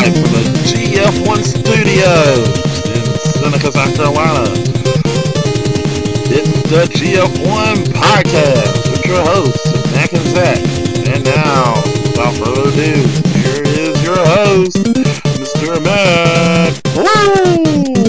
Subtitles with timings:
[0.00, 2.48] live from the GF1 Studios
[2.88, 4.48] in Seneca, South Carolina.
[6.32, 10.58] It's the GF1 Podcast with your hosts, Matt and Zach.
[11.06, 12.92] And now, without further ado,
[13.40, 14.76] here is your host,
[15.36, 15.82] Mr.
[15.84, 16.80] Matt.
[16.96, 17.99] Woo!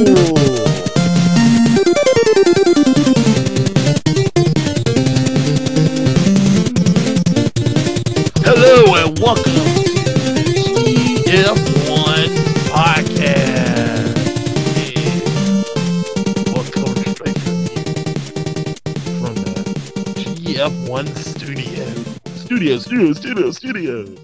[23.01, 24.23] Studio, studio, studio, studio.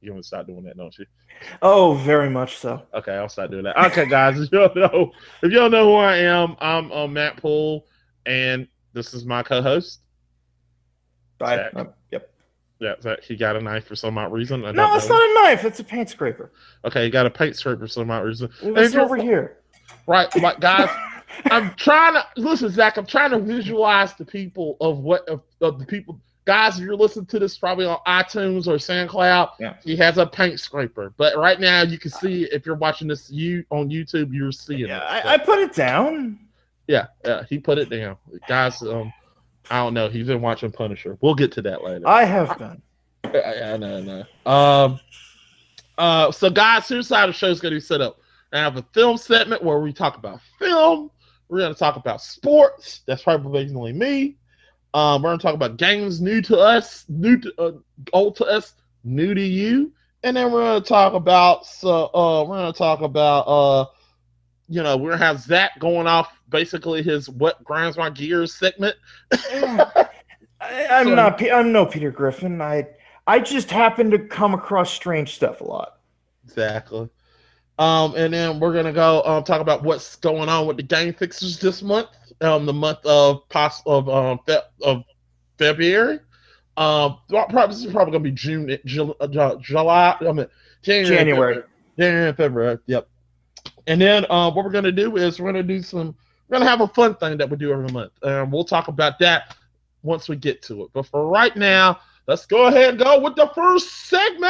[0.00, 1.04] You want to start doing that, don't you?
[1.60, 2.82] Oh, very much so.
[2.94, 3.76] Okay, I'll start doing that.
[3.86, 5.12] Okay, guys, if you don't know,
[5.42, 7.86] if you don't know who I am, I'm uh, Matt Poole,
[8.24, 10.00] and this is my co-host.
[11.42, 11.72] I, Zach.
[11.76, 12.30] uh, yep.
[12.80, 14.64] Yeah, that he got a knife for some odd reason.
[14.64, 15.18] I No, it's know.
[15.18, 15.64] not a knife.
[15.66, 16.50] It's a paint scraper.
[16.86, 18.48] Okay, he got a paint scraper for some odd reason.
[18.62, 19.58] It was if you're- over here.
[20.06, 20.88] Right, like guys,
[21.50, 22.96] I'm trying to listen, Zach.
[22.96, 26.18] I'm trying to visualize the people of what of, of the people.
[26.46, 29.76] Guys, if you're listening to this, probably on iTunes or SoundCloud, Yeah.
[29.82, 31.12] he has a paint scraper.
[31.16, 34.80] But right now, you can see if you're watching this you on YouTube, you're seeing
[34.80, 35.24] Yeah, it.
[35.26, 36.38] I, I put it down.
[36.86, 38.82] yeah, yeah, he put it down, guys.
[38.82, 39.10] Um,
[39.70, 40.08] I don't know.
[40.10, 41.16] He's been watching Punisher.
[41.22, 42.06] We'll get to that later.
[42.06, 42.82] I have done.
[43.24, 44.50] I, I know, I know.
[44.52, 45.00] Um,
[45.96, 48.18] uh, so guys, here's how the show's gonna be set up.
[48.52, 51.10] I have a film segment where we talk about film.
[51.48, 53.00] We're gonna talk about sports.
[53.06, 54.36] That's probably basically me.
[54.94, 57.72] Um, we're gonna talk about games new to us, new to uh,
[58.12, 59.92] old to us, new to you,
[60.22, 63.86] and then we're gonna talk about so uh, we're gonna talk about uh,
[64.68, 68.96] you know, we're gonna have Zach going off basically his what grinds my gears segment.
[69.32, 70.08] I,
[70.90, 71.42] I'm So- not.
[71.52, 72.62] I'm no Peter Griffin.
[72.62, 72.86] I
[73.26, 75.98] I just happen to come across strange stuff a lot.
[76.44, 77.08] Exactly.
[77.78, 81.12] Um, and then we're gonna go um, talk about what's going on with the game
[81.12, 82.08] fixers this month,
[82.44, 85.04] um, the month of pos- of um Fe- of
[85.58, 86.20] February.
[86.76, 90.16] Um, probably this is probably gonna be June, Ju- uh, Ju- July.
[90.20, 90.46] I mean
[90.82, 91.54] January, January.
[91.54, 91.62] February.
[91.98, 92.78] January, and February.
[92.86, 93.08] Yep.
[93.86, 96.14] And then um, what we're gonna do is we're gonna do some.
[96.48, 99.18] We're gonna have a fun thing that we do every month, and we'll talk about
[99.20, 99.56] that
[100.02, 100.90] once we get to it.
[100.92, 104.48] But for right now, let's go ahead and go with the first segment.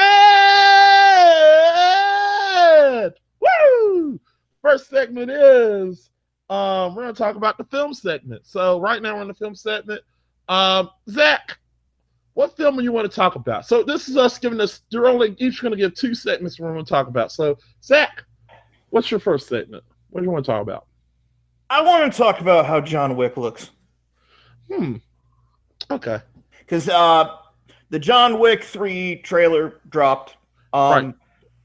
[3.41, 4.19] Woo!
[4.63, 6.11] First segment is
[6.51, 8.47] um, we're gonna talk about the film segment.
[8.47, 10.03] So right now we're in the film segment.
[10.49, 11.59] Um, Zach,
[12.35, 13.67] what film do you want to talk about?
[13.67, 14.83] So this is us giving us.
[14.91, 17.33] They're only each gonna give two segments we're gonna talk about.
[17.33, 18.25] So Zach,
[18.91, 19.85] what's your first segment?
[20.11, 20.87] What do you want to talk about?
[21.71, 23.71] I want to talk about how John Wick looks
[24.71, 24.97] Hmm.
[25.91, 26.19] Okay.
[26.61, 27.37] because uh,
[27.91, 30.37] the John Wick three trailer dropped.
[30.73, 31.15] Um, Right.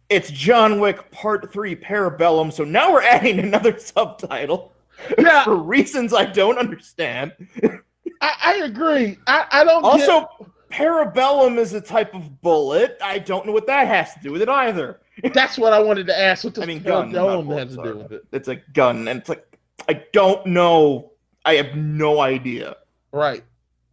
[0.10, 2.52] It's John Wick Part Three Parabellum.
[2.52, 4.74] So now we're adding another subtitle
[5.18, 7.34] Yeah, for reasons I don't understand.
[8.22, 9.18] I, I agree.
[9.28, 9.84] I, I don't.
[9.84, 10.28] get- Also,
[10.72, 12.98] parabellum is a type of bullet.
[13.02, 15.00] I don't know what that has to do with it either.
[15.34, 16.44] that's what I wanted to ask.
[16.44, 17.12] What does I mean, gun.
[17.12, 18.24] Parabellum have to do with it?
[18.32, 19.46] It's a gun, and it's like
[19.88, 21.12] I don't know.
[21.46, 22.78] I have no idea.
[23.12, 23.44] Right,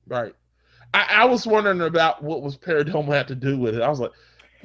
[0.08, 0.34] right.
[0.94, 3.82] I, I was wondering about what was Paradome had to do with it.
[3.82, 4.12] I was like,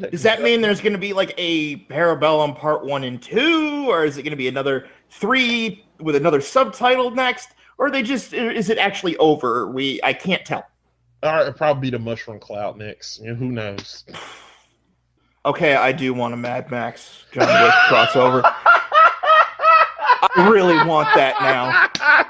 [0.10, 4.06] Does that mean there's going to be like a parabellum part one and two, or
[4.06, 8.34] is it going to be another three with another subtitle next, or are they just
[8.34, 9.68] is it actually over?
[9.68, 10.66] We I can't tell.
[11.24, 13.20] All right, it'll probably be the Mushroom Cloud next.
[13.20, 14.06] You know, who knows?
[15.46, 18.42] Okay, I do want a Mad Max John Wick crossover.
[20.34, 22.21] I really want that now.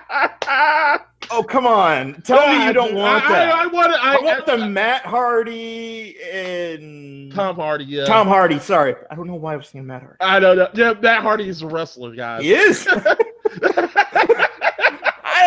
[1.32, 2.22] Oh come on!
[2.24, 3.54] Tell me you don't want I, that.
[3.54, 3.94] I, I want.
[3.94, 7.86] I, I want the Matt Hardy and Tom Hardy.
[7.86, 8.60] Yeah, Tom Hardy.
[8.60, 10.18] Sorry, I don't know why I was saying Matt Hardy.
[10.20, 10.68] I don't know.
[10.74, 12.44] Yeah, Matt Hardy is a wrestler, guys.
[12.44, 12.88] He is.
[12.92, 13.10] I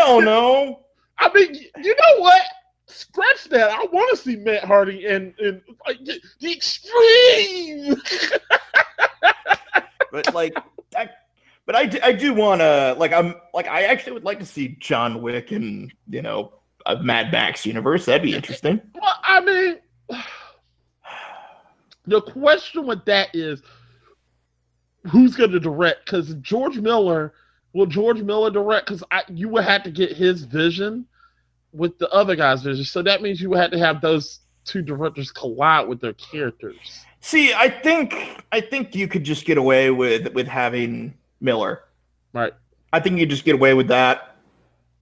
[0.06, 0.80] don't know.
[1.18, 2.42] I mean, you know what?
[2.86, 3.70] Scratch that.
[3.70, 6.20] I want to see Matt Hardy and in like, the,
[6.52, 7.96] extreme.
[10.14, 10.56] But like,
[10.96, 11.10] I,
[11.66, 14.46] but I, do- I do want to like I'm like I actually would like to
[14.46, 16.52] see John Wick in you know
[16.86, 18.04] a Mad Max universe.
[18.06, 18.80] That'd be interesting.
[19.00, 19.76] Well, I mean,
[22.06, 23.62] the question with that is
[25.10, 26.06] who's going to direct?
[26.06, 27.34] Because George Miller,
[27.74, 28.86] will George Miller direct?
[28.86, 31.06] Because you would have to get his vision
[31.72, 32.84] with the other guy's vision.
[32.84, 37.04] So that means you would have to have those two directors collide with their characters.
[37.20, 41.14] See, I think I think you could just get away with with having
[41.44, 41.84] Miller.
[42.32, 42.52] Right.
[42.92, 44.36] I think you just get away with that.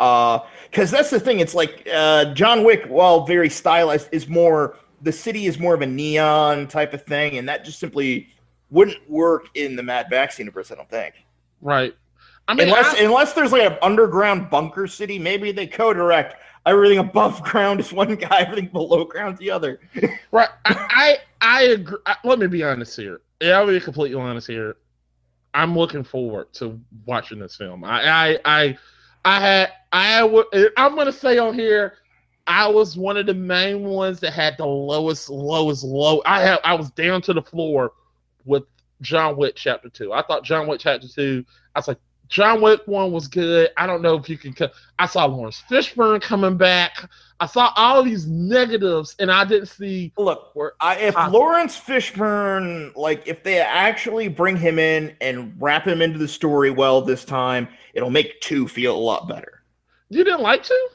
[0.01, 0.41] Uh,
[0.71, 1.41] because that's the thing.
[1.41, 5.83] It's like uh, John Wick, while very stylized, is more the city is more of
[5.83, 8.29] a neon type of thing, and that just simply
[8.71, 10.71] wouldn't work in the Mad Max universe.
[10.73, 11.15] I don't think.
[11.61, 11.95] Right.
[12.49, 16.37] I mean, unless I- unless there's like an underground bunker city, maybe they co-direct.
[16.67, 19.81] Everything above ground is one guy, everything below ground is the other.
[20.33, 20.49] Right.
[20.65, 21.99] I I, I agree.
[22.07, 23.21] I, let me be honest here.
[23.41, 24.77] Yeah, I'll be completely honest here.
[25.55, 27.85] I'm looking forward to watching this film.
[27.85, 28.79] I I I,
[29.25, 30.47] I had I would
[30.77, 31.95] I'm gonna say on here.
[32.47, 36.23] I was one of the main ones that had the lowest, lowest, low.
[36.27, 37.93] I have I was down to the floor
[38.45, 38.65] with
[39.01, 40.13] John Wick Chapter Two.
[40.13, 41.45] I thought John Wick Chapter Two.
[41.75, 43.71] I was like, John Wick One was good.
[43.77, 44.55] I don't know if you can.
[44.99, 47.09] I saw Laurence Fishburne coming back.
[47.43, 51.41] I saw all these negatives, and I didn't see Look, where I, if Possible.
[51.41, 56.71] Laurence Fishburne, like, if they actually bring him in and wrap him into the story
[56.71, 59.65] well this time, it'll make two feel a lot better.
[60.09, 60.89] you didn't like to.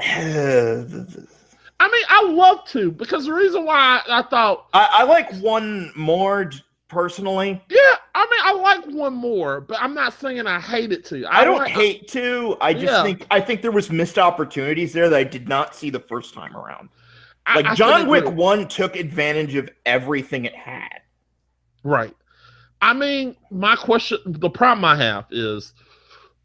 [0.00, 0.04] I,
[1.78, 6.50] I mean, I love to because the reason why I thought, I like one more
[6.88, 7.62] personally.
[7.68, 7.78] yeah,
[8.14, 11.26] I mean, I like one more, but I'm not saying I hate it to.
[11.28, 12.56] I don't like- hate to.
[12.60, 13.02] I just Yeah.
[13.02, 16.34] think I think there was missed opportunities there that I did not see the first
[16.34, 16.88] time around.
[17.54, 18.24] Like I John Wick.
[18.28, 21.00] One took advantage of everything it had.
[21.84, 22.14] Right.
[22.82, 25.72] I mean, my question, the problem I have is,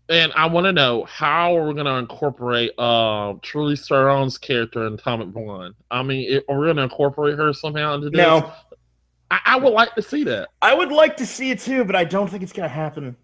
[0.09, 4.85] and I want to know how are we going to incorporate uh, Charlize Theron's character
[4.85, 5.73] in Atomic Blonde?
[5.89, 8.17] I mean, it, are we going to incorporate her somehow into this?
[8.17, 8.51] No,
[9.31, 10.49] I, I would like to see that.
[10.61, 13.15] I would like to see it too, but I don't think it's gonna happen.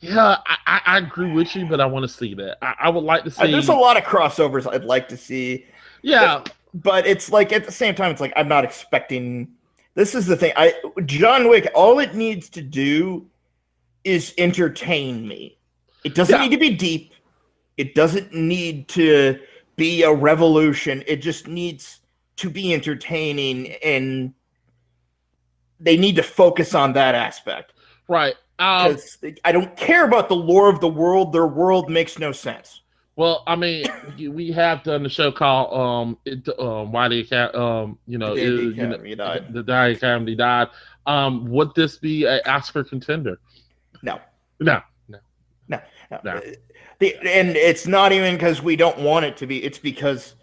[0.00, 2.58] Yeah, I, I, agree with you, but I want to see that.
[2.62, 3.50] I, I would like to Uh, see.
[3.50, 5.64] There's a lot of crossovers I'd like to see.
[6.02, 6.44] yeah,
[6.74, 9.48] but it's like at the same time it's like i'm not expecting
[9.94, 10.74] this is the thing i
[11.06, 13.26] john wick all it needs to do
[14.04, 15.56] is entertain me
[16.04, 16.42] it doesn't Yeah.
[16.42, 17.14] need to be deep
[17.78, 19.40] it doesn't need to
[19.76, 22.00] be a revolution it just needs
[22.36, 24.34] to be entertaining and
[25.80, 27.72] they need to focus on that aspect
[28.08, 28.34] right.
[28.60, 28.98] Um,
[29.44, 32.82] i don't care about the lore of the world their world makes no sense
[33.18, 33.84] well, I mean,
[34.16, 38.36] we have done the show called um, it, um, why the Acad- um, you know,
[38.36, 39.52] The Day the you know, died.
[39.52, 40.68] the Day Academy died.
[41.04, 43.40] Um, would this be an Oscar contender?
[44.04, 44.20] no
[44.60, 44.80] No.
[45.66, 45.80] No.
[46.22, 46.40] No.
[47.00, 49.64] The, and it's not even because we don't want it to be.
[49.64, 50.36] It's because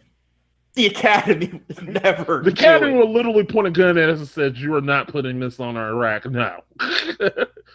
[0.75, 2.41] the Academy was never.
[2.43, 5.39] The Academy will literally point a gun at us and said, "You are not putting
[5.39, 6.63] this on our Iraq." now."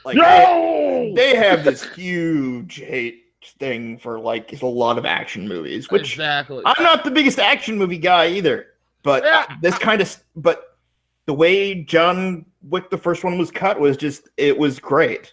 [0.04, 1.12] like, no.
[1.14, 3.24] They, they have this huge hate
[3.58, 6.62] thing for like a lot of action movies, which exactly.
[6.64, 8.66] I'm not the biggest action movie guy either.
[9.02, 9.46] But Yeah.
[9.62, 10.76] this kind of, but
[11.26, 15.32] the way John Wick, the first one was cut, was just it was great.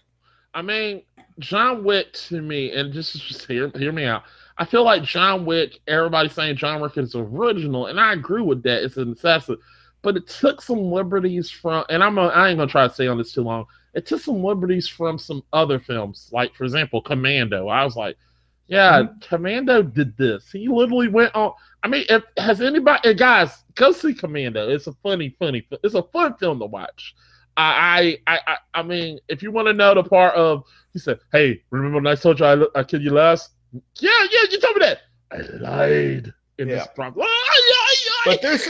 [0.54, 1.02] I mean,
[1.38, 4.22] John Wick to me, and just just hear hear me out.
[4.58, 5.80] I feel like John Wick.
[5.86, 8.82] Everybody's saying John Wick is original, and I agree with that.
[8.82, 9.56] It's an assassin.
[10.02, 11.84] but it took some liberties from.
[11.88, 13.66] And I'm a, I ain't gonna try to stay on this too long.
[13.94, 17.68] It took some liberties from some other films, like for example, Commando.
[17.68, 18.16] I was like,
[18.66, 19.18] yeah, mm-hmm.
[19.20, 20.50] Commando did this.
[20.50, 21.52] He literally went on.
[21.82, 24.68] I mean, if, has anybody, guys, go see Commando.
[24.68, 25.66] It's a funny, funny.
[25.82, 27.14] It's a fun film to watch.
[27.56, 31.18] I, I, I, I mean, if you want to know the part of, he said,
[31.32, 33.50] "Hey, remember when I told you I, I killed you last?
[33.72, 35.00] Yeah, yeah, you told me that.
[35.30, 36.74] I lied in Yeah.
[36.76, 37.26] this problem.
[38.24, 38.68] But there's-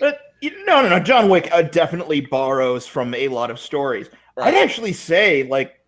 [0.00, 1.00] But you- no, no, no.
[1.00, 4.08] John Wick uh, definitely borrows from a lot of stories.
[4.36, 5.80] I'd actually say, like,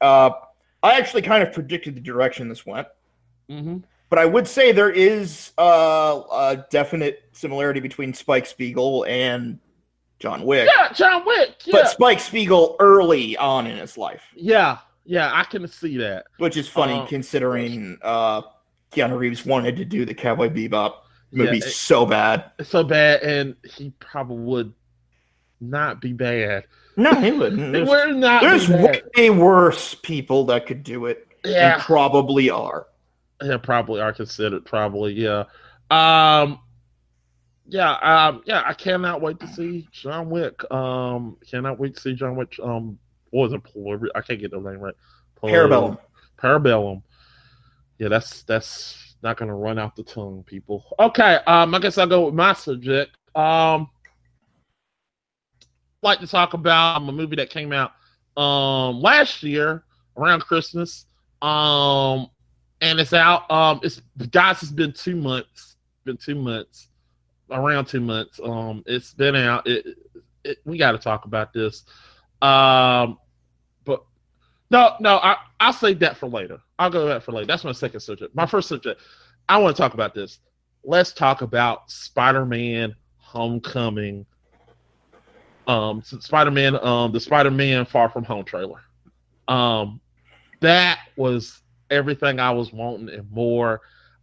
[0.00, 0.30] uh,
[0.82, 2.86] I actually kind of predicted the direction this went,
[3.48, 9.58] hmm but I would say there is uh, a definite similarity between Spike Spiegel and
[10.18, 10.68] John Wick.
[10.72, 11.54] Yeah, John Wick.
[11.64, 15.30] Yeah, But Spike Spiegel early on in his life, yeah, yeah.
[15.32, 16.26] I can see that.
[16.38, 18.42] which is funny Uh, considering uh,
[18.92, 20.94] Keanu Reeves wanted to do the Cowboy Bebop
[21.32, 22.50] movie Yeah, it- so bad.
[22.62, 24.72] So bad, and he probably would
[25.60, 26.64] not be bad.
[26.96, 27.72] No, he wouldn't.
[27.72, 31.26] There's, would not there's way worse people that could do it.
[31.44, 32.86] Yeah, And probably are.
[33.42, 34.64] yeah, probably are considered.
[34.66, 35.44] Probably, yeah.
[35.90, 36.60] Um,
[37.66, 38.62] yeah, um, yeah.
[38.66, 40.70] I cannot wait to see John Wick.
[40.70, 42.54] Um, cannot wait to see John Wick.
[42.62, 42.98] Um,
[43.32, 44.10] what was it?
[44.14, 44.94] I can't get the name right.
[45.42, 45.98] Parabellum.
[46.38, 47.02] Parabellum.
[47.98, 50.84] Yeah, that's that's not gonna run out the tongue, people.
[51.00, 53.16] Okay, um, I guess I'll go with my subject.
[53.34, 53.88] Um,
[56.02, 57.92] like to talk about um, a movie that came out
[58.36, 59.84] um last year
[60.16, 61.06] around Christmas.
[61.42, 62.28] Um,
[62.80, 63.50] and it's out.
[63.50, 64.62] Um, it's guys.
[64.62, 65.76] It's been two months.
[66.04, 66.88] Been two months,
[67.50, 68.40] around two months.
[68.42, 69.66] Um, it's been out.
[69.66, 69.96] It,
[70.44, 71.84] it we got to talk about this.
[72.42, 73.18] Um,
[74.72, 76.58] no, no, I I'll save that for later.
[76.78, 77.46] I'll go that for later.
[77.46, 78.34] That's my second subject.
[78.34, 79.00] My first subject.
[79.48, 80.38] I want to talk about this.
[80.82, 84.26] Let's talk about Spider-Man: Homecoming.
[85.66, 88.80] Um, Spider Man, um, the Spider Man Far From Home trailer.
[89.46, 90.00] Um,
[90.60, 91.60] that was
[91.90, 93.80] everything I was wanting and more.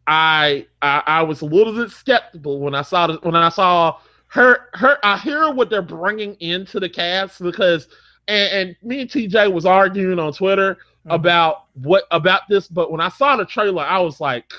[0.07, 3.99] I, I I was a little bit skeptical when I saw the, when I saw
[4.27, 4.97] her her.
[5.03, 7.87] I hear what they're bringing into the cast because
[8.29, 11.15] and, and me and TJ was arguing on Twitter Mhm.
[11.15, 14.51] about what about this, but when I saw the trailer, I was like,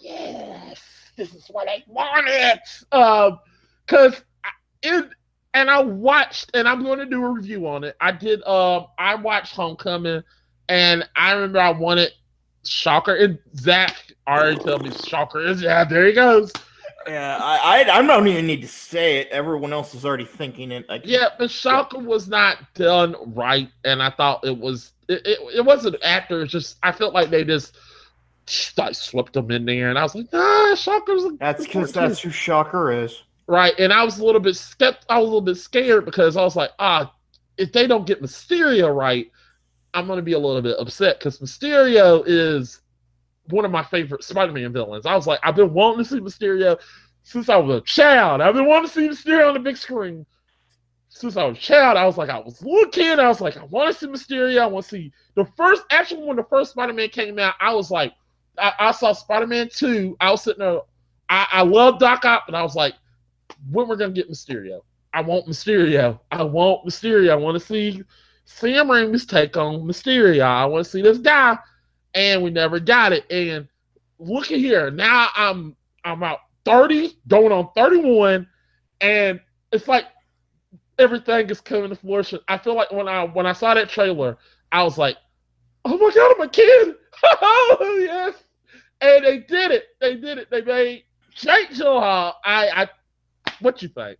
[0.00, 0.80] yes,
[1.16, 2.60] this is what I wanted.
[2.92, 3.40] Um,
[3.86, 4.22] cause
[4.82, 5.10] it
[5.54, 7.96] and I watched, and I'm going to do a review on it.
[8.00, 8.42] I did.
[8.46, 10.22] Um, I watched Homecoming,
[10.68, 12.12] and I remember I wanted
[12.64, 13.96] Shocker, and Zach
[14.26, 15.84] already told me Shocker is yeah.
[15.84, 16.52] There he goes.
[17.06, 19.28] Yeah, I, I I don't even need to say it.
[19.30, 20.88] Everyone else is already thinking it.
[20.88, 24.92] Like, Yeah, but Shocker was not done right, and I thought it was.
[25.08, 26.42] It, it, it wasn't actor.
[26.42, 27.76] It's just I felt like they just
[28.76, 31.24] like swept them in there, and I was like, ah, Shocker's.
[31.24, 33.22] a that's because that's who Shocker is.
[33.46, 33.78] right.
[33.78, 35.04] And I was a little bit skept.
[35.08, 37.14] I was a little bit scared because I was like, ah,
[37.58, 39.30] if they don't get Mysterio right,
[39.94, 42.81] I'm gonna be a little bit upset because Mysterio is
[43.48, 45.06] one of my favorite Spider-Man villains.
[45.06, 46.78] I was like, I've been wanting to see Mysterio
[47.22, 48.40] since I was a child.
[48.40, 50.26] I've been wanting to see Mysterio on the big screen
[51.08, 51.96] since I was a child.
[51.96, 53.18] I was like, I was a little kid.
[53.18, 54.60] I was like, I want to see Mysterio.
[54.60, 55.82] I want to see the first.
[55.90, 58.12] Actually, when the first Spider-Man came out, I was like,
[58.58, 60.16] I, I saw Spider-Man two.
[60.20, 60.80] I was sitting there.
[61.28, 62.94] I, I love Doc Ock, but I was like,
[63.70, 64.80] when we're gonna get Mysterio?
[65.14, 66.18] I want Mysterio.
[66.30, 67.30] I want Mysterio.
[67.30, 68.02] I want to see
[68.44, 70.42] Sam Raimi's take on Mysterio.
[70.42, 71.56] I want to see this guy,
[72.14, 73.30] and we never got it.
[73.30, 73.68] And
[74.18, 74.90] look at here.
[74.90, 78.46] Now I'm I'm about 30, going on 31,
[79.00, 79.40] and
[79.72, 80.06] it's like
[80.98, 82.40] everything is coming to fruition.
[82.48, 84.36] I feel like when I when I saw that trailer,
[84.70, 85.16] I was like,
[85.84, 88.34] "Oh my god, I'm a kid!" oh yes,
[89.00, 89.84] and they did it.
[90.00, 90.50] They did it.
[90.50, 91.04] They made
[91.34, 92.34] Jake Gyllenhaal.
[92.44, 92.88] I I
[93.60, 94.18] what you think?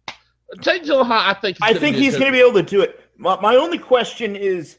[0.61, 1.11] Jake Gyllenhaal.
[1.11, 3.01] I think I think he's going to be able to do it.
[3.17, 4.79] My, my only question is,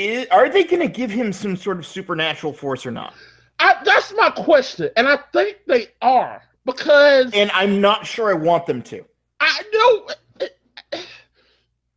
[0.00, 3.14] is are they going to give him some sort of supernatural force or not?
[3.58, 8.34] I, that's my question, and I think they are because And I'm not sure I
[8.34, 9.04] want them to.
[9.40, 11.00] I know.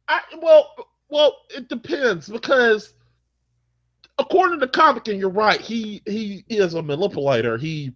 [0.10, 0.76] I well,
[1.10, 2.94] well, it depends because
[4.20, 7.58] according to the comic, and you're right, he he is a manipulator.
[7.58, 7.94] He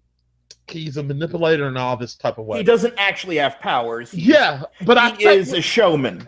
[0.68, 2.60] he's a manipulator in all this type of way.
[2.60, 4.14] He doesn't actually have powers.
[4.14, 6.28] Yeah, but I he think, is a showman.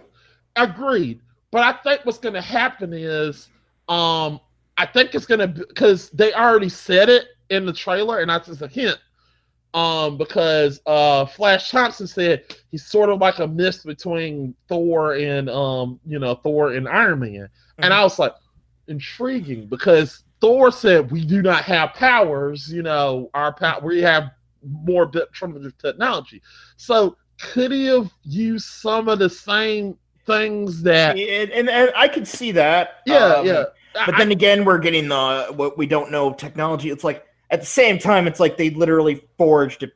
[0.55, 1.21] agreed.
[1.51, 3.49] But I think what's going to happen is,
[3.89, 4.39] um,
[4.77, 8.47] I think it's going to because they already said it in the trailer, and that's
[8.47, 8.97] just a hint.
[9.73, 15.49] Um, because uh, Flash Thompson said he's sort of like a mix between Thor and
[15.49, 18.33] um, you know, Thor and Iron Man, and I was like,
[18.87, 22.71] intriguing because Thor said we do not have powers.
[22.71, 24.31] You know, our power we have
[24.63, 26.41] more primitive technology.
[26.77, 31.17] So could he have used some of the same things that?
[31.17, 33.01] and, and, and I could see that.
[33.05, 33.63] Yeah, Um, yeah.
[33.93, 36.89] But I- then again, we're getting the what we don't know technology.
[36.89, 39.87] It's like at the same time, it's like they literally forged a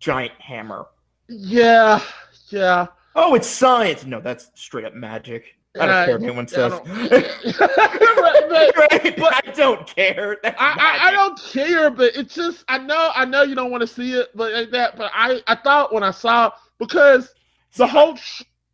[0.00, 0.86] giant hammer.
[1.28, 2.00] yeah,
[2.48, 2.86] yeah.
[3.16, 4.04] Oh, it's science.
[4.04, 5.44] No, that's straight up magic.
[5.80, 6.72] I don't Uh, care if anyone I says.
[6.72, 6.88] don't-
[8.76, 10.36] Right, but- I don't care.
[10.44, 13.80] I, I, I don't care, but it's just I know I know you don't want
[13.82, 14.96] to see it, but like that.
[14.96, 17.32] But I I thought when I saw because
[17.76, 18.16] the whole?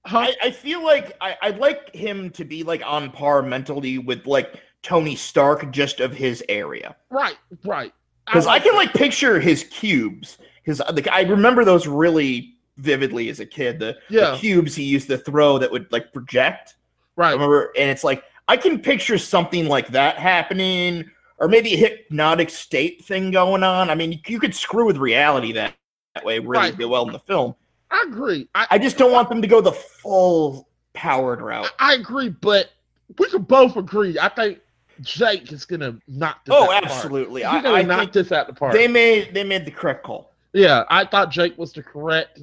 [0.04, 4.26] I, I feel like I, I'd like him to be like on par mentally with
[4.26, 6.96] like Tony Stark, just of his area.
[7.10, 7.92] right right
[8.26, 10.38] Because I, like can like picture his cubes.
[10.62, 13.78] His like I remember those really vividly as a kid.
[13.78, 13.98] The,
[14.32, 16.76] the cubes he used to throw that would like project.
[17.18, 21.74] I right remember, and it's like I can picture something like that happening, or maybe
[21.74, 23.90] a hypnotic state thing going on.
[23.90, 25.74] I mean, you, you could screw with reality that,
[26.14, 26.88] that way really Right.
[26.88, 27.54] well in the film.
[27.90, 31.72] I agree I, I just don't want them to go the full powered route.
[31.78, 32.70] I agree, but
[33.18, 34.18] we could both agree.
[34.18, 34.60] I think
[35.00, 36.54] Jake is gonna knock this.
[36.54, 36.96] Oh, out the park.
[36.96, 37.42] absolutely.
[37.42, 38.72] He's I, gonna I knock think this out the park.
[38.72, 40.32] they made they made the correct call.
[40.52, 42.40] Yeah, I thought Jake was the correct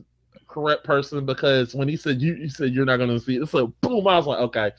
[0.47, 3.67] correct person because when he said you you said you're not gonna see it, so
[3.81, 4.71] boom, I was like, okay,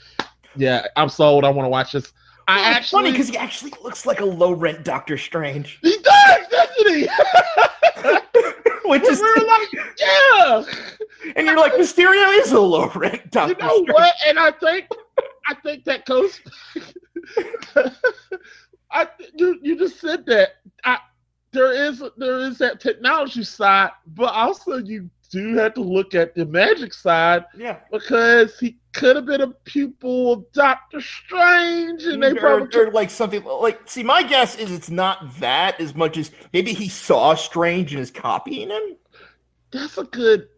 [0.57, 1.45] yeah, I'm sold.
[1.45, 2.13] I want to watch this.
[2.49, 5.97] I It's actually funny because he actually looks like a low rent Doctor Strange, he
[5.99, 7.09] does, doesn't he?
[8.89, 10.65] which is We're like, yeah.
[11.37, 13.61] and you're like Mysterio is a low rent Doctor Strange.
[13.61, 13.89] You know Strange.
[13.93, 14.15] what?
[14.27, 14.89] And I think
[15.47, 16.41] I think that goes.
[18.91, 20.51] I you you just said that.
[20.85, 20.99] I
[21.53, 26.35] there is there is that technology side, but also you do have to look at
[26.35, 32.23] the magic side Yeah, because he could have been a pupil of Doctor Strange, and
[32.23, 33.89] they or, probably or like something like.
[33.89, 38.01] See, my guess is it's not that as much as maybe he saw Strange and
[38.01, 38.97] is copying him.
[39.71, 40.49] that's a good.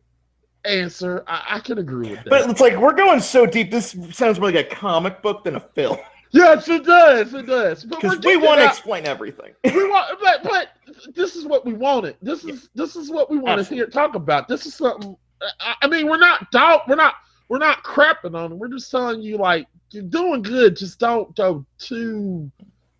[0.65, 1.25] answer.
[1.27, 2.31] I, I can agree with that.
[2.31, 3.71] But it's like we're going so deep.
[3.71, 5.99] This sounds more like a comic book than a film
[6.33, 7.35] yes, it does.
[7.35, 7.85] It does.
[7.85, 9.53] Because we want to explain everything.
[9.65, 10.69] we want, but but
[11.15, 12.17] this is what we wanted.
[12.23, 14.49] This is this is what we want to hear talk about.
[14.49, 15.17] This is something.
[15.61, 16.89] I, I mean, we're not doubt.
[16.89, 17.15] We're not
[17.51, 18.55] we're not crapping on it.
[18.55, 20.77] We're just telling you like you're doing good.
[20.77, 22.51] Just don't go too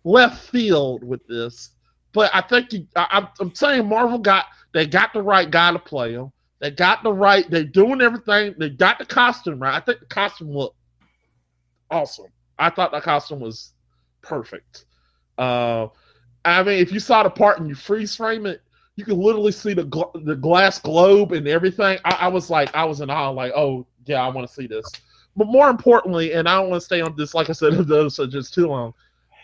[0.03, 1.69] left field with this.
[2.11, 5.71] But I think you, I, I'm, I'm saying Marvel got they got the right guy
[5.71, 6.33] to play him.
[6.59, 7.49] They got the right.
[7.49, 8.53] They're doing everything.
[8.59, 9.73] They got the costume right.
[9.73, 10.75] I think the costume looked
[11.89, 12.27] awesome.
[12.59, 13.71] I thought the costume was
[14.21, 14.83] perfect.
[15.37, 15.87] Uh,
[16.43, 18.61] I mean, if you saw the part and you freeze frame it,
[19.01, 21.97] you can literally see the gl- the glass globe and everything.
[22.05, 24.67] I, I was like, I was in awe, like, oh yeah, I want to see
[24.67, 24.85] this.
[25.35, 28.19] But more importantly, and I don't want to stay on this, like I said, those
[28.19, 28.93] are just too long.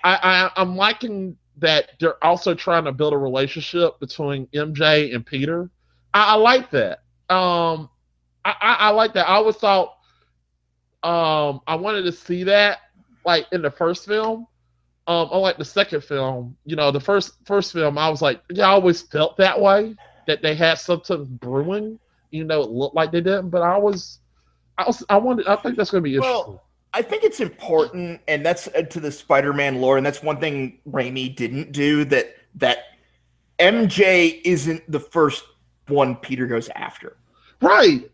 [0.04, 0.20] I,
[0.56, 5.72] I I'm liking that they're also trying to build a relationship between MJ and Peter.
[6.14, 7.00] I, I like that.
[7.30, 7.90] Um,
[8.46, 9.28] I, I, I like that.
[9.28, 9.96] I always thought
[11.04, 12.80] um I wanted to see that
[13.26, 14.46] like in the first film.
[15.08, 18.66] Um, unlike the second film, you know, the first first film, I was like, yeah,
[18.68, 19.96] I always felt that way
[20.28, 21.98] that they had something brewing.
[22.32, 24.20] You know, it looked like they didn't, but I was,
[24.78, 26.60] I was, I wanted, I think that's going to be Well, interesting.
[26.94, 30.80] I think it's important, and that's uh, to the Spider-Man lore, and that's one thing
[30.90, 32.80] Raimi didn't do that that
[33.60, 35.44] MJ isn't the first
[35.88, 37.16] one Peter goes after.
[37.62, 38.10] right?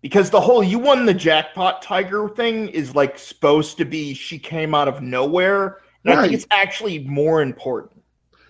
[0.00, 4.38] Because the whole you won the jackpot tiger thing is like supposed to be she
[4.38, 5.78] came out of nowhere.
[6.04, 8.02] And I think it's actually more important.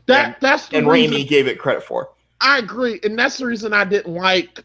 [0.07, 2.11] That And- that's the And Raimi gave it credit for.
[2.41, 4.65] I agree, and that's the reason I didn't like.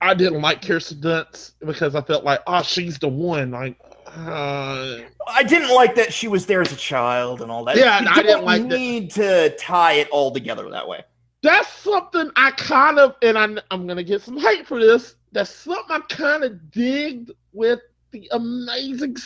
[0.00, 3.52] I didn't like Kirsten Dunst because I felt like, oh, she's the one.
[3.52, 3.76] Like,
[4.06, 4.98] uh,
[5.28, 7.76] I didn't like that she was there as a child and all that.
[7.76, 8.68] Yeah, you I didn't like that.
[8.78, 11.04] need to tie it all together that way.
[11.42, 15.14] that's something I kind of, and I, I'm gonna get some hate for this.
[15.32, 19.16] That's something I kind of digged with the Amazing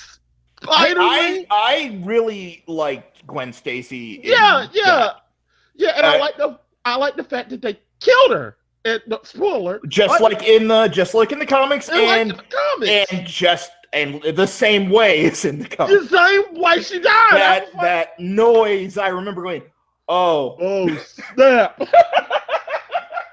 [0.66, 4.21] I, I, I really like Gwen Stacy.
[4.25, 5.16] yeah, yeah, that.
[5.75, 8.57] yeah, and I Uh, like the I like the fact that they killed her.
[8.85, 12.31] And no, spoiler, Just like in the just like in the comics and like and
[12.31, 16.09] the comics, and just and the same way as in the comics.
[16.09, 17.33] the same way she died.
[17.33, 19.62] That like, that noise I remember going,
[20.09, 20.97] oh oh
[21.35, 21.81] snap!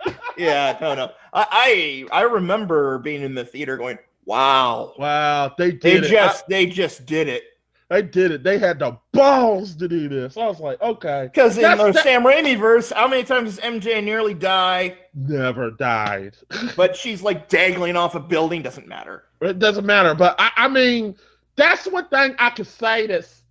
[0.37, 1.11] yeah, no, no.
[1.33, 4.93] I I, I remember being in the theater going, wow.
[4.97, 6.09] wow, they did They it.
[6.11, 7.43] just they just did it.
[7.89, 8.43] They did it.
[8.43, 10.35] They had the balls to do this.
[10.37, 13.63] I was like, okay, Because in the that- Sam Raimi verse, how many times does
[13.63, 14.97] MJ nearly die?
[15.13, 16.35] never died.
[16.75, 19.25] But she's like dangling off a building, doesn't matter.
[19.41, 20.15] It doesn't matter.
[20.15, 21.15] But I, I mean,
[21.57, 23.43] that's one thing I could say that's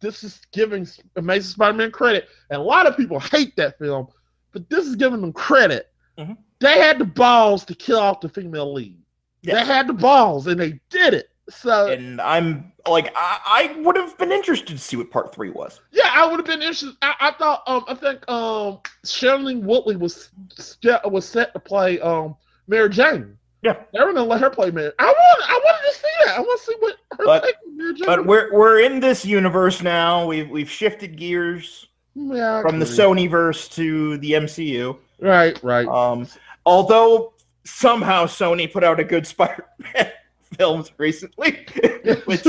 [0.00, 2.28] this is giving Amazing Spider-Man credit.
[2.50, 4.08] And a lot of people hate that film,
[4.52, 5.90] but this is giving them credit.
[6.18, 6.36] Mhm.
[6.60, 8.98] They had the balls to kill off the female lead.
[9.44, 9.54] Yeah.
[9.56, 11.30] They had the balls and they did it.
[11.50, 13.38] So And I'm like, I,
[13.76, 15.80] I would have been interested to see what part three was.
[15.92, 16.94] yeah, I would have been interested.
[17.02, 22.00] I, I thought um I think um Shailene Woodley was set, was set to play
[22.00, 22.34] um
[22.66, 23.36] Mary Jane.
[23.62, 23.76] Yeah.
[23.92, 24.92] They were gonna let her play Mary.
[24.98, 26.38] I want I wanted to see that.
[26.38, 28.06] I want to see what her But- Mary Jane.
[28.06, 30.26] But we're we're in this universe now.
[30.26, 32.86] We've we've shifted gears Yeah, from the.
[32.86, 34.96] Sony verse to the MCU.
[35.20, 35.86] Right, right.
[35.88, 36.26] Um,
[36.64, 37.33] although
[37.64, 40.12] somehow Sony put out a good Spider-Man
[40.58, 41.66] films recently,
[42.26, 42.44] which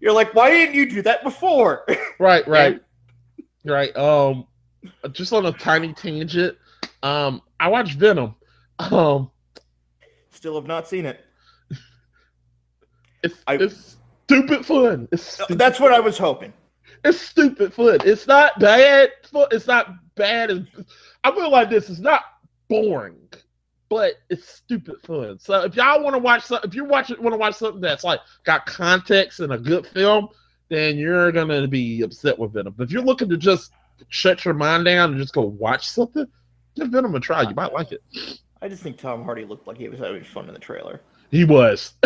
[0.00, 1.84] you're like, why didn't you do that before?
[2.18, 2.80] right, right.
[3.64, 3.94] Right.
[3.96, 4.46] Um
[5.12, 6.56] just on a tiny tangent.
[7.02, 8.34] Um I watched Venom.
[8.78, 9.30] Um
[10.30, 11.24] Still have not seen it.
[13.22, 13.96] it's I- it's
[14.26, 15.08] stupid fun.
[15.12, 16.52] It's stupid That's what I was hoping.
[17.04, 17.98] it's stupid fun.
[18.04, 19.48] It's not bad fun.
[19.50, 20.66] It's not bad and
[21.24, 22.22] I feel like this is not
[22.68, 23.18] boring,
[23.90, 25.38] but it's stupid fun.
[25.38, 28.04] So if y'all want to watch something, if you watch want to watch something that's
[28.04, 30.28] like got context and a good film,
[30.68, 32.72] then you're gonna be upset with Venom.
[32.76, 33.72] But if you're looking to just
[34.08, 36.26] shut your mind down and just go watch something,
[36.76, 37.42] give Venom a try.
[37.42, 38.02] You might like it.
[38.62, 41.02] I just think Tom Hardy looked like he was having fun in the trailer.
[41.30, 41.94] He was.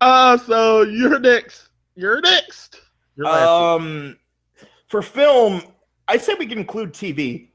[0.00, 1.68] uh so you're next.
[1.96, 2.80] You're next.
[3.16, 3.26] You're.
[3.26, 4.18] Um,
[4.86, 5.62] for film,
[6.06, 7.48] I said we can include TV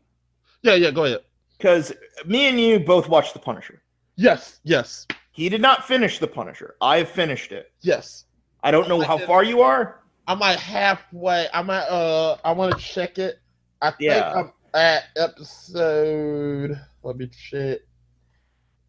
[0.62, 1.20] yeah, yeah, go ahead.
[1.60, 1.94] Because
[2.26, 3.82] me and you both watched The Punisher.
[4.16, 6.76] Yes, yes, He did not finish The Punisher.
[6.82, 7.72] I have finished it.
[7.82, 8.26] yes.
[8.64, 9.28] I don't know I how did.
[9.28, 10.02] far you are.
[10.28, 11.48] I'm at halfway.
[11.54, 13.40] I'm at uh I want to check it.
[13.82, 14.34] I think Yeah.
[14.34, 17.80] I'm at episode let me check.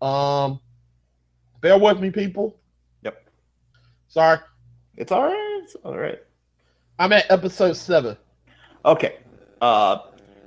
[0.03, 0.59] Um
[1.61, 2.57] bear with me, people.
[3.03, 3.29] Yep.
[4.09, 4.39] Sorry.
[4.97, 5.61] It's all right.
[5.63, 6.19] It's all right.
[6.99, 8.17] I'm at episode seven.
[8.85, 9.19] Okay.
[9.61, 9.99] Uh,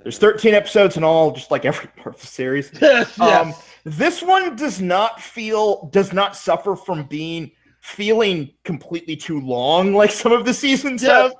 [0.03, 2.71] there's 13 episodes in all, just like every part of the series.
[2.81, 3.53] Yes, Um.
[3.85, 10.11] This one does not feel does not suffer from being feeling completely too long like
[10.11, 11.11] some of the seasons Yes.
[11.11, 11.33] have,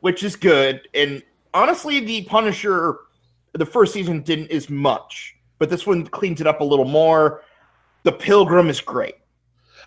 [0.00, 0.88] which is good.
[0.94, 1.22] And
[1.52, 2.96] honestly, the Punisher,
[3.52, 7.42] the first season didn't as much, but this one cleans it up a little more.
[8.02, 9.14] The Pilgrim is great,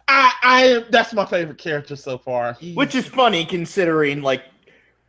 [0.08, 0.86] I, I.
[0.90, 2.54] That's my favorite character so far.
[2.74, 4.44] Which is funny considering like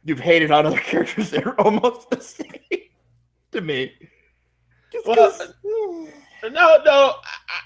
[0.04, 2.50] you've hated on other characters that are almost the same
[3.52, 3.92] to me.
[5.06, 5.32] Well,
[6.42, 7.14] no, no.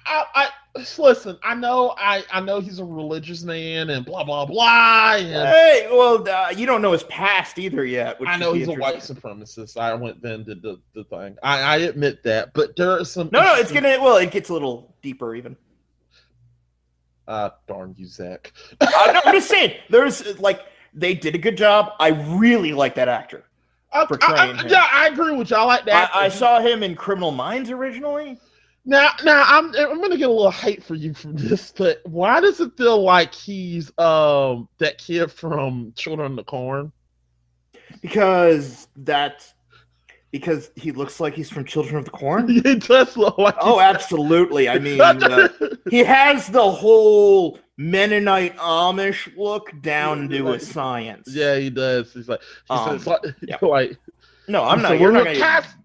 [0.07, 1.39] I, I, I listen.
[1.43, 1.95] I know.
[1.99, 5.17] I, I know he's a religious man and blah blah blah.
[5.17, 8.19] And Hey, well, uh, you don't know his past either yet.
[8.27, 9.77] I know he's a white supremacist.
[9.77, 11.37] I went then did the, the thing.
[11.43, 13.29] I, I admit that, but there are some.
[13.33, 14.01] No, no, it's gonna.
[14.01, 15.57] Well, it gets a little deeper even.
[17.29, 18.53] Uh, darn you, Zach.
[18.81, 19.77] Uh, no, I'm just saying.
[19.91, 20.61] There's like
[20.95, 21.93] they did a good job.
[22.01, 23.45] I really like that actor.
[23.93, 24.69] I, Portraying I- I- him.
[24.69, 25.57] yeah, I agree with you.
[25.57, 26.11] I like that.
[26.15, 28.39] I, I saw him in Criminal Minds originally.
[28.85, 32.41] Now, now I'm I'm gonna get a little hate for you from this, but why
[32.41, 36.91] does it feel like he's um that kid from Children of the Corn?
[38.01, 39.55] because that's
[40.31, 42.49] because he looks like he's from Children of the Corn.
[42.65, 43.55] he does look like.
[43.61, 44.69] Oh, absolutely.
[44.69, 45.49] I mean, uh,
[45.91, 51.29] he has the whole Mennonite Amish look down to a science.
[51.31, 52.13] yeah, he does.
[52.13, 53.57] He's like, he Um, says like, yeah.
[53.63, 53.97] like
[54.49, 54.93] No, I'm not.
[54.93, 55.39] we You're not will gonna.
[55.39, 55.77] cast,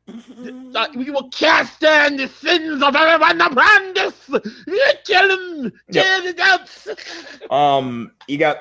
[0.73, 4.30] like, we will cast down the sins of everyone around us.
[4.67, 5.30] You kill
[5.63, 6.36] him, Yep.
[6.36, 7.52] kill out.
[7.52, 8.58] Um, you got.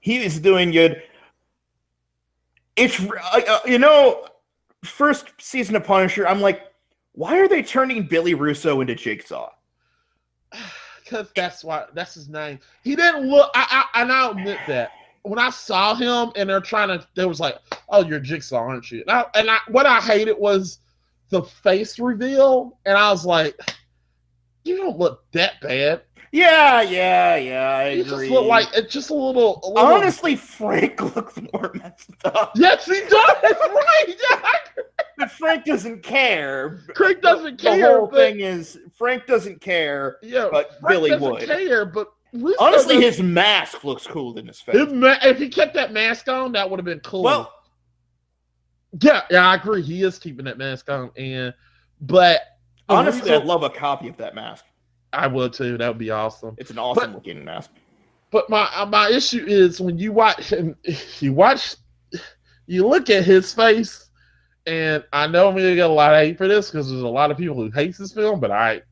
[0.00, 1.02] He is doing good.
[2.76, 4.26] It's uh, uh, you know,
[4.84, 6.26] first season of Punisher.
[6.28, 6.62] I'm like,
[7.12, 9.50] why are they turning Billy Russo into Jigsaw?
[11.08, 12.58] Because that's why that's his name.
[12.82, 13.50] He didn't look.
[13.54, 14.92] I, I and I'll admit that
[15.22, 17.56] when I saw him and they're trying to, they was like,
[17.88, 20.80] "Oh, you're Jigsaw, aren't you?" And I, and I what I hated was
[21.30, 23.58] the face reveal, and I was like,
[24.64, 26.02] "You don't look that bad.
[26.32, 27.68] Yeah, yeah, yeah.
[27.70, 28.26] I You agree.
[28.26, 32.52] just look like it's just a little." A little Honestly, Frank looks more messed up.
[32.56, 33.10] yes, he does.
[33.42, 34.04] right?
[34.30, 34.50] Yeah.
[35.16, 36.80] But Frank doesn't care.
[36.94, 37.98] Frank doesn't The care.
[37.98, 41.40] whole but, thing is Frank doesn't care, yeah, but Frank Billy doesn't would.
[41.46, 41.84] care.
[41.86, 42.08] But
[42.60, 44.76] Honestly, doesn't- his mask looks cooler than his face.
[44.76, 47.22] his ma- if he kept that mask on, that would have been cool.
[47.22, 47.52] well,
[49.00, 49.82] Yeah, yeah, I agree.
[49.82, 51.52] He is keeping that mask on, and
[52.00, 52.42] but
[52.88, 54.64] oh, honestly, reason- I'd love a copy of that mask.
[55.12, 55.78] I would too.
[55.78, 56.54] That would be awesome.
[56.58, 57.70] It's an awesome But- looking mask.
[58.30, 60.76] But my uh, my issue is when you watch him,
[61.20, 61.76] you watch,
[62.66, 64.10] you look at his face,
[64.66, 67.08] and I know I'm gonna get a lot of hate for this because there's a
[67.08, 68.82] lot of people who hate this film, but I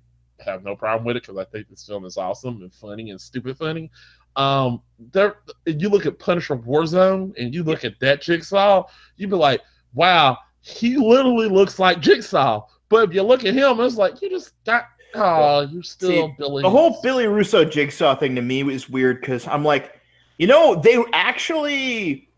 [0.41, 3.21] have no problem with it because I think this film is awesome and funny and
[3.21, 3.91] stupid funny.
[4.37, 4.81] Um,
[5.13, 8.85] there, you look at Punisher Warzone and you look at that Jigsaw,
[9.17, 9.61] you'd be like,
[9.95, 12.67] wow, he literally looks like Jigsaw.
[12.89, 14.85] But if you look at him, it's like you just got,
[15.17, 16.63] oh, you're still See, Billy.
[16.63, 20.01] The whole Billy Russo jigsaw thing to me was weird because I'm like,
[20.39, 22.29] you know, they actually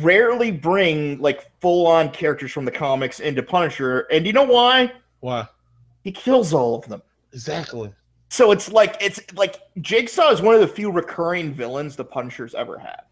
[0.00, 4.92] rarely bring like full on characters from the comics into Punisher, and you know why?
[5.20, 5.48] Why?
[6.02, 7.02] He kills all of them.
[7.32, 7.92] Exactly.
[8.28, 12.54] So it's like it's like Jigsaw is one of the few recurring villains the Punisher's
[12.54, 13.02] ever had.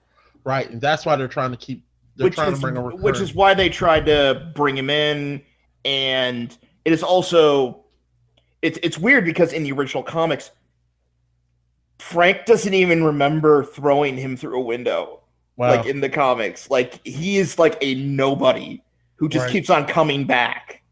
[0.44, 1.84] Right, and that's why they're trying to keep.
[2.16, 4.90] They're which trying is, to bring a which is why they tried to bring him
[4.90, 5.42] in
[5.84, 7.83] and it is also
[8.64, 10.50] it's it's weird because in the original comics
[11.98, 15.20] Frank doesn't even remember throwing him through a window
[15.56, 15.76] wow.
[15.76, 18.82] like in the comics like he is like a nobody
[19.16, 19.52] who just Right.
[19.52, 20.82] keeps on coming back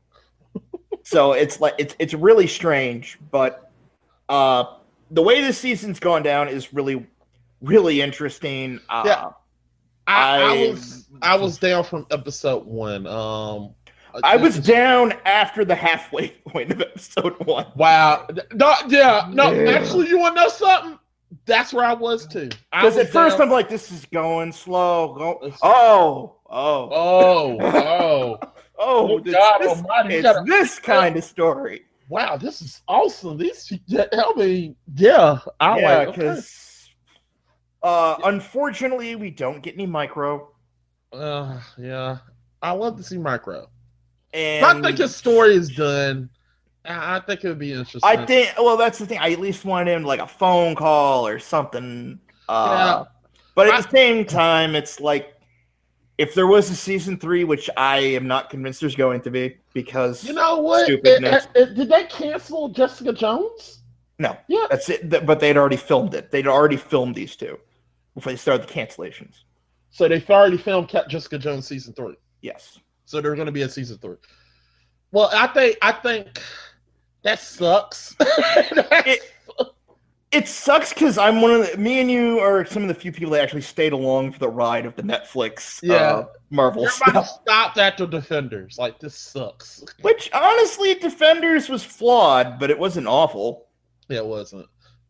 [1.03, 3.71] so it's like it's it's really strange but
[4.29, 4.65] uh
[5.11, 7.07] the way this season's gone down is really
[7.63, 9.31] really interesting uh Yeah.
[10.07, 13.07] I, I I- was I was down from episode one.
[13.07, 13.75] Um,
[14.23, 17.67] I was down after the halfway point of episode one.
[17.77, 18.27] wow.
[18.55, 19.53] No, yeah, no.
[19.53, 19.71] Yeah.
[19.73, 20.99] Actually, you want to know something?
[21.47, 22.51] That's where I was too.
[22.71, 25.15] Because was at first down- I'm like, this is going slow.
[25.15, 28.49] Go- oh, oh, oh, oh, oh,
[28.79, 30.13] oh, it's God this, Almighty!
[30.15, 31.83] You it's gotta- this kind of story.
[32.09, 33.39] wow, this is awesome.
[33.39, 36.09] These, I mean, yeah, I yeah, like.
[36.09, 36.21] Okay.
[36.21, 36.91] because
[37.83, 40.51] uh, unfortunately we don't get any micro,
[41.13, 42.19] Uh, yeah,
[42.61, 43.69] I love to see micro.
[44.33, 46.29] And I think his story is done.
[46.85, 48.01] I think it would be interesting.
[48.03, 49.19] I think well, that's the thing.
[49.19, 52.19] I at least wanted him like a phone call or something.
[52.49, 53.05] Uh,
[53.55, 55.35] But at I- the same time, it's like
[56.19, 59.57] if there was a season three, which I am not convinced there's going to be,
[59.75, 60.89] because You know what?
[60.89, 63.79] It- it- it- did they cancel Jessica Jones?
[64.19, 64.37] No.
[64.49, 64.67] Yeah.
[64.71, 65.09] that's it.
[65.27, 66.31] But they'd already filmed it.
[66.31, 67.59] They'd already filmed these two
[68.15, 69.35] before they started the cancellations.
[69.91, 72.15] So they've already filmed Jessica Jones season three.
[72.41, 72.79] Yes.
[73.05, 74.17] So they're going to be a season three.
[75.11, 76.41] Well, I think I think
[77.23, 78.17] That sucks.
[78.25, 79.21] It,
[80.31, 83.13] it sucks because I'm one of the, me and you are some of the few
[83.13, 85.95] people that actually stayed along for the ride of the Netflix Yeah.
[85.97, 87.41] uh, Marvel Everybody stuff.
[87.43, 88.79] stopped after Defenders.
[88.79, 89.85] Like this sucks.
[90.01, 93.67] Which honestly, Defenders was flawed, but it wasn't awful.
[94.09, 94.67] Yeah, It wasn't.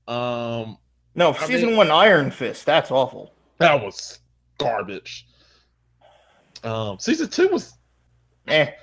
[0.08, 0.76] Um,
[1.14, 3.32] No, I season mean- one Iron Fist, that's awful.
[3.58, 4.18] that was
[4.58, 5.28] garbage.
[6.64, 7.74] Um, season two was
[8.48, 8.62] Eh.
[8.64, 8.74] it,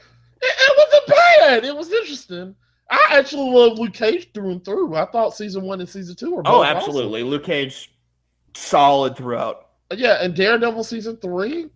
[0.42, 1.66] it wasn't bad.
[1.66, 2.56] It was interesting.
[2.92, 4.96] I actually love Luke Cage through and through.
[4.96, 6.78] I thought season one and season two were both Oh, awesome.
[6.78, 7.24] absolutely.
[7.24, 7.92] Luke Cage,
[8.56, 9.68] solid throughout.
[9.96, 11.68] Yeah, and Daredevil season three,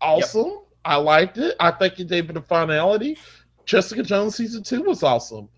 [0.00, 0.60] awesome.
[0.84, 1.54] I liked it.
[1.60, 3.16] I think it gave it a finality.
[3.66, 5.48] Jessica Jones season two was awesome.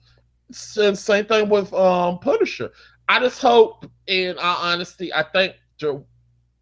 [0.76, 2.70] And same thing with um Punisher.
[3.08, 6.02] I just hope, in all honesty, I think they're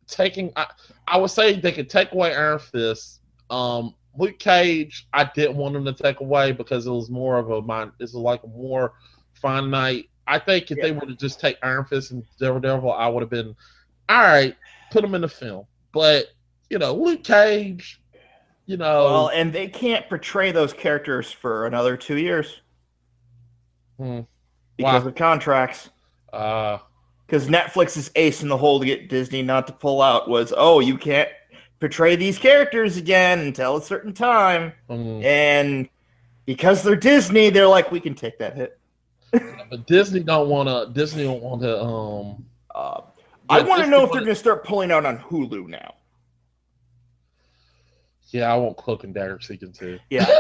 [0.06, 0.52] taking.
[0.56, 0.66] I,
[1.08, 3.20] I would say they could take away Iron Fist.
[3.50, 7.50] Um, Luke Cage, I didn't want them to take away because it was more of
[7.50, 7.92] a mind.
[8.00, 8.94] It's like a more
[9.34, 10.10] finite.
[10.26, 13.30] I think if they were to just take Iron Fist and Daredevil, I would have
[13.30, 13.54] been
[14.08, 14.56] all right.
[14.92, 16.26] Put them in the film, but
[16.68, 18.00] you know, Luke Cage.
[18.66, 22.60] You know, Well, and they can't portray those characters for another two years
[23.98, 24.20] Hmm.
[24.76, 25.90] because of contracts.
[26.32, 26.78] uh,
[27.26, 30.78] Because Netflix's ace in the hole to get Disney not to pull out was, oh,
[30.80, 31.28] you can't
[31.80, 34.72] portray these characters again until a certain time.
[34.88, 35.88] mm, And
[36.46, 38.78] because they're Disney, they're like, we can take that hit.
[39.32, 40.92] but Disney don't want to.
[40.92, 41.82] Disney don't want to.
[41.82, 43.00] Um, Uh,
[43.48, 45.94] I want to know if they're going to start pulling out on Hulu now.
[48.28, 49.98] yeah, I want Cloak and Dagger season two.
[50.10, 50.26] Yeah.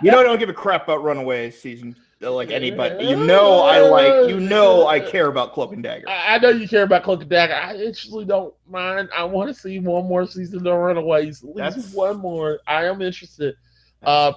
[0.00, 3.06] You know, I don't give a crap about Runaways season like anybody.
[3.06, 4.28] You know, I like.
[4.28, 6.08] You know, I care about Cloak and Dagger.
[6.08, 7.54] I, I know you care about Cloak and Dagger.
[7.54, 9.08] I actually don't mind.
[9.16, 11.42] I want to see one more season of Runaways.
[11.42, 12.60] At least That's- one more.
[12.66, 13.54] I am interested.
[14.02, 14.32] Uh,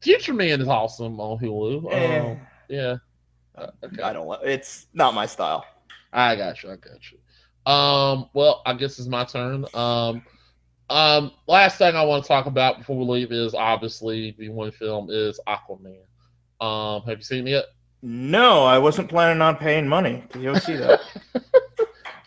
[0.00, 1.92] Future Man is awesome on Hulu.
[1.92, 2.96] Eh, Um, yeah.
[3.56, 4.02] Uh, okay.
[4.02, 4.38] I don't.
[4.44, 5.64] It's not my style.
[6.12, 6.70] I got you.
[6.70, 7.72] I got you.
[7.72, 9.64] Um, well, I guess it's my turn.
[9.72, 10.22] Um,
[10.90, 14.70] um, last thing I want to talk about before we leave is obviously the one
[14.70, 15.96] film is Aquaman.
[16.60, 17.64] Um, have you seen it yet?
[18.02, 21.00] No, I wasn't planning on paying money to go see that.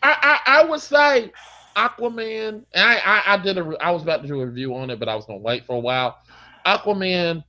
[0.03, 1.31] I, I, I would say
[1.75, 2.63] Aquaman.
[2.75, 5.07] I, I, I did a I was about to do a review on it, but
[5.07, 6.17] I was gonna wait for a while.
[6.65, 7.43] Aquaman.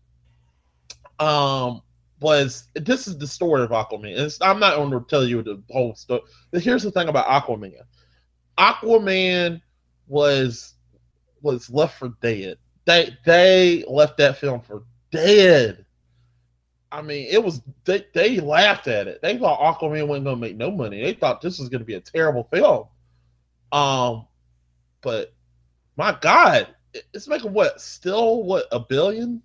[1.18, 1.82] Um,
[2.20, 4.16] was this is the story of Aquaman?
[4.18, 6.22] It's, I'm not going to tell you the whole story.
[6.50, 7.74] But here's the thing about Aquaman.
[8.58, 9.62] Aquaman
[10.08, 10.74] was
[11.42, 12.58] was left for dead.
[12.86, 15.84] They they left that film for dead.
[16.90, 19.20] I mean, it was they, they laughed at it.
[19.22, 21.02] They thought Aquaman wasn't gonna make no money.
[21.02, 22.86] They thought this was gonna be a terrible film.
[23.72, 24.26] Um,
[25.02, 25.34] but
[25.96, 26.68] my God,
[27.12, 29.42] it's making what still what a billion?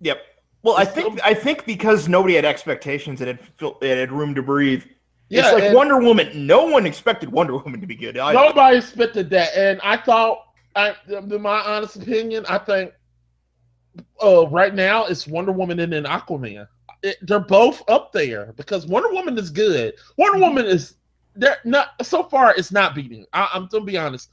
[0.00, 0.18] Yep.
[0.62, 4.10] Well, I think still- I think because nobody had expectations, it had fil- it had
[4.10, 4.84] room to breathe.
[5.28, 6.46] Yeah, it's like Wonder Woman.
[6.46, 8.16] No one expected Wonder Woman to be good.
[8.16, 10.38] I, nobody expected that, and I thought,
[10.76, 12.92] I, in my honest opinion, I think,
[14.22, 16.66] uh, right now it's Wonder Woman and then Aquaman.
[17.02, 19.94] It, they're both up there because Wonder Woman is good.
[20.16, 20.94] Wonder Woman is
[21.34, 22.54] they're not so far.
[22.56, 23.26] It's not beating.
[23.32, 24.30] I, I'm gonna be honest.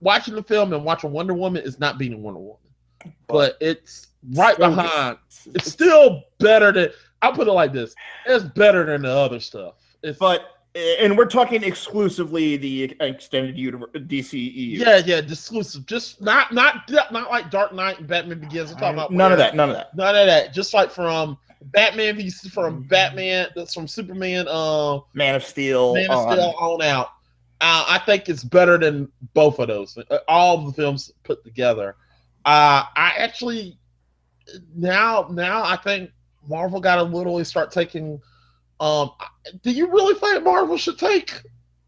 [0.00, 4.56] Watching the film and watching Wonder Woman is not beating Wonder Woman, but it's right
[4.58, 5.18] behind.
[5.54, 6.90] It's still better than.
[7.22, 7.94] I'll put it like this:
[8.26, 9.74] it's better than the other stuff.
[10.02, 14.78] It's but and we're talking exclusively the extended universe DCEU.
[14.78, 15.86] Yeah, yeah, exclusive.
[15.86, 18.72] Just not not not like Dark Knight and Batman Begins.
[18.72, 19.54] I'm talking about none of that.
[19.54, 19.94] None of that.
[19.94, 20.54] None of that.
[20.54, 25.94] Just like from Batman v from Batman, that's from Superman, um, Man of Steel.
[25.94, 26.32] Man of on.
[26.32, 27.08] Steel on out.
[27.60, 29.96] Uh, I think it's better than both of those.
[29.96, 31.96] uh, All the films put together.
[32.44, 33.78] Uh, I actually
[34.74, 36.10] now now I think
[36.48, 38.20] Marvel got to literally start taking.
[38.82, 39.12] Um,
[39.62, 41.32] do you really think Marvel should take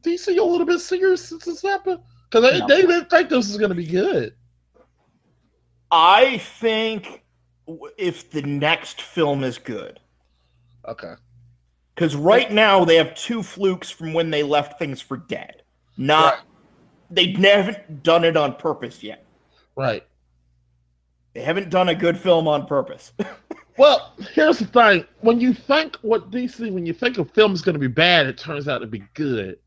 [0.05, 1.99] DC a little bit serious since this happened?
[2.31, 2.67] Because they, No.
[2.69, 4.35] they didn't think this was going to be good.
[5.91, 7.25] I think
[7.99, 9.99] if the next film is good,
[10.87, 11.15] Okay.
[11.95, 15.63] because right now they have two flukes from when they left things for dead.
[15.97, 16.43] Not Right.
[17.11, 19.25] they haven't done it on purpose yet.
[19.75, 20.07] Right.
[21.33, 23.13] They haven't done a good film on purpose.
[23.77, 27.63] Well, here's the thing: when you think what DC, when you think a film is
[27.63, 29.59] going to be bad, it turns out to be good.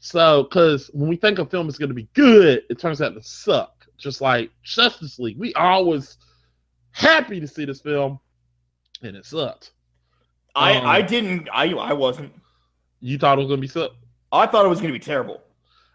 [0.00, 3.14] So, because when we think a film is going to be good, it turns out
[3.14, 3.86] to suck.
[3.96, 6.18] Just like Justice League, we always
[6.90, 8.20] happy to see this film,
[9.02, 9.72] and it sucked.
[10.54, 11.48] I Um, I didn't.
[11.52, 12.32] I I wasn't.
[13.00, 13.92] You thought it was going to be suck.
[14.30, 15.40] I thought it was going to be terrible.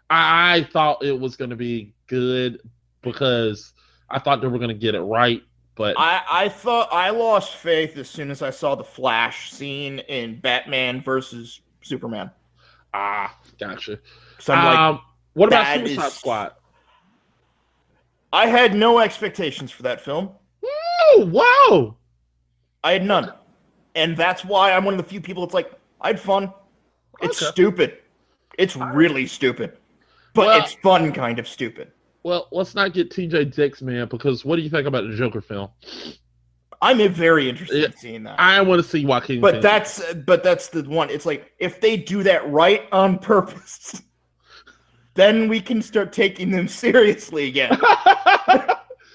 [0.08, 2.60] I, I thought it was going to be good
[3.02, 3.72] because
[4.08, 5.42] I thought they were going to get it right
[5.80, 10.00] But I, I thought I lost faith as soon as I saw the Flash scene
[10.00, 12.30] in Batman versus Superman.
[12.92, 13.98] ah, gotcha.
[14.38, 15.00] So I'm like, um,
[15.32, 16.52] what about Suicide is- Squad?
[18.30, 20.28] I had no expectations for that film.
[20.62, 21.96] Oh wow!
[22.84, 23.32] I had none,
[23.94, 25.44] and that's why I'm one of the few people.
[25.46, 26.52] that's like I had fun.
[27.22, 27.52] It's Okay.
[27.52, 27.98] stupid.
[28.58, 29.78] It's really stupid,
[30.34, 31.90] but Well- it's fun, kind of stupid.
[32.22, 34.06] Well, let's not get TJ dicks, man.
[34.08, 35.68] Because what do you think about the Joker film?
[36.82, 37.86] I'm very interested Yeah.
[37.86, 38.40] in seeing that.
[38.40, 39.40] I want to see Joaquin.
[39.40, 39.96] but Phoenix.
[39.98, 41.10] that's but that's the one.
[41.10, 44.00] It's like if they do that right on purpose,
[45.14, 47.76] then we can start taking them seriously again.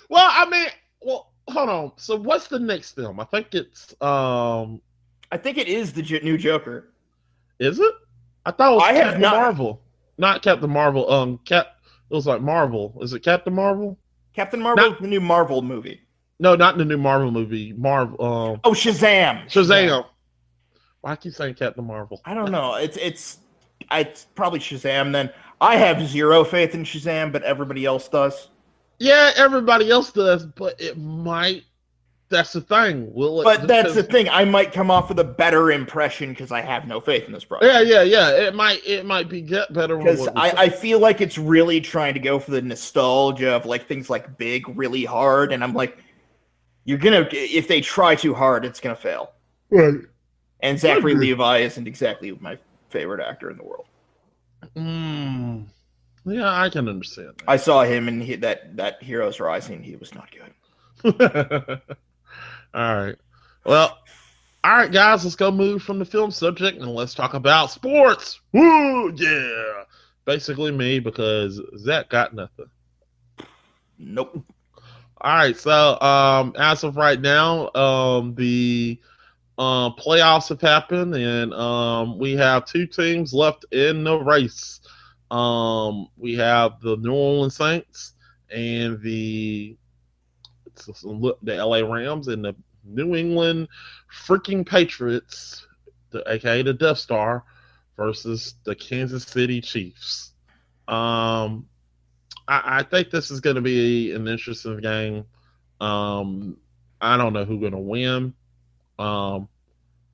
[0.09, 0.67] well, I mean,
[1.01, 1.91] well, hold on.
[1.97, 3.19] So, what's the next film?
[3.19, 4.81] I think it's um,
[5.31, 6.91] I think it is the J- new Joker.
[7.59, 7.93] is it?
[8.45, 9.81] I thought it was I have Captain not- Marvel,
[10.19, 11.11] not Captain Marvel.
[11.11, 11.67] Um, Cap.
[12.09, 12.97] It was like Marvel.
[13.01, 13.97] Is it Captain Marvel?
[14.33, 16.01] Captain Marvel is the new Marvel movie.
[16.39, 17.73] No, not in the new Marvel movie.
[17.73, 18.23] Marvel.
[18.23, 19.45] Um, Oh, Shazam!
[19.49, 20.05] Shazam.
[21.01, 22.21] Why I keep saying Captain Marvel?
[22.25, 22.75] I don't know.
[22.75, 23.37] It's it's
[23.91, 25.11] it's probably Shazam.
[25.11, 25.29] Then
[25.61, 28.49] I have zero faith in Shazam, but everybody else does.
[28.99, 31.63] Yeah, everybody else does, but it might.
[32.29, 33.13] That's the thing.
[33.13, 33.43] Will it?
[33.43, 34.27] But that's the thing.
[34.29, 37.45] I might come off with a better impression because I have no faith in this
[37.45, 37.71] project.
[37.71, 38.47] Yeah, yeah, yeah.
[38.47, 38.85] It might.
[38.85, 39.97] It might be get better.
[39.97, 40.51] Because I.
[40.57, 44.39] I feel like it's really trying to go for the nostalgia of like things like
[44.39, 45.99] big really hard, and I'm like,
[46.83, 49.33] you're gonna if they try too hard, it's gonna fail.
[49.69, 50.01] Right.
[50.61, 51.13] And Zachary.
[51.13, 52.57] Levi isn't exactly my
[52.89, 53.85] favorite actor in the world.
[54.75, 55.65] Mm,
[56.25, 59.83] yeah, I can understand I saw him in he, that that Heroes Rising.
[59.83, 61.81] He was not good.
[62.75, 63.15] all right.
[63.65, 63.97] Well,
[64.63, 65.23] all right, guys.
[65.23, 68.41] Let's go move from the film subject and let's talk about sports.
[68.51, 69.83] Woo, yeah.
[70.25, 72.69] Basically, me because Zach got nothing.
[73.97, 74.43] Nope.
[75.21, 78.99] All right, so um, as of right now, um, the
[79.57, 84.81] um, playoffs have happened, and um, we have two teams left in the race.
[85.31, 88.13] Um, we have the New Orleans Saints
[88.49, 89.77] and the
[91.41, 92.55] the LA Rams and the
[92.85, 93.67] New England
[94.25, 95.65] freaking Patriots,
[96.11, 97.43] the, aka the Death Star,
[97.97, 100.31] versus the Kansas City Chiefs.
[100.87, 101.67] Um,
[102.47, 105.25] I, I think this is going to be an interesting game.
[105.81, 106.57] Um,
[107.01, 108.33] I don't know who's going to win.
[108.97, 109.49] Um,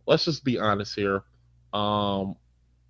[0.06, 1.24] let's just be honest here.
[1.74, 2.36] Um,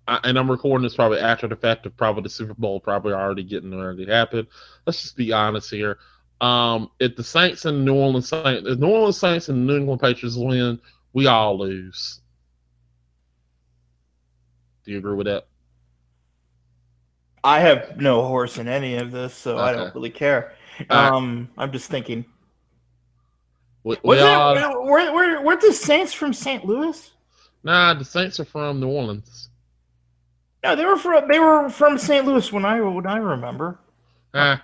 [0.06, 3.12] I, and I'm recording this probably after the fact of probably the Super Bowl probably
[3.12, 4.46] already getting ready to happen.
[4.86, 5.98] Let's just be honest here.
[6.42, 10.00] Um, if the Saints and New Orleans Saints, if New Orleans Saints and New England
[10.00, 10.80] Patriots win,
[11.12, 12.20] we all lose.
[14.84, 15.46] Do you agree with that?
[17.44, 20.54] I have no horse in any of this, so I don't really care.
[20.80, 20.90] Right.
[20.90, 22.24] Um, I'm just thinking.
[23.84, 26.64] We, we it, all, were, the Saints from St.
[26.64, 27.10] Louis?
[27.62, 29.48] nah, the Saints are from New Orleans.
[30.64, 32.24] No, they were from they were from St.
[32.24, 33.78] Louis when I when I remember.
[34.34, 34.62] Ah.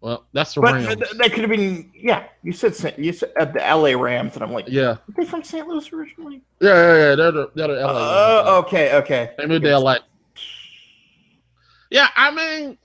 [0.00, 0.86] Well, that's the But Rams.
[0.96, 2.24] th- that could have been yeah.
[2.42, 3.96] You said you said uh, the L.A.
[3.96, 5.66] Rams, and I'm like, yeah, are they from St.
[5.66, 6.42] Louis originally?
[6.60, 7.14] yeah, yeah, yeah.
[7.16, 7.92] They're the, they're the LA.
[7.92, 8.66] Oh, Rams.
[8.66, 9.30] okay, okay.
[9.38, 9.96] They moved to LA.
[11.90, 12.78] Yeah, I mean,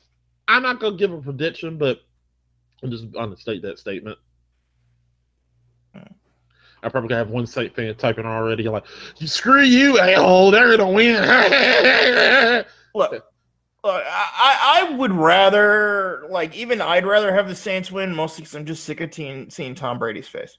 [0.48, 2.00] I'm not gonna give a prediction, but
[2.82, 4.18] I'm just understate that statement.
[6.86, 8.84] I probably gonna have one state fan typing already like,
[9.16, 10.52] "Screw you, a-hole!
[10.52, 11.16] They're gonna win."
[12.96, 13.26] Look,
[13.84, 18.56] look I, I would rather like even I'd rather have the Saints win, mostly because
[18.56, 20.58] I'm just sick of teen, seeing Tom Brady's face.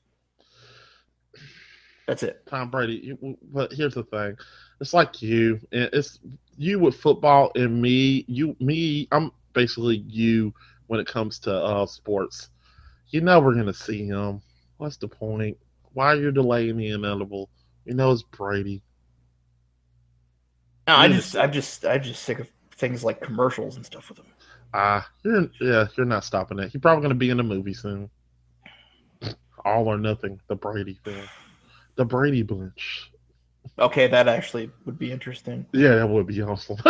[2.07, 2.45] That's it.
[2.47, 3.17] Tom Brady.
[3.53, 4.37] But here's the thing:
[4.81, 6.21] it's like you, and it's
[6.57, 8.25] you with football, and me.
[8.29, 9.09] You, me.
[9.11, 10.53] I'm basically you
[10.87, 12.51] when it comes to uh sports.
[13.09, 14.43] You know we're gonna see him.
[14.77, 15.57] What's the point?
[15.93, 17.49] Why are you delaying the inevitable?
[17.85, 18.83] You know it's Brady.
[20.87, 24.19] No, I just I'm just I'm just sick of things like commercials and stuff with
[24.19, 24.27] him.
[24.73, 26.71] Ah, you're yeah, you're not stopping that.
[26.71, 28.11] He's probably gonna be in a movie soon.
[29.65, 30.41] All or nothing.
[30.49, 31.29] The Brady film.
[31.97, 33.11] The Brady bunch.
[33.79, 35.67] Okay, that actually would be interesting.
[35.73, 36.77] Yeah, that would be awesome.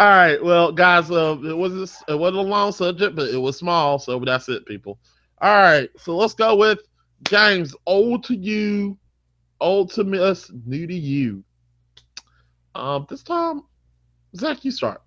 [0.00, 3.58] All right, well, guys, uh, it was it wasn't a long subject, but it was
[3.58, 5.00] small, so that's it, people.
[5.40, 6.78] All right, so let's go with
[7.24, 7.74] James.
[7.84, 8.96] Old to you,
[9.60, 11.42] old to miss, new to you.
[12.74, 13.62] Um, this time,
[14.36, 15.02] Zach, you start.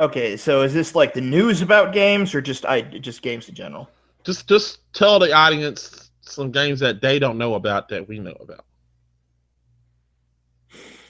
[0.00, 3.54] Okay, so is this like the news about games or just I just games in
[3.54, 3.88] general?
[4.24, 8.36] Just just tell the audience some games that they don't know about that we know
[8.40, 8.64] about.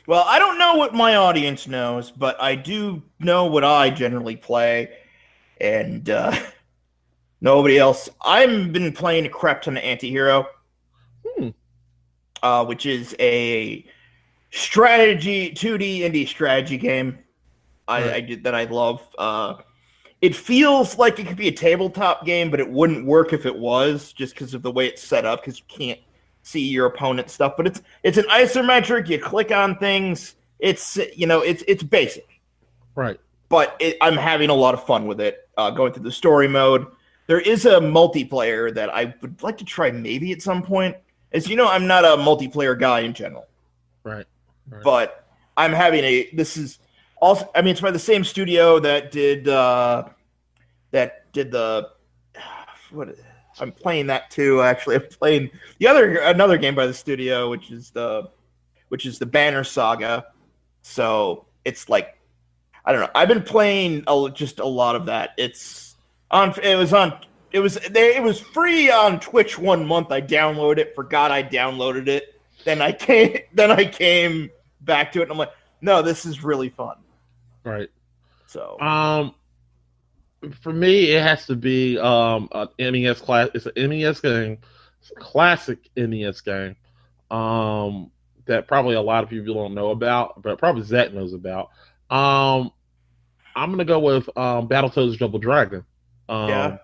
[0.07, 4.37] Well, I don't know what my audience knows, but I do know what I generally
[4.37, 4.89] play.
[5.61, 6.35] and uh,
[7.41, 8.09] nobody else.
[8.25, 10.47] I've been playing a crap ton of Antihero,
[11.37, 11.49] Hmm.
[12.43, 13.85] uh, which is a
[14.51, 17.19] strategy 2D indie strategy game.
[17.89, 18.15] I, Right.
[18.15, 19.07] I did that I love.
[19.19, 19.55] Uh,
[20.21, 23.57] it feels like it could be a tabletop game, but it wouldn't work if it
[23.57, 25.41] was, just because of the way it's set up.
[25.41, 25.99] Because you can't
[26.43, 27.55] see your opponent's stuff.
[27.57, 29.09] But it's it's an isometric.
[29.09, 30.37] You click on things.
[30.59, 32.29] It's you know it's it's basic
[32.95, 33.19] Right.
[33.49, 35.49] but it, I'm having a lot of fun with it.
[35.57, 36.87] Uh, going through the story mode,
[37.27, 40.97] there is a multiplayer that I would like to try maybe at some point.
[41.33, 43.47] As you know, I'm not a multiplayer guy in general,
[44.05, 44.27] Right.
[44.83, 46.31] But I'm having a.
[46.33, 46.79] This is
[47.21, 47.51] also.
[47.55, 50.05] I mean, it's by the same studio that did uh,
[50.91, 51.91] that did the.
[52.91, 53.15] What
[53.61, 54.63] I'm playing that too.
[54.63, 58.31] Actually, I'm playing the other another game by the studio, which is the
[58.89, 60.27] which is the Banner Saga.
[60.83, 62.19] So it's like
[62.85, 63.11] I don't know.
[63.15, 65.31] I've been playing a, just a lot of that.
[65.37, 65.97] It's
[66.31, 66.55] on.
[66.63, 67.19] It was on.
[67.53, 68.11] It was there.
[68.11, 70.11] It was free on Twitch one month.
[70.11, 70.95] I downloaded it.
[70.95, 72.41] Forgot I downloaded it.
[72.65, 73.39] Then I came.
[73.53, 74.51] Then I came
[74.81, 76.97] back to it, and I'm like, no, this is really fun.
[77.65, 77.89] right.
[78.47, 79.35] So Um,
[80.63, 83.49] for me, it has to be um an NES class.
[83.55, 84.59] It's an NES game,
[85.01, 86.77] it's a classic NES game.
[87.31, 88.11] Um,
[88.47, 91.71] that probably a lot of people don't know about, but probably Zach knows about.
[92.11, 92.73] Um,
[93.55, 95.85] I'm gonna go with um Battletoads Double Dragon.
[96.29, 96.79] Um, Yeah.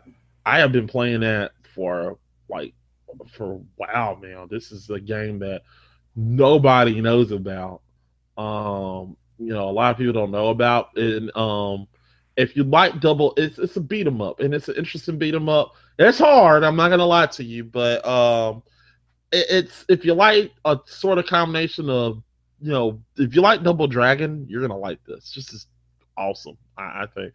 [0.44, 2.18] I have been playing that for
[2.48, 2.74] like
[3.32, 4.46] for wow, man.
[4.50, 5.62] This is a game that
[6.14, 7.82] nobody knows about.
[8.36, 10.96] Um, you know, a lot of people don't know about.
[10.96, 11.86] And um,
[12.36, 15.34] if you like double, it's it's a beat 'em up, and it's an interesting beat
[15.34, 15.72] 'em up.
[15.98, 16.64] It's hard.
[16.64, 18.62] I'm not gonna lie to you, but um,
[19.32, 22.22] it, it's if you like a sort of combination of
[22.60, 25.30] you know, if you like Double Dragon, you're gonna like this.
[25.30, 25.66] Just is
[26.16, 27.32] awesome, I, I think.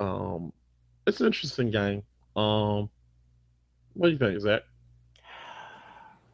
[0.00, 0.52] Um,
[1.06, 2.02] it's an interesting game.
[2.36, 2.88] Um,
[3.94, 4.62] what do you think, Zach?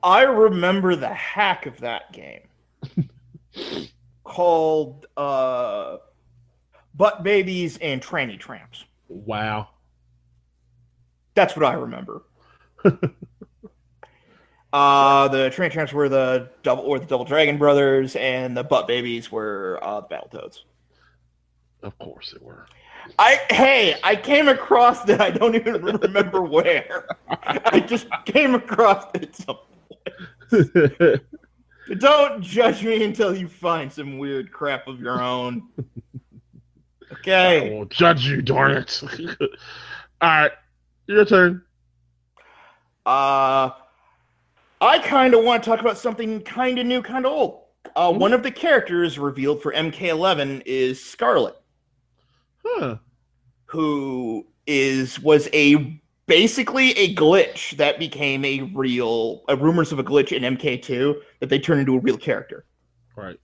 [0.02, 2.48] I remember the hack of that game
[4.28, 5.96] called uh,
[6.94, 9.68] "Butt Babies and Tranny Tramps." Wow.
[11.34, 12.22] That's what I remember.
[14.72, 18.86] uh the Train Tramps were the double or the Double Dragon Brothers, and the Butt
[18.86, 20.60] Babies were uh, the Battletoads.
[21.82, 22.66] Of course it were.
[23.18, 25.20] I hey, I came across that.
[25.20, 27.06] I don't even remember where.
[27.28, 29.34] I just came across it.
[29.36, 29.58] Some,
[31.98, 35.62] don't judge me until you find some weird crap of your own.
[37.10, 37.70] I Okay.
[37.74, 39.02] will judge you, darn it.
[40.20, 40.52] All right,
[41.06, 41.62] your turn.
[43.06, 43.70] Uh,
[44.80, 47.60] I kind of want to talk about something kind of new, kind of old.
[47.96, 48.18] Uh, Mhm.
[48.18, 51.54] One of the characters revealed for MK11 is Skarlet,
[52.64, 52.96] Huh.
[53.66, 55.98] who is was a
[56.28, 61.48] basically a glitch that became a real uh, rumors of a glitch in MK2 that
[61.48, 62.64] they turned into a real character.
[63.16, 63.36] Right.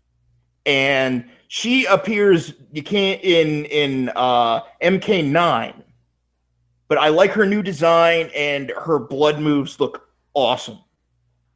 [0.67, 5.83] and she appears you can't in in uh mk9
[6.87, 10.79] but i like her new design and her blood moves look awesome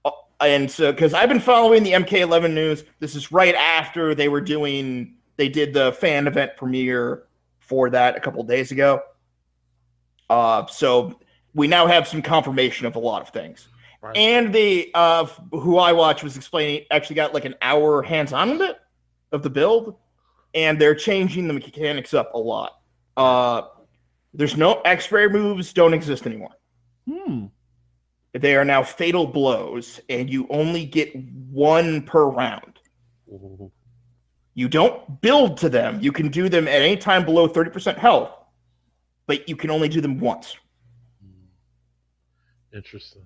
[0.05, 0.11] Uh,
[0.41, 4.41] and so because i've been following the mk11 news this is right after they were
[4.41, 7.23] doing they did the fan event premiere
[7.61, 9.01] for that a couple days ago
[10.31, 11.19] uh so
[11.55, 13.69] we now have some confirmation of a lot of things
[14.01, 14.17] Right.
[14.17, 18.51] and the uh who I watched was explaining actually got like an hour hands on
[18.51, 18.77] with it
[19.33, 19.97] of the build,
[20.55, 22.73] and they're changing the mechanics up a lot.
[23.17, 23.63] Uh
[24.35, 26.51] there's no X-ray moves don't exist anymore.
[27.11, 27.47] Hmm.
[28.35, 32.79] They are now fatal blows, and you only get one per round.
[33.33, 33.73] Ooh.
[34.55, 35.99] You don't build to them.
[36.01, 38.31] You can do them at any time below 30% health,
[39.29, 40.57] but you can only do them once.
[42.75, 43.23] Interesting.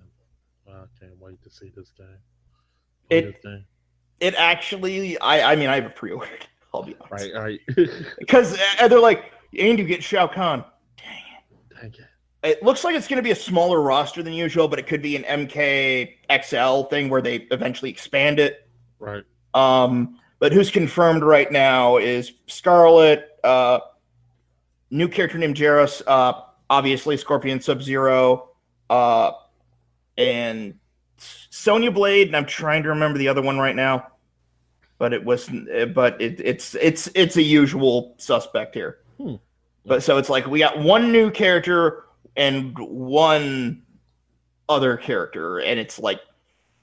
[0.67, 2.07] I can't wait to see this game.
[3.09, 3.65] It- This game.
[4.19, 6.47] It actually, I, I mean, I have a pre-ordered.
[6.73, 7.29] I'll be honest.
[7.33, 7.89] Right, right.
[8.19, 10.63] Because uh, they're like, and you get Shao Kahn.
[11.81, 11.99] Dang it.
[12.43, 15.01] It looks like it's going to be a smaller roster than usual, but it could
[15.01, 18.67] be an MK XL thing where they eventually expand it.
[18.99, 19.23] Right.
[19.53, 23.79] Um, but who's confirmed right now is Skarlet, uh,
[24.93, 26.33] new character named Geras, uh,
[26.69, 28.49] obviously Scorpion Sub Zero,
[28.89, 29.31] uh,
[30.17, 30.75] and
[31.17, 32.27] Sonya Blade.
[32.27, 34.07] And I'm trying to remember the other one right now,
[34.99, 35.49] but it was,
[35.93, 38.99] but it, it's it's it's a usual suspect here.
[39.17, 39.35] Hmm.
[39.85, 42.05] But so it's like we got one new character
[42.37, 43.81] and one
[44.69, 46.21] other character, and it's like,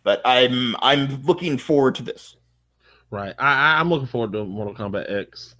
[0.03, 2.37] but I'm I'm looking forward to this.
[3.11, 3.35] Right.
[3.39, 5.55] I, I I'm looking forward to Mortal Kombat X.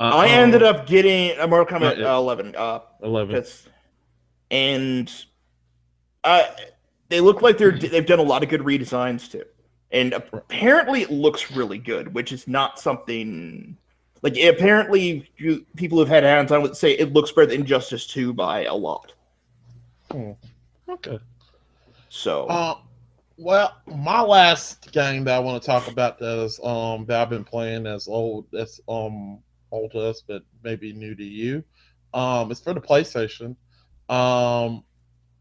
[0.00, 2.54] I ended up getting a Mortal Kombat Uh, uh, 11.
[2.56, 3.34] Uh, eleven.
[3.34, 3.68] That's
[4.50, 5.12] and
[6.24, 6.44] uh,
[7.08, 9.44] they look like they're they've done a lot of good redesigns too,
[9.92, 13.76] and apparently it looks really good, which is not something
[14.22, 18.06] like apparently you, people who've had hands on would say it looks better than Injustice
[18.06, 19.12] Two by a lot.
[20.88, 21.18] Okay.
[22.08, 22.76] So Uh,
[23.36, 27.30] well, my last game that I want to talk about that is um that I've
[27.30, 29.38] been playing as old that's um
[29.74, 31.64] old to us but maybe new to you.
[32.12, 33.56] Um, it's for the PlayStation.
[34.08, 34.84] Um,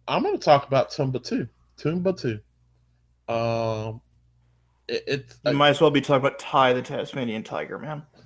[0.07, 1.47] I'm going to talk about Tomba Two.
[1.77, 2.39] Tomba Two.
[3.34, 4.01] Um,
[4.88, 8.03] it, it's you might as well be talking about Ty the Tasmanian Tiger, man.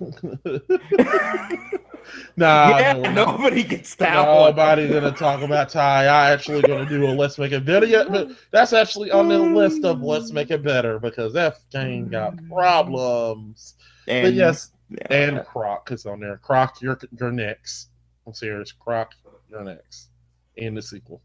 [2.36, 4.56] nah, yeah, no, nobody gets that one.
[4.56, 6.06] Nobody's gonna talk about Ty.
[6.06, 9.84] I actually gonna do a let's make it video, but that's actually on the list
[9.84, 13.74] of let's make it better because that game got problems.
[14.08, 15.06] And, but yes, yeah.
[15.10, 16.38] and Croc is on there.
[16.38, 17.88] Croc, you're you're next.
[18.26, 18.72] I'm serious.
[18.72, 19.12] Croc,
[19.48, 20.08] you're next
[20.56, 21.22] in the sequel.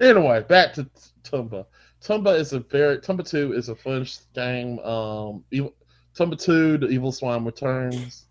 [0.00, 0.88] Anyway, back to
[1.24, 1.66] Tomba.
[2.02, 4.78] Tomba is a very Tomba Two is a fun game.
[4.80, 5.74] Um, Evil,
[6.16, 8.26] Tomba Two, the Evil Swine returns.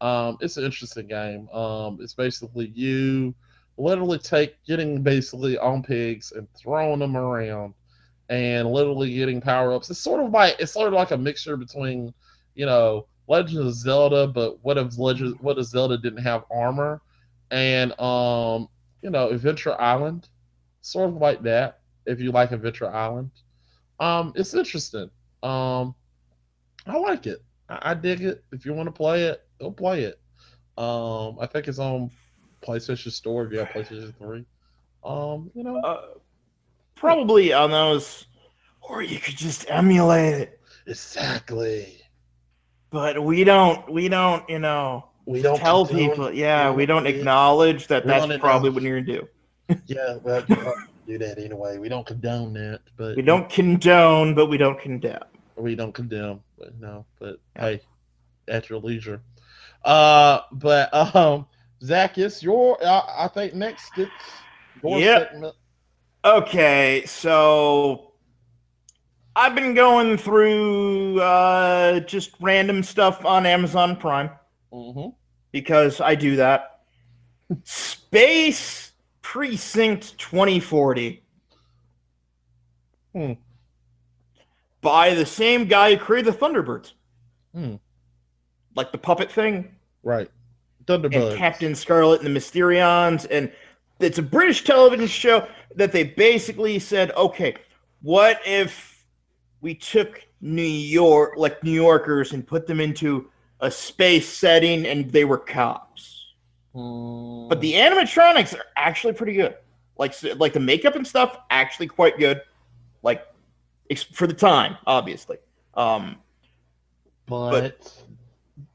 [0.00, 1.48] Um, it's an interesting game.
[1.50, 3.34] Um, it's basically you
[3.76, 7.74] literally take getting basically on pigs and throwing them around,
[8.28, 9.90] and literally getting power ups.
[9.90, 12.12] It's sort of like it's sort of like a mixture between,
[12.54, 17.00] you know, Legend of Zelda, but what if Legend what if Zelda didn't have armor,
[17.50, 18.68] and um,
[19.02, 20.28] you know, Adventure Island,
[20.80, 21.80] sort of like that.
[22.06, 23.30] If you like Adventure Island,
[24.00, 25.10] um, it's interesting.
[25.42, 25.94] Um,
[26.86, 27.42] I like it.
[27.68, 28.44] I, I dig it.
[28.52, 30.20] If you want to play it, go play it.
[30.76, 32.10] Um, I think it's on
[32.62, 34.44] PlayStation Store if you have PlayStation Three.
[35.04, 36.18] Um, you know, Uh,
[36.94, 38.26] probably on those,
[38.82, 40.60] or you could just emulate it.
[40.86, 42.03] exactly.
[42.94, 43.90] But we don't.
[43.92, 44.48] We don't.
[44.48, 45.08] You know.
[45.26, 46.32] We don't tell condone- people.
[46.32, 49.28] Yeah, we don't- acknowledge that that's probably what you're gonna do.
[49.86, 51.78] Yeah, well, don't that anyway.
[51.78, 55.24] We don't condone that, but We don't condone, but we don't condemn.
[55.56, 56.40] we don't condemn.
[56.56, 57.80] But no, but hey,
[58.46, 59.20] at your leisure.
[59.84, 61.46] Uh, but um,
[61.82, 62.78] Zach, it's your.
[62.80, 64.10] Uh, I think next it's
[64.84, 65.30] your Yep.
[65.32, 65.56] segment.
[66.24, 68.12] Okay, so
[69.36, 74.30] I've been going through uh, just random stuff on Amazon Prime
[74.72, 75.10] Mm-hmm.
[75.52, 76.80] because I do that.
[77.62, 81.22] Space Precinct 2040.
[83.14, 83.32] Hmm.
[84.80, 86.92] By the same guy who created the Thunderbirds.
[87.54, 87.76] Hmm.
[88.74, 89.76] Like the puppet thing.
[90.02, 90.28] Right.
[90.78, 91.36] and Thunderbirds.
[91.36, 93.52] Captain Scarlet and the Mysterions, and
[94.00, 97.54] it's a British television show that they basically said, okay,
[98.02, 98.93] what if
[99.64, 105.10] we took New York, like New Yorkers, and put them into a space setting, and
[105.10, 106.34] they were cops.
[106.74, 109.56] Mm, But the animatronics are actually pretty good.
[109.96, 112.42] Like, like the makeup and stuff, actually quite good.
[113.02, 113.26] Like,
[113.88, 115.38] ex- for the time, obviously.
[115.72, 116.16] Um,
[117.26, 117.80] but,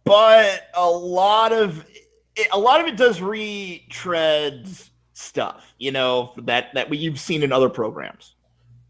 [0.05, 1.85] but a lot of
[2.35, 4.67] it, a lot of it does retread
[5.13, 8.33] stuff, you know, that that we, you've seen in other programs.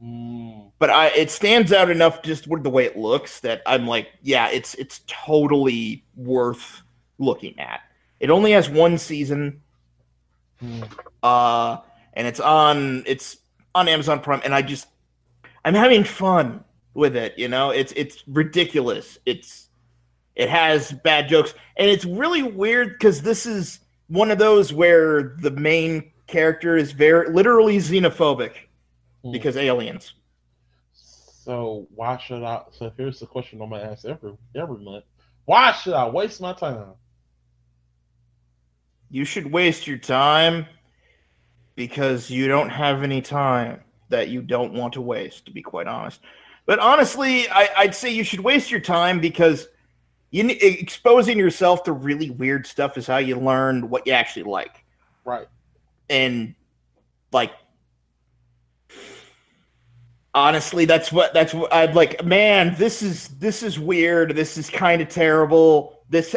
[0.03, 3.85] Mm, But I it stands out enough just with the way it looks that I'm
[3.85, 6.81] like, yeah, it's it's totally worth
[7.17, 7.81] looking at.
[8.19, 9.61] It only has one season,
[10.63, 10.89] mm.
[11.21, 11.81] uh,
[12.13, 13.37] and it's on it's
[13.75, 14.87] on Amazon Prime, and I just
[15.65, 17.37] I'm having fun with it.
[17.37, 19.17] You know, it's it's ridiculous.
[19.25, 19.67] It's
[20.35, 25.35] it has bad jokes, and it's really weird because this is one of those where
[25.41, 28.53] the main character is very literally xenophobic
[29.24, 29.32] Hmm.
[29.32, 30.13] because aliens.
[30.93, 32.63] So why should I?
[32.72, 35.05] So here's the question I'm gonna ask every every month:
[35.45, 36.93] Why should I waste my time?
[39.09, 40.67] You should waste your time
[41.76, 45.88] because you don't have any time that you don't want to waste, to be quite
[45.88, 46.22] honest.
[46.65, 49.67] But honestly, I, I'd say you should waste your time because
[50.32, 54.84] you exposing yourself to really weird stuff is how you learn what you actually like.
[55.26, 55.47] Right.
[56.09, 56.53] And
[57.32, 57.51] like
[60.34, 62.23] honestly, that's what that's what I'd like.
[62.23, 64.36] Man, this is this is weird.
[64.36, 66.03] This is kind of terrible.
[66.09, 66.36] This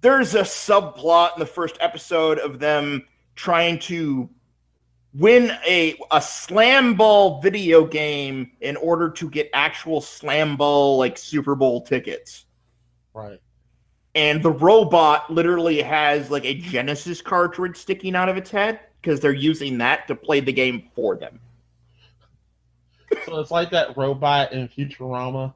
[0.00, 4.28] there's a subplot in the first episode of them trying to
[5.14, 11.16] win a a slam ball video game in order to get actual slam ball like
[11.16, 12.46] Super Bowl tickets.
[13.12, 13.40] Right.
[14.16, 19.20] And the robot literally has like a Genesis cartridge sticking out of its head because
[19.20, 21.40] they're using that to play the game for them.
[23.24, 25.54] So it's like that robot in Futurama.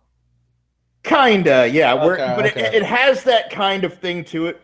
[1.03, 1.95] Kinda, yeah.
[1.95, 2.67] We're but okay.
[2.67, 4.61] It, it has that kind of thing to it.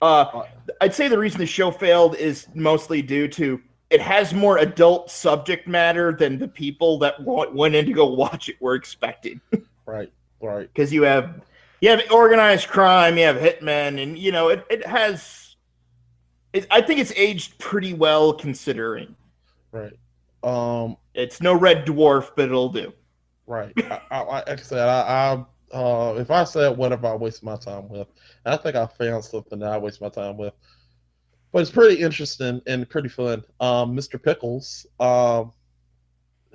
[0.00, 0.42] Uh,
[0.80, 5.10] I'd say the reason the show failed is mostly due to it has more adult
[5.10, 9.40] subject matter than the people that went in to go watch it were expecting.
[9.86, 10.66] Right, right.
[10.72, 11.42] Because you have
[11.82, 15.56] you have organized crime, you have hitmen, and you know it it has.
[16.54, 19.14] It, I think it's aged pretty well considering.
[19.72, 19.92] Right.
[20.42, 20.96] Um.
[21.14, 22.92] It's no Red Dwarf, but it'll do.
[23.46, 23.72] Right.
[23.90, 27.44] I, I, like I said, I, I uh, if I said what have I wasted
[27.44, 28.08] my time with,
[28.44, 30.54] I think I found something that I waste my time with.
[31.52, 33.44] But it's pretty interesting and pretty fun.
[33.60, 34.20] Um, Mr.
[34.22, 34.86] Pickles.
[34.98, 35.52] Um,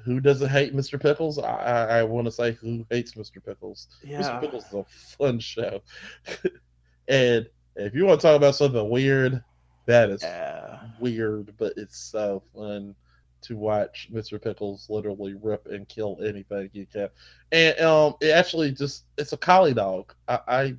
[0.04, 1.00] who doesn't hate Mr.
[1.00, 1.38] Pickles?
[1.40, 3.44] I, I, I want to say who hates Mr.
[3.44, 3.88] Pickles.
[4.04, 4.22] Yeah.
[4.22, 4.42] Mr.
[4.42, 4.86] Pickles is a
[5.18, 5.82] fun show.
[7.08, 9.44] and if you want to talk about something weird,
[9.86, 10.80] that is Yeah.
[11.00, 12.96] weird, but it's so fun
[13.42, 14.42] to watch Mr.
[14.42, 17.10] Pickles literally rip and kill anything he can.
[17.52, 20.14] And um it actually just it's a collie dog.
[20.28, 20.76] I I,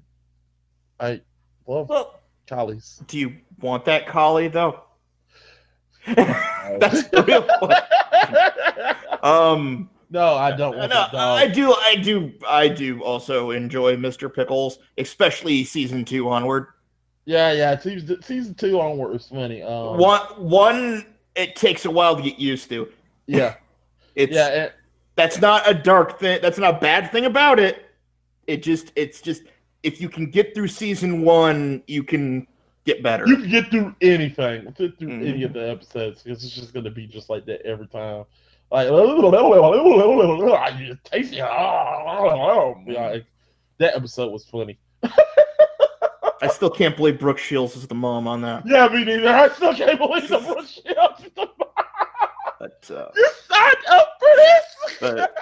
[1.00, 1.20] I
[1.66, 3.02] love Well, collies.
[3.06, 4.82] do you want that collie though?
[6.06, 7.78] That's the real point.
[9.22, 11.38] Um, no, I don't want no, that dog.
[11.40, 14.32] I do, I do, I do also enjoy Mr.
[14.34, 16.68] Pickles, especially season two onward.
[17.26, 17.78] Yeah, yeah.
[17.78, 19.62] Season, season two onward was funny.
[19.62, 22.88] Um, One, one, it takes a while to get used to.
[23.26, 23.54] Yeah,
[24.14, 24.48] It's yeah.
[24.48, 24.72] And,
[25.16, 26.38] that's not a dark thing.
[26.40, 27.90] That's not a bad thing about it.
[28.46, 29.42] It just, it's just,
[29.82, 32.46] if you can get through season one, you can
[32.86, 33.26] get better.
[33.26, 35.28] you can get through anything, get through Mhm.
[35.28, 38.24] any of the episodes because it's just gonna be just like that every time.
[38.70, 41.34] Like, I just taste.
[41.40, 43.24] Like,
[43.78, 44.78] that episode was funny.
[46.42, 48.62] I still can't believe Brooke Shields is the mom on that.
[48.66, 49.28] Yeah, me neither.
[49.28, 50.96] I still can't believe the bullshit.
[52.58, 54.96] But, uh, You signed up for this.
[55.00, 55.34] but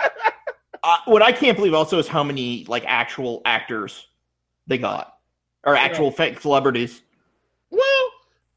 [0.84, 4.06] uh, what I can't believe also is how many like actual actors
[4.66, 5.18] they got,
[5.64, 7.02] or actual fake celebrities.
[7.70, 8.10] well,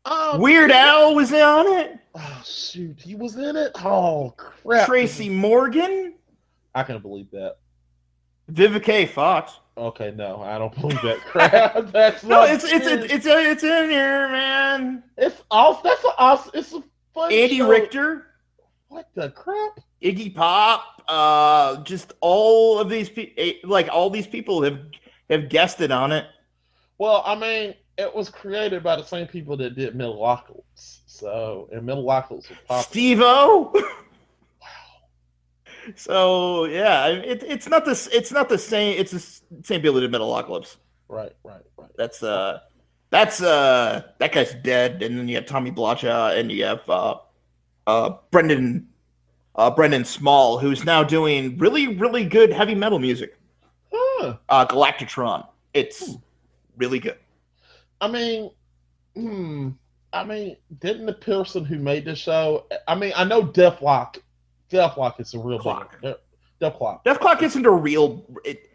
[0.06, 1.98] um, Weird Al was on it.
[2.16, 3.72] Oh shoot, he was in it.
[3.84, 6.16] Oh crap, Tracy Morgan,
[6.76, 7.58] I can't believe that.
[8.52, 9.54] Vivica Fox.
[9.78, 11.88] Okay, no, I don't believe that crap.
[11.92, 15.04] That's No, it's it's it's it's, it's in here, man.
[15.18, 15.82] it's awesome.
[15.84, 16.52] That's an awesome.
[16.54, 16.84] It's a
[17.14, 17.32] fun.
[17.32, 17.70] Andy show.
[17.70, 18.28] Richter,
[18.90, 19.80] What the crap?
[20.04, 24.80] Iggy Pop, uh, just all of these people, like all these people have
[25.30, 26.26] have guessed it on it.
[26.98, 31.02] Well, I mean, it was created by the same people that did Metalocalypse.
[31.06, 32.82] So, and Metalocalypse was popular.
[32.84, 33.74] Steve-O.
[35.96, 38.08] So yeah, it, it's not this.
[38.08, 39.00] It's not the same.
[39.00, 39.20] It's the
[39.64, 40.78] same that did Metalocalypse.
[41.08, 41.90] Right, right, right.
[41.98, 42.60] That's uh,
[43.10, 45.04] that's uh, that guy's dead.
[45.04, 47.16] And then you have Tommy Blacha, and you have uh,
[47.88, 48.88] uh, Brendan,
[49.56, 53.38] uh, Brendan Small, who's now doing really, really good heavy metal music.
[53.92, 54.38] Huh.
[54.50, 55.48] Uh, Galaktikon.
[55.74, 56.16] It's
[56.78, 57.18] really good.
[58.00, 58.52] I mean,
[59.16, 59.70] hmm.
[60.14, 62.66] I mean, didn't the person who made the show?
[62.88, 64.18] I mean, I know Dethklok.
[64.72, 66.00] Dethklok is a real Clock.
[66.02, 66.16] big.
[66.62, 67.04] Dethklok.
[67.04, 68.26] Death Clock isn't a real.
[68.46, 68.70] It,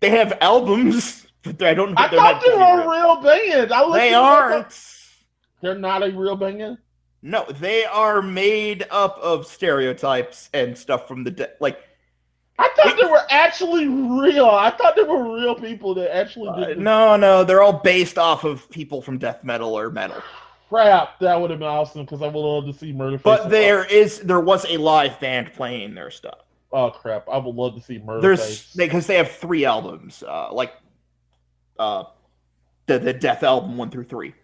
[0.00, 1.96] they have albums, but I don't know.
[1.98, 3.72] I they're thought not they were a real band.
[3.72, 4.94] I they aren't.
[5.60, 6.78] They're not a real band.
[7.20, 11.80] No, they are made up of stereotypes and stuff from the de- like.
[12.60, 14.46] I thought they were actually real.
[14.46, 18.42] I thought they were real people that actually uh, no, no, they're all based off
[18.44, 20.22] of people from death metal or metal.
[20.68, 21.18] Crap.
[21.20, 23.22] That would have been awesome because I would love to see Murderface.
[23.22, 26.40] But there is there was a live band playing their stuff.
[26.72, 27.26] Oh crap!
[27.30, 28.20] I would love to see Murderface.
[28.20, 30.72] There's because they have three albums, uh, like
[31.78, 32.04] uh,
[32.86, 34.34] the the Dethalbum one through three.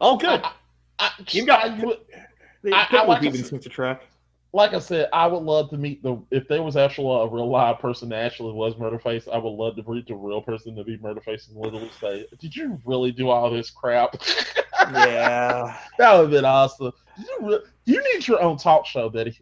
[0.00, 0.40] Oh, good.
[0.44, 0.52] I,
[1.00, 1.98] I, You've got- I would-
[2.62, 4.02] They I- I like even since the track.
[4.52, 7.48] like I said, I would love to meet the if there was actually a real
[7.50, 9.26] live person that actually was Murderface.
[9.32, 12.54] I would love to meet the real person to be Murderface and literally say, "Did
[12.54, 14.14] you really do all this crap?"
[14.92, 15.76] Yeah.
[15.98, 16.92] that would have been awesome.
[17.18, 19.38] You, re- you need your own talk show, Betty.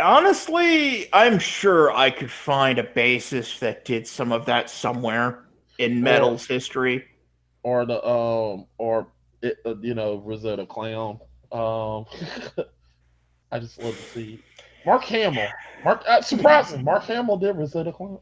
[0.00, 5.44] Honestly, I'm sure I could find a basis that did some of that somewhere
[5.78, 7.04] in metal's history.
[7.62, 9.06] or the um or
[9.42, 11.20] it, uh, you know Rosetta Clown.
[11.52, 12.06] Um,
[13.52, 14.42] I just love to see
[14.84, 15.46] Mark Hamill.
[15.84, 16.82] Mark uh, surprising.
[16.82, 18.18] Mark Hamill did Rosetta Clown.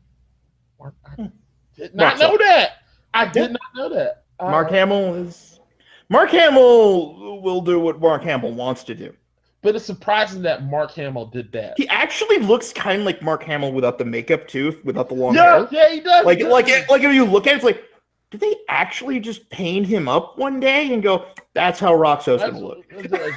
[0.78, 1.30] Mark, I
[1.76, 2.40] did not Mark's know up.
[2.40, 2.70] that.
[3.14, 4.24] I did not know that.
[4.38, 5.60] Uh, Mark Hamill is
[6.08, 9.14] Mark Hamill will do what Mark Hamill wants to do.
[9.62, 11.74] but it's surprising that Mark Hamill did that.
[11.76, 15.34] He actually looks kind of like Mark Hamill without the makeup too, without the long
[15.34, 15.68] yeah, hair.
[15.70, 16.24] yeah, he does.
[16.26, 17.82] Like he like it, like if you look at it, it's like
[18.30, 22.52] did they actually just paint him up one day and go, "That's how Rockso's That's-
[22.52, 22.84] gonna look"?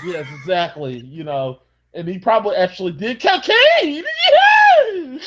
[0.05, 0.97] yes, exactly.
[0.99, 1.59] You know,
[1.93, 4.03] and he probably actually did cocaine.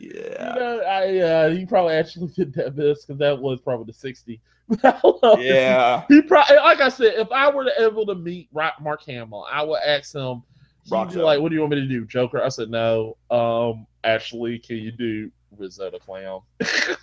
[0.00, 1.06] Yeah.
[1.10, 4.40] yeah, uh, he probably actually did that best because that was probably the sixty.
[5.38, 6.04] Yeah.
[6.08, 9.62] he probably like I said, if I were to able to meet Mark Hamill, I
[9.62, 10.42] would ask him.
[10.84, 13.16] He'd be like, "What do you want me to do, Joker?" I said, "No.
[13.30, 16.40] Um, actually, can you do Rizzo the Clown?"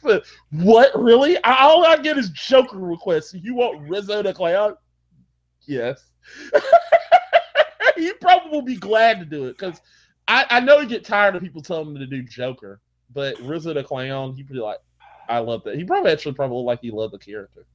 [0.51, 1.37] what really?
[1.43, 3.33] I, all I get is Joker requests.
[3.33, 4.75] You want Rizzo the Clown?
[5.67, 6.11] Yes.
[7.95, 9.81] he probably will be glad to do it because
[10.27, 12.81] I, I know he get tired of people telling him to do Joker,
[13.13, 14.79] but Rizzo the Clown, he'd be like,
[15.29, 15.75] I love that.
[15.75, 17.65] He probably actually probably like he loved the character.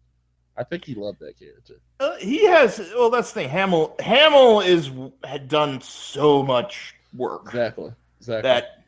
[0.56, 1.80] I think he loved that character.
[2.00, 2.78] Uh, he has.
[2.94, 3.48] Well, that's the thing.
[3.48, 3.94] Hamill.
[4.00, 4.90] Hamill is
[5.24, 7.92] had done so much work Exactly.
[8.18, 8.42] Exactly.
[8.42, 8.84] that,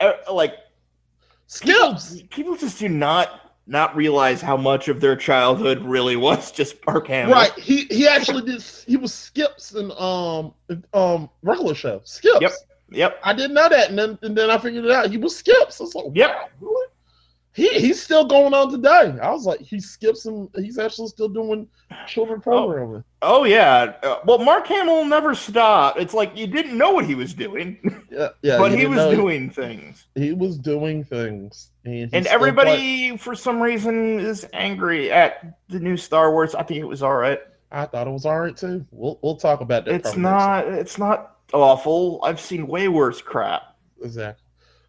[0.00, 0.54] uh, like,
[1.46, 2.22] Skips.
[2.30, 7.06] people just do not not realize how much of their childhood really was just Mark
[7.08, 7.34] Hamill.
[7.34, 7.52] Right.
[7.58, 8.62] He he actually did.
[8.86, 10.52] He was Skips in um
[10.92, 12.00] um regular show.
[12.04, 12.40] Skips.
[12.40, 12.52] Yep.
[12.90, 13.20] Yep.
[13.24, 15.10] I didn't know that, and then and then I figured it out.
[15.10, 15.80] He was Skips.
[15.80, 16.52] I was like, Yep.
[16.60, 16.81] wow?
[17.54, 19.18] He he's still going on today.
[19.22, 20.48] I was like, he skips him.
[20.56, 21.68] He's actually still doing
[22.06, 23.04] children programming.
[23.20, 23.92] Oh yeah.
[24.02, 25.98] Uh, well, Mark Hamill never stopped.
[26.00, 27.78] It's like you didn't know what he was doing,
[28.10, 28.56] Yeah, yeah.
[28.56, 30.06] but he was know- doing things.
[30.14, 35.98] He was doing things, and, And everybody, for some reason, is angry at the new
[35.98, 36.54] Star Wars.
[36.54, 37.40] I think it was all right.
[37.70, 38.86] I thought it was all right too.
[38.90, 39.94] We'll we'll talk about that.
[39.94, 40.66] It's not.
[40.68, 42.20] It's not awful.
[42.22, 43.76] I've seen way worse crap.
[44.02, 44.42] exactly.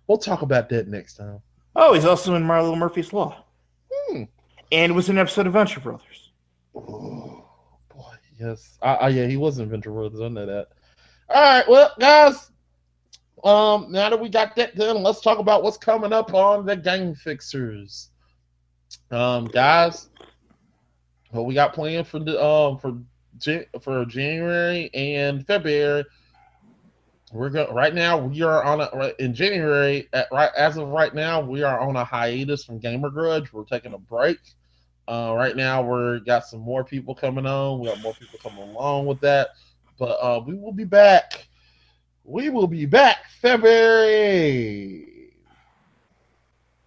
[0.08, 1.42] We'll talk about that next time.
[1.76, 3.44] Oh, he's also in Milo Murphy's Law,
[3.92, 4.24] Hmm.
[4.72, 6.32] and was in an episode of Venture Brothers.
[6.76, 7.44] Oh
[7.94, 8.78] boy, yes.
[8.82, 10.22] I, I yeah, he was in Venture Brothers.
[10.22, 10.68] I know that.
[11.30, 12.52] All right, well, guys.
[13.44, 16.78] Um, now that we got that done, let's talk about what's coming up on the
[16.78, 18.10] game fixers.
[19.12, 20.10] Um, guys,
[21.32, 22.98] what we got planned for the um for
[23.82, 26.06] for January and February.
[27.34, 28.16] We're going right now.
[28.20, 30.08] We are on a in January.
[30.14, 33.52] At, right as of right now, we are on a hiatus from Gamer Grudge.
[33.52, 34.38] We're taking a break.
[35.08, 37.80] Uh, right now, we're got some more people coming on.
[37.80, 39.50] We got more people coming along with that,
[39.98, 41.48] but uh, we will be back.
[42.24, 45.08] We will be back February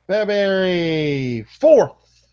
[0.07, 2.28] February fourth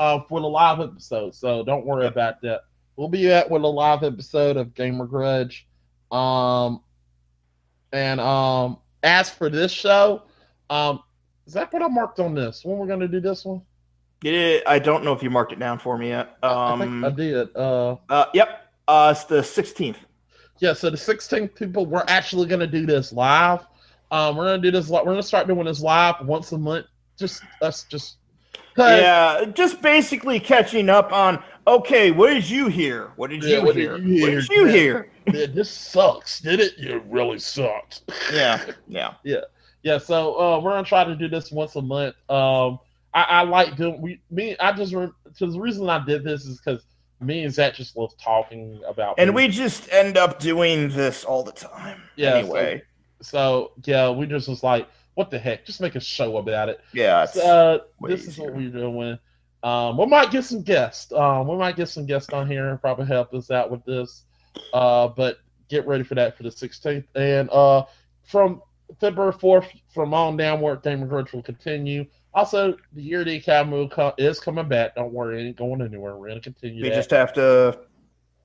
[0.00, 1.36] uh, for the live episode.
[1.36, 2.62] So don't worry about that.
[2.96, 5.68] We'll be at with a live episode of Gamer Grudge.
[6.10, 6.80] Um,
[7.92, 10.22] and um, as for this show,
[10.70, 11.02] um,
[11.46, 12.64] is that what I marked on this?
[12.64, 13.62] When we're gonna do this one?
[14.22, 16.36] Yeah, I don't know if you marked it down for me yet.
[16.42, 17.48] I think Um, I did.
[17.56, 18.70] Uh, uh, yep.
[18.86, 19.98] Uh, it's the sixteenth.
[20.58, 20.72] yeah.
[20.72, 23.60] So the 16th people, we're actually gonna do this live.
[24.10, 24.88] Um, we're gonna do this.
[24.88, 26.86] We're gonna start doing this live once a month.
[27.18, 28.16] Just us, just.
[28.76, 31.42] Yeah, just basically catching up on.
[31.66, 33.12] Okay, what did you hear?
[33.16, 33.92] What did Yeah, you what did hear?
[33.92, 34.72] What did you Yeah.
[34.72, 35.08] hear?
[35.32, 36.72] Man, this sucks, did it?
[36.78, 38.02] It really sucked.
[38.32, 39.14] Yeah, yeah.
[39.22, 39.40] Yeah,
[39.82, 39.98] yeah.
[39.98, 42.16] so uh, we're gonna try to do this once a month.
[42.28, 42.80] Um,
[43.14, 44.56] I, I like doing we me.
[44.58, 46.82] I just re- the reason I did this is because
[47.20, 49.14] me and Zach just love talking about.
[49.18, 49.48] And movies.
[49.50, 52.02] we just end up doing this all the time.
[52.16, 52.82] Yeah, Anyway,
[53.20, 55.64] so yeah, we just was like, what the heck?
[55.64, 56.80] Just make a show about it.
[56.92, 57.22] yeah.
[57.22, 59.16] It's, uh, this is what we're doing.
[59.62, 61.12] Um, we might get some guests.
[61.12, 64.24] Um, we might get some guests on here and probably help us out with this.
[64.72, 65.38] Uh, but
[65.68, 67.04] get ready for that for the 16th.
[67.14, 67.84] And uh,
[68.24, 68.60] from
[69.00, 72.04] February 4th, from on downward, Gamer Grudge will continue.
[72.34, 74.94] Also, the Year D Academy co- is coming back.
[74.96, 76.16] Don't worry, it ain't going anywhere.
[76.16, 76.94] We're going to continue we that.
[76.96, 77.78] just have to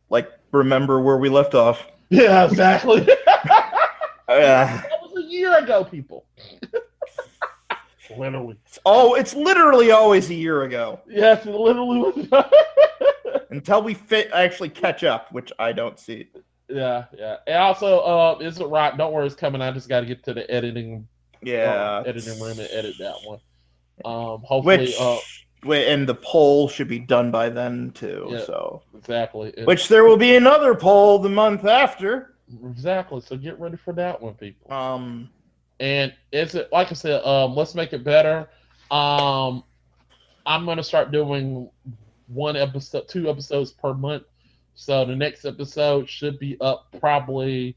[0.09, 1.85] like remember where we left off.
[2.09, 3.05] Yeah, exactly.
[3.05, 3.65] Yeah.
[4.29, 6.25] That Uh, was a year ago, people.
[8.15, 8.57] Literally.
[8.65, 9.15] it's all.
[9.15, 12.43] It's literally always a year ago Yes, it literally was.
[13.49, 16.29] until we fit actually catch up, which I don't see.
[16.69, 17.37] Yeah, yeah.
[17.47, 18.95] And also, uh, is it right?
[18.97, 19.61] Don't worry, it's coming.
[19.61, 21.07] I just got to get to the editing,
[21.41, 23.39] Yeah, uh, editing room and edit that one.
[24.05, 25.17] Um, hopefully, which uh,
[25.71, 28.27] and the poll should be done by then too.
[28.29, 28.45] Yeah.
[28.45, 32.35] So, exactly, which there will be another poll the month after.
[32.69, 33.21] exactly.
[33.21, 34.71] So get ready for that one, people.
[34.71, 35.29] Um,
[35.79, 37.23] And is it like I said?
[37.23, 38.49] Um, let's make it better.
[38.89, 39.63] Um,
[40.45, 41.69] I'm gonna start doing
[42.27, 44.23] one episode, two episodes per month.
[44.75, 47.75] So the next episode should be up probably,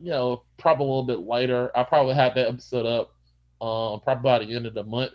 [0.00, 1.70] you know, probably a little bit later.
[1.76, 3.14] I probably have that episode up,
[3.66, 5.12] um, probably by the end of the month,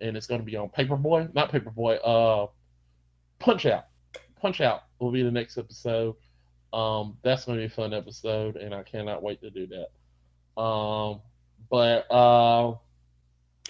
[0.00, 2.46] and it's gonna be on Paperboy, not Paperboy, uh,
[3.38, 3.86] Punch Out.
[4.40, 6.14] Punch Out will be the next episode.
[6.72, 10.60] Um, that's gonna be a fun episode, and I cannot wait to do that.
[10.60, 11.20] Um,
[11.70, 12.74] but uh,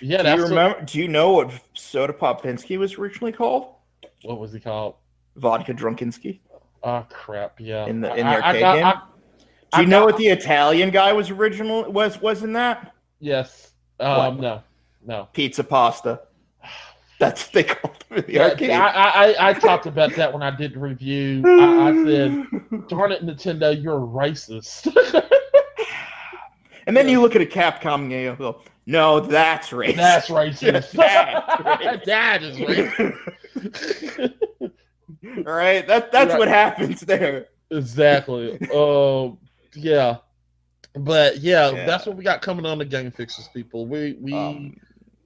[0.00, 0.80] yeah, do that's you what- remember?
[0.84, 3.74] do you know what Soda Popinski was originally called?
[4.22, 4.94] what was he called?
[5.36, 6.40] Vodka Drunkenski.
[6.82, 7.60] Oh crap!
[7.60, 8.84] Yeah, In the- in the I- I arcade game?
[8.84, 12.94] I- Do I you know what the Italian guy was original was was in that?
[13.20, 13.72] Yes.
[14.00, 14.40] Um, What?
[14.40, 14.62] no.
[15.04, 15.28] No.
[15.32, 16.20] Pizza pasta.
[17.18, 18.70] That's what they called them in the Yeah, arcade.
[18.70, 21.42] I, I, I, I talked about that when I did the review.
[21.44, 22.46] I, I said,
[22.88, 24.86] darn it, Nintendo, you're racist.
[26.88, 29.96] and then you look at a Capcom game and go, no, that's racist.
[29.96, 30.90] That's racist.
[30.92, 32.04] That's racist.
[32.06, 34.34] that is racist.
[35.46, 36.38] All right, that that's Right.
[36.38, 37.46] what happens there.
[37.70, 38.58] exactly.
[38.74, 39.38] Um,
[39.74, 40.16] yeah.
[40.94, 41.86] But yeah, Yeah.
[41.86, 43.86] that's what we got coming on the Game Fixers, people.
[43.86, 44.76] We we Um,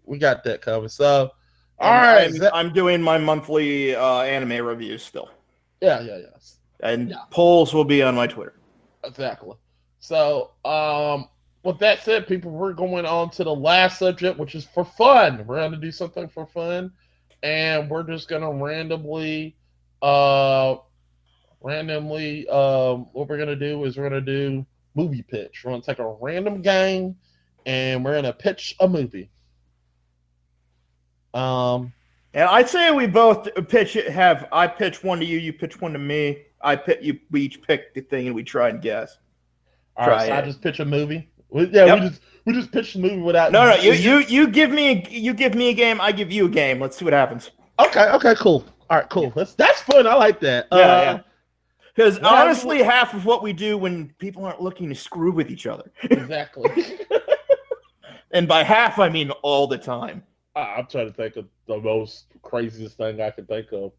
[0.05, 0.89] we got that coming.
[0.89, 1.31] So,
[1.79, 2.25] all right.
[2.27, 5.31] I'm, that- I'm doing my monthly uh, anime reviews still,
[5.81, 6.27] yeah, yeah, yeah.
[6.83, 7.17] and Yeah.
[7.31, 8.55] polls will be on my Twitter.
[9.05, 9.57] Exactly.
[10.01, 11.29] So, um,
[11.65, 15.47] with that said, people, we're going on to the last subject, which is for fun.
[15.47, 16.93] We're going to do something for fun,
[17.43, 19.57] and we're just going to randomly,
[20.03, 20.77] uh,
[21.61, 25.63] randomly, um, what we're going to do is we're going to do movie pitch.
[25.65, 27.17] We're going to take a random game,
[27.67, 29.31] and we're going to pitch a movie.
[31.35, 31.93] Um,
[32.35, 34.11] And I'd say we both pitch it.
[34.11, 36.45] Have I pitch one to you, you pitch one to me.
[36.61, 37.19] I pick you.
[37.31, 39.19] We each pick the thing and we try and guess.
[39.97, 41.31] all right, Try so I just pitch a movie.
[41.53, 42.01] We- Yeah, Yep.
[42.01, 43.53] we just we just pitched the movie without.
[43.53, 46.01] No, no, you you you give me a, you give me a game.
[46.01, 46.81] I give you a game.
[46.81, 47.51] Let's see what happens.
[47.79, 48.65] Okay, okay, cool.
[48.91, 49.31] All right, cool.
[49.37, 50.07] That's that's fun.
[50.07, 50.67] I like that.
[50.73, 51.21] Yeah, Uh, yeah.
[51.95, 55.51] Because Well, honestly, half of what we do when people aren't looking to screw with
[55.51, 56.99] each other, Exactly.
[58.33, 60.23] and by half I mean all the time.
[60.57, 63.93] I- I'm trying to think of the most craziest thing I can think of.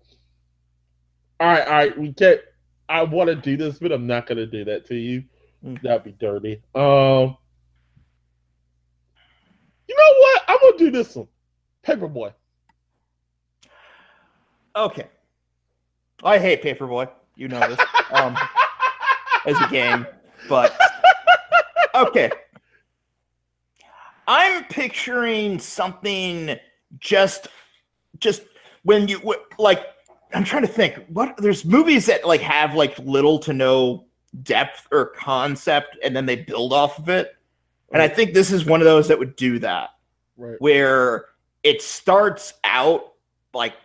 [1.40, 1.98] All right, all right.
[1.98, 2.42] We can't.
[2.90, 5.24] I want to do this, but I'm not going to do that to you.
[5.66, 5.82] Mm.
[5.82, 6.62] That'd be dirty.
[6.76, 7.38] Um.
[9.88, 10.33] You know what?
[10.48, 11.28] I'm gonna do this one.
[11.86, 12.34] Paperboy.
[14.76, 15.08] Okay.
[16.24, 17.10] I hate Paperboy.
[17.36, 17.80] You know this.
[18.12, 18.38] Um,
[19.46, 20.08] as a game,
[20.48, 20.78] but
[21.96, 22.32] okay.
[24.28, 26.58] I'm picturing something
[27.00, 27.48] just,
[28.20, 28.44] just
[28.84, 29.86] when you like.
[30.34, 30.96] I'm trying to think.
[31.10, 34.06] What there's movies that like have like little to no
[34.42, 37.36] depth or concept, and then they build off of it.
[37.92, 39.90] And I think this is one of those that would do that
[40.36, 40.56] Right.
[40.60, 41.26] where
[41.62, 43.14] it starts out
[43.54, 43.76] like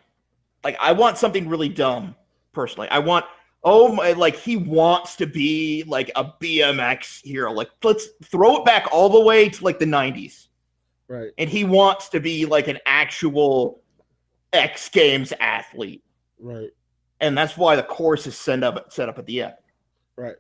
[0.65, 2.15] like I want something really dumb
[2.53, 2.89] personally.
[2.89, 3.25] I want
[3.65, 7.53] oh my like he wants to be like a BMX hero.
[7.53, 10.49] Like let's throw it back all the way to like the 90s.
[11.07, 11.31] Right.
[11.39, 13.83] And he wants to be like an actual
[14.53, 16.03] X Games athlete.
[16.39, 16.71] Right.
[17.21, 19.55] And that's why the course is set up set up at the end.
[20.17, 20.37] Right.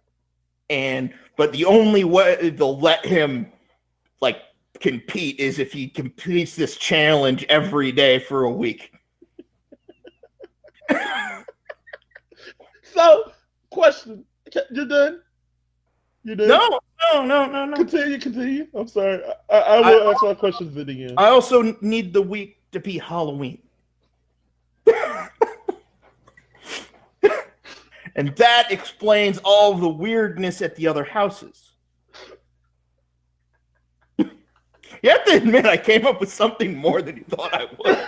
[0.70, 3.50] And but the only way they'll let him
[4.20, 4.42] like
[4.80, 8.92] compete is if he completes this challenge every day for a week.
[12.98, 13.32] So,
[13.70, 14.24] question.
[14.72, 15.20] You're done.
[16.24, 16.48] You done?
[16.48, 16.80] No,
[17.12, 17.76] no, no, no, no.
[17.76, 18.18] Continue.
[18.18, 18.66] Continue.
[18.74, 19.22] I'm sorry.
[19.48, 21.14] I, I, I will ask my questions at the end.
[21.16, 23.62] I also need the week to be Halloween.
[28.16, 31.70] and that explains all the weirdness at the other houses.
[34.18, 34.28] you
[35.04, 37.98] have to admit, I came up with something more than you thought I would.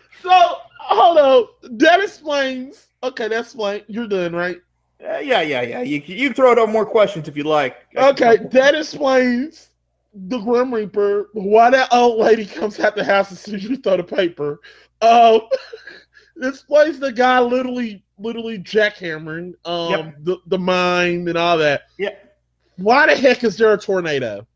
[0.22, 1.78] so hold on.
[1.78, 2.86] That explains.
[3.02, 3.82] Okay, that's fine.
[3.86, 4.58] You're done, right?
[5.04, 5.82] Uh, yeah, yeah, yeah.
[5.82, 7.76] You, you can throw out more questions if you like.
[7.96, 9.70] Okay, that explains
[10.14, 11.28] the Grim Reaper.
[11.34, 14.60] Why that old lady comes out the house as soon as you throw the paper.
[15.02, 15.42] Um,
[16.36, 20.14] it explains the guy literally, literally jackhammering um Yep.
[20.22, 21.82] the the mine and all that.
[21.98, 22.38] Yep.
[22.76, 24.46] Why the heck is there a tornado?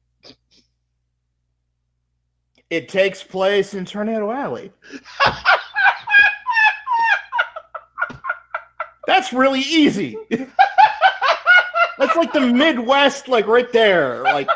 [2.70, 4.72] It takes place in Tornado Alley.
[9.06, 10.16] That's really easy.
[11.98, 14.22] That's like the Midwest, like right there.
[14.22, 14.48] Like,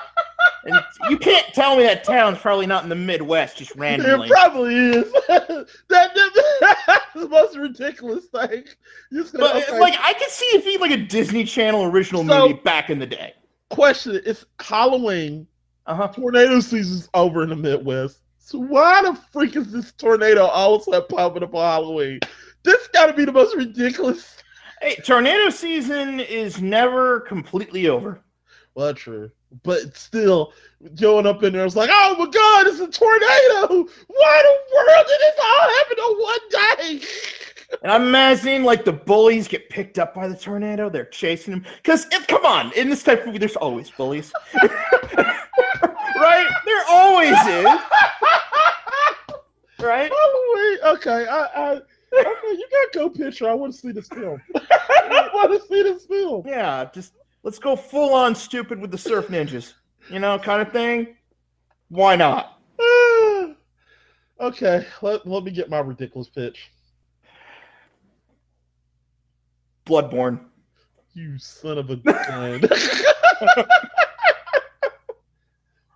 [0.65, 4.29] and you can't tell me that town's probably not in the Midwest just randomly.
[4.29, 5.13] It probably is.
[5.29, 8.65] that, that- that's the most ridiculous thing.
[9.13, 9.81] Just But okay.
[9.81, 12.99] like, I could see if he like a Disney Channel original So- movie back in
[12.99, 13.33] the day.
[13.71, 15.47] question: It's Halloween.
[15.87, 16.09] Uh huh.
[16.09, 18.21] tornado season's over in the Midwest.
[18.39, 22.21] So why the freak is this tornado all of a sudden popping up on Halloween?
[22.63, 24.37] This got to be the most ridiculous.
[24.81, 28.21] Hey, tornado season is never completely over.
[28.75, 29.31] Well, that's true,
[29.65, 30.55] but still,
[30.99, 33.91] going up in there, it's like, oh my god, it's a tornado!
[34.07, 37.07] Why the world did this all happen on one day?
[37.83, 40.89] And I'm imagining like the bullies get picked up by the tornado.
[40.89, 41.67] They're chasing them.
[41.77, 44.33] Because come on, in this type of movie, there's always bullies,
[46.17, 46.49] right?
[46.65, 47.65] There always is,
[49.81, 50.11] right?
[50.11, 50.79] Halloween.
[50.97, 53.49] Okay, I, I, okay, you got to go picture.
[53.49, 54.41] I want to see this film.
[54.55, 56.45] I want to see this film.
[56.47, 59.75] Yeah, just let's go full on stupid with the surf ninjas,
[60.11, 61.17] you know, kind of thing.
[61.89, 62.59] Why not?
[64.41, 66.71] okay, let, let me get my ridiculous pitch.
[69.85, 70.41] Bloodborne.
[71.15, 72.63] You son of a gun.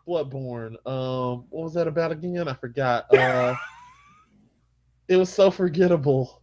[0.07, 0.75] Bloodborne.
[0.87, 2.49] Um, what was that about again?
[2.49, 3.13] I forgot.
[3.15, 3.55] Uh,
[5.09, 6.43] it was so forgettable.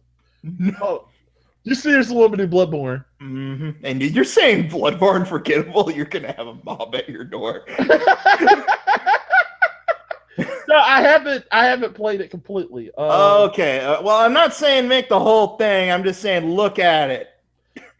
[0.80, 1.08] Oh,
[1.62, 3.04] you seriously want me to do Bloodborne?
[3.22, 3.84] Mm-hmm.
[3.84, 5.90] And you're saying Bloodborne forgettable?
[5.90, 7.64] You're gonna have a mob at your door.
[10.68, 11.46] no, I haven't.
[11.50, 12.90] I haven't played it completely.
[12.98, 13.80] Um, okay.
[13.80, 15.90] Uh, well, I'm not saying make the whole thing.
[15.90, 17.28] I'm just saying look at it.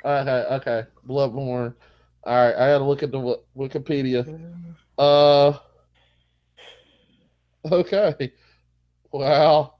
[0.04, 0.46] Okay.
[0.56, 0.84] Okay.
[1.08, 1.74] Bloodborne.
[2.24, 2.54] All right.
[2.54, 4.26] I gotta look at the Wi- Wikipedia.
[4.98, 5.58] Uh.
[7.70, 8.32] Okay.
[9.10, 9.74] Wow.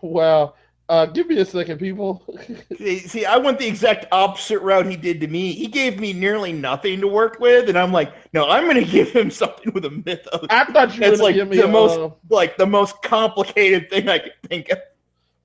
[0.00, 0.54] Wow.
[0.88, 2.22] Uh, give me a second, people.
[2.78, 5.52] See, I went the exact opposite route he did to me.
[5.52, 8.90] He gave me nearly nothing to work with, and I'm like, no, I'm going to
[8.90, 10.46] give him something with a mythos.
[10.48, 13.90] I thought you were like give me the a, most- uh, like the most complicated
[13.90, 14.78] thing I could think of.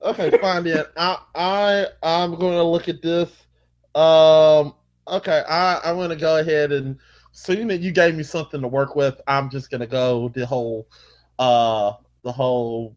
[0.02, 0.84] Okay, fine then.
[0.96, 3.30] I I I'm going to look at this.
[3.96, 4.74] Um.
[5.08, 5.42] Okay.
[5.48, 6.98] I I'm going to go ahead and
[7.32, 10.46] seeing that you gave me something to work with, I'm just going to go the
[10.46, 10.86] whole,
[11.38, 12.94] uh, the whole.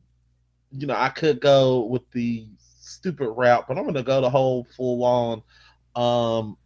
[0.71, 4.29] You know, I could go with the stupid route, but I'm going to go the
[4.29, 5.43] whole full on.
[5.95, 6.57] Um.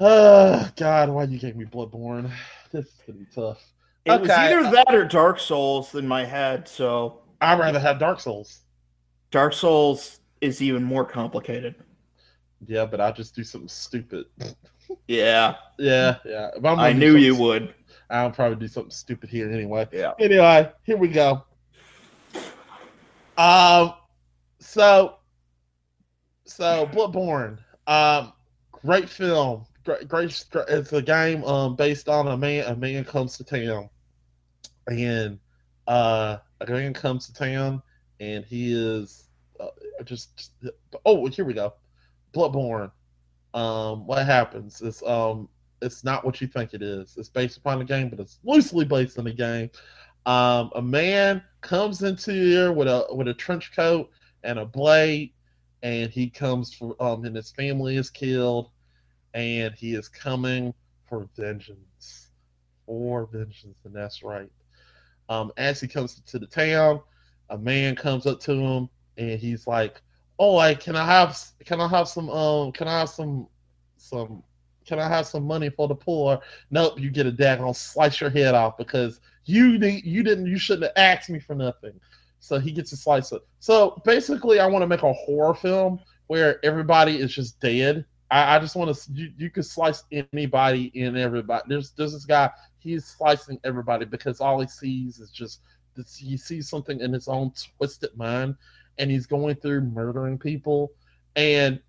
[0.00, 2.30] Uh, God, why you gave me Bloodborne?
[2.72, 3.60] This is gonna be tough.
[4.04, 6.68] It was either that or Dark Souls in my head.
[6.68, 8.60] So I'd rather have Dark Souls.
[9.30, 11.74] Dark Souls is even more complicated.
[12.66, 14.26] Yeah, but I'll just do something stupid.
[15.06, 16.50] Yeah, Yeah, yeah.
[16.64, 17.74] I knew you would.
[18.10, 19.88] I'll probably do something stupid here anyway.
[19.92, 20.12] Yeah.
[20.18, 21.44] Anyway, here we go.
[23.38, 23.94] Um,
[24.58, 25.16] so,
[26.44, 28.32] so Bloodborne, um,
[28.72, 29.64] great film.
[29.84, 30.44] Great, great.
[30.68, 32.64] It's a game um based on a man.
[32.66, 33.88] A man comes to town,
[34.86, 35.38] and
[35.86, 37.82] uh, a man comes to town,
[38.18, 39.68] and he is uh,
[40.04, 40.74] just, just.
[41.06, 41.72] Oh, here we go.
[42.32, 42.90] Bloodborne.
[43.52, 45.48] Um, what happens is um
[45.82, 47.16] it's not what you think it is.
[47.16, 49.70] It's based upon the game, but it's loosely based on the game.
[50.26, 54.10] Um, a man comes into here with a with a trench coat
[54.44, 55.32] and a blade,
[55.82, 58.70] and he comes for um, and his family is killed,
[59.34, 60.74] and he is coming
[61.08, 62.30] for vengeance,
[62.86, 64.50] for vengeance, and that's right.
[65.28, 67.00] Um, as he comes to the town,
[67.48, 70.02] a man comes up to him, and he's like,
[70.40, 73.46] "Oh, like, can I have can I have some um can I have some
[73.98, 74.42] some
[74.86, 76.40] can I have some money for the poor?
[76.70, 80.58] Nope, you get a daggone slice your head off because you need you didn't you
[80.58, 81.92] shouldn't have asked me for nothing.
[82.38, 86.00] So he gets a slice of so basically I want to make a horror film
[86.28, 88.06] where everybody is just dead.
[88.30, 91.64] I, I just want to you, you could slice anybody and everybody.
[91.68, 95.60] There's there's this guy, he's slicing everybody because all he sees is just
[95.94, 98.56] this he sees something in his own twisted mind
[99.00, 100.92] and he's going through murdering people.
[101.34, 101.80] And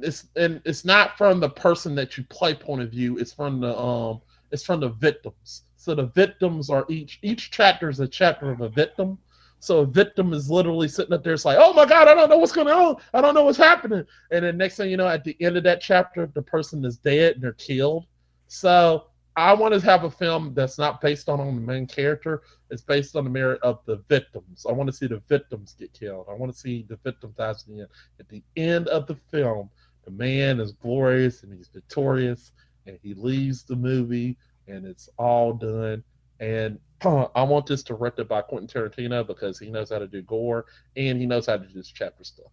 [0.00, 3.18] it's and it's not from the person that you play point of view.
[3.18, 5.64] It's from the um it's from the victims.
[5.76, 9.18] So the victims are each each chapter is a chapter of a victim.
[9.58, 11.34] So a victim is literally sitting up there.
[11.34, 12.96] It's like oh my god i don't know what's going on.
[13.12, 14.04] I don't know what's happening.
[14.30, 16.96] And then next thing you know at the end of that chapter the person is
[16.96, 18.06] dead and they're killed.
[18.46, 19.06] So
[19.36, 22.82] i want to have a film that's not based on, on the main character it's
[22.82, 26.26] based on the merit of the victims i want to see the victims get killed
[26.30, 29.16] i want to see the victims dies in the end at the end of the
[29.30, 29.70] film,
[30.04, 32.52] the man is glorious and he's victorious,
[32.86, 34.36] and he leaves the movie,
[34.68, 36.02] and it's all done.
[36.40, 40.66] And I want this directed by Quentin Tarantino because he knows how to do gore
[40.96, 42.52] and he knows how to do this chapter stuff.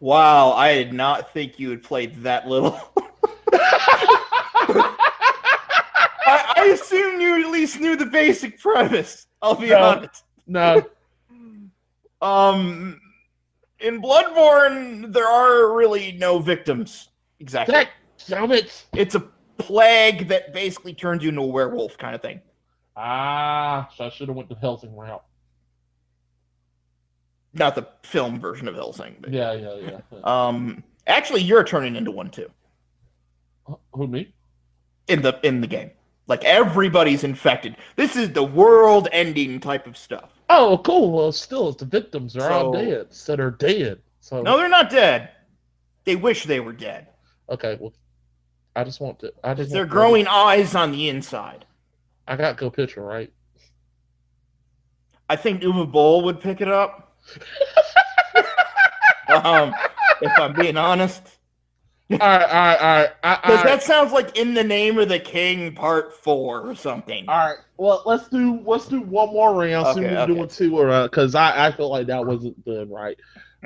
[0.00, 2.78] Wow, I did not think you would play that little.
[6.26, 9.26] I, I assumed you at least knew the basic premise.
[9.42, 9.78] I'll be No.
[9.82, 10.24] honest.
[10.46, 10.82] no,
[12.20, 13.00] Um,
[13.80, 17.08] in Bloodborne, there are really no victims.
[17.40, 17.74] Exactly.
[17.74, 17.88] Heck,
[18.28, 18.84] damn it!
[18.94, 19.20] It's a
[19.56, 22.40] plague that basically turns you into a werewolf kind of thing.
[22.96, 25.24] Ah, so I should have went the Helsing route.
[27.54, 29.16] Not the film version of Helsing.
[29.20, 29.74] But, Yeah, yeah,
[30.12, 30.18] yeah.
[30.24, 32.50] Um, actually, you're turning into one too
[33.92, 34.32] Who me?
[35.08, 35.90] in the in the game.
[36.28, 37.76] Like everybody's infected.
[37.96, 40.30] This is the world-ending type of stuff.
[40.48, 41.10] Oh, cool.
[41.10, 43.12] Well, still, the victims are all dead.
[43.12, 43.98] So they're dead.
[44.20, 45.30] So No, they're not dead.
[46.04, 47.08] They wish they were dead.
[47.48, 47.76] okay.
[47.80, 47.92] Well,
[48.76, 49.32] I just want to.
[49.42, 51.64] I just They're want to- growing eyes on the inside.
[52.28, 53.32] I got go picture right.
[55.28, 57.16] I think Uwe Boll would pick it up.
[59.44, 59.74] um,
[60.22, 61.22] if I'm being honest,
[62.12, 63.42] all right, all right, all right.
[63.42, 67.28] Because that sounds like In the Name of the King Part 4 or something.
[67.28, 67.58] All right.
[67.76, 69.86] Well, let's do let's do one more round.
[69.94, 72.90] see Okay, what we're doing two or because I I feel like that wasn't done
[72.90, 73.16] right.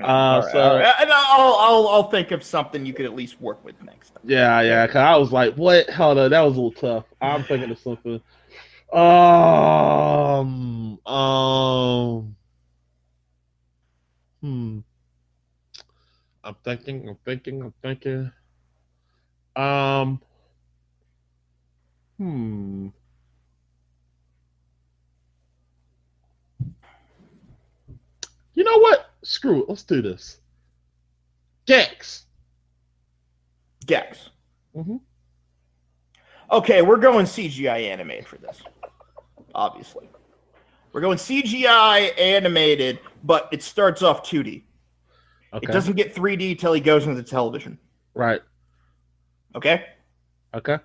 [0.01, 0.95] Uh, All right, so- right.
[1.01, 4.22] And I'll, I'll, I'll think of something you could at least work with next time.
[4.24, 4.86] Yeah, yeah.
[4.88, 5.88] Cause I was like, what?
[5.90, 7.05] Hold on, that was a little tough.
[7.20, 8.20] I'm thinking of something.
[8.92, 12.36] Um, um,
[14.40, 14.78] hmm.
[16.45, 17.09] I'm thinking.
[17.09, 17.62] I'm thinking.
[17.62, 18.30] I'm thinking.
[19.57, 20.20] Um.
[22.18, 22.88] Hmm.
[28.55, 29.11] You know what?
[29.22, 29.68] Screw it.
[29.68, 30.38] Let's do this.
[31.66, 32.26] Gex.
[33.86, 34.30] Gex.
[34.76, 35.01] Mhm.
[36.53, 38.62] Okay, we're going CGI animated for this.
[39.55, 40.09] Obviously.
[40.92, 44.62] We're going CGI animated, but it starts off 2D.
[45.55, 45.67] Okay.
[45.69, 47.79] It doesn't get 3D till he goes into television.
[48.15, 48.43] Right.
[49.55, 49.87] Okay?
[50.53, 50.79] Okay.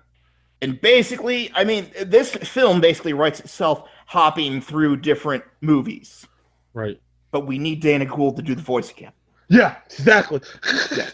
[0.62, 6.26] And basically, I mean, this film basically writes itself hopping through different movies.
[6.74, 7.00] Right.
[7.30, 9.12] But we need Dana Gould to do the voice again.
[9.48, 9.76] Yeah.
[9.86, 10.40] Exactly.
[10.96, 11.10] Yeah.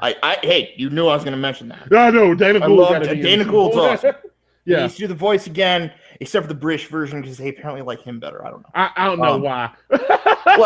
[0.00, 1.92] I, I hey, you knew I was going to mention that.
[1.92, 2.78] I know Dana Gould.
[2.78, 3.44] love gotta be in Dana.
[3.44, 4.14] Gould's awesome.
[4.64, 4.82] He yeah.
[4.82, 8.02] needs to do the voice again, except for the British version because they apparently like
[8.02, 8.44] him better.
[8.44, 8.70] I don't know.
[8.74, 9.70] I, I don't know Um, why.
[9.90, 10.02] Look,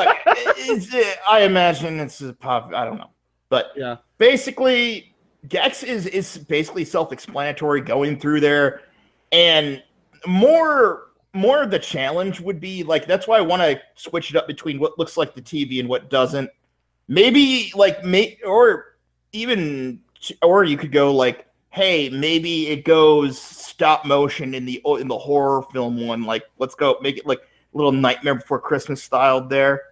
[0.07, 2.73] uh, I imagine it's a pop.
[2.75, 3.11] I don't know,
[3.49, 3.97] but yeah.
[4.19, 5.15] basically,
[5.49, 8.83] Gex is is basically self-explanatory going through there,
[9.33, 9.83] and
[10.27, 14.37] more more of the challenge would be like that's why I want to switch it
[14.37, 16.51] up between what looks like the TV and what doesn't.
[17.09, 18.97] Maybe like may or
[19.33, 20.01] even
[20.43, 23.39] or you could go like, hey, maybe it goes
[23.75, 26.23] stop motion in the in the horror film one.
[26.23, 29.83] Like, let's go make it like a little Nightmare Before Christmas styled there.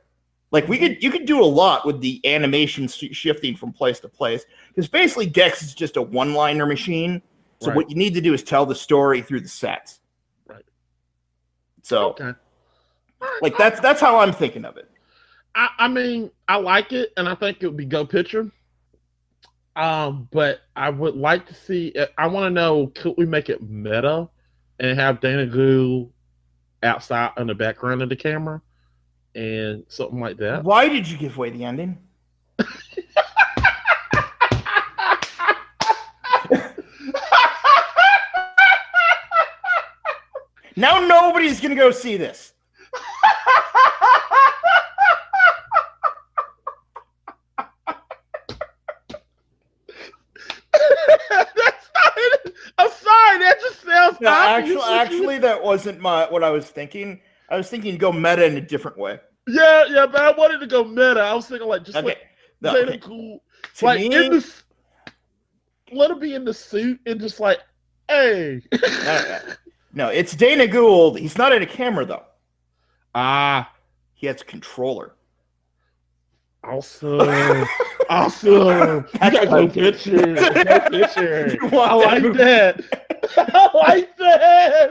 [0.53, 4.09] Like we could, you could do a lot with the animation shifting from place to
[4.09, 7.22] place because basically Gex is just a one-liner machine.
[7.59, 7.76] So Right.
[7.76, 10.01] what you need to do is tell the story through the sets.
[10.47, 10.64] Right.
[11.83, 12.33] So Okay.
[13.41, 14.91] like that's that's how I'm thinking of it.
[15.55, 18.51] I, I mean, I like it, and I think it would be go picture.
[19.74, 21.94] Um, but I would like to see.
[22.18, 24.28] I want to know: could we make it meta
[24.78, 26.12] and have Dana Gould
[26.82, 28.60] outside in the background of the camera
[29.34, 30.64] and something like that?
[30.64, 31.98] Why did you give away the ending?
[40.76, 42.54] Now nobody's gonna go see this.
[51.30, 52.54] That's not it.
[52.78, 53.38] I'm sorry.
[53.38, 57.20] That just sounds No, actually, actually, that wasn't my what I was thinking.
[57.50, 59.18] I was thinking go meta in a different way.
[59.48, 61.20] Yeah, yeah, but I wanted to go meta.
[61.20, 62.18] I was thinking like just Okay, like
[62.60, 62.98] no, Dana okay.
[62.98, 63.40] Gould,
[63.78, 64.52] To like me, in the
[65.92, 67.58] let him be in the suit and just like,
[68.08, 69.38] hey, no,
[69.92, 71.18] no, it's Dana Gould.
[71.18, 72.22] He's not in a camera though.
[73.14, 73.70] ah,
[74.14, 75.16] He has a controller.
[76.64, 77.66] awesome,
[78.08, 79.06] awesome.
[79.14, 80.52] You got no picture, no
[80.90, 81.58] picture.
[81.72, 83.01] I like that.
[83.55, 84.91] I like that.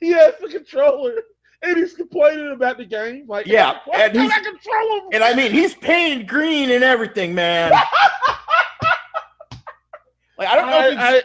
[0.00, 1.14] He has the controller.
[1.62, 3.24] And he's complaining about the game.
[3.26, 5.02] Like, Yeah, why and he's- I control him?
[5.12, 7.72] And I mean, he's painted green and everything, man.
[10.38, 10.80] Like I don't know.
[10.86, 11.22] if he's, I, I,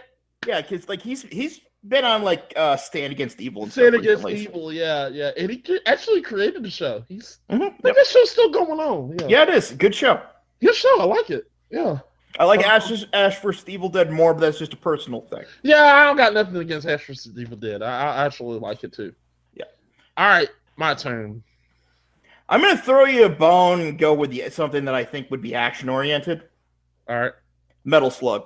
[0.47, 4.23] yeah, because like he's he's been on like uh Stan Against Evil and Stan Against
[4.23, 4.35] recently.
[4.43, 5.31] Evil, yeah, yeah.
[5.37, 7.03] And he actually created the show.
[7.09, 7.95] He's Mhm, but yep.
[7.95, 9.17] this show's still going on.
[9.19, 9.27] Yeah.
[9.27, 10.21] Yeah, it is good show.
[10.61, 11.01] Good show.
[11.01, 11.43] I like it.
[11.69, 11.99] Yeah.
[12.39, 15.43] I like Ash Ash vs Evil Dead more, but that's just a personal thing.
[15.63, 17.37] Yeah, I don't got nothing against Ash vs.
[17.37, 17.81] Evil Dead.
[17.81, 19.13] I, I actually like it too.
[19.53, 19.65] Yeah.
[20.17, 21.43] All right, my turn.
[22.49, 25.41] I'm gonna throw you a bone and go with the, something that I think would
[25.41, 26.43] be action oriented.
[27.07, 27.31] All right.
[27.85, 28.45] Metal Slug.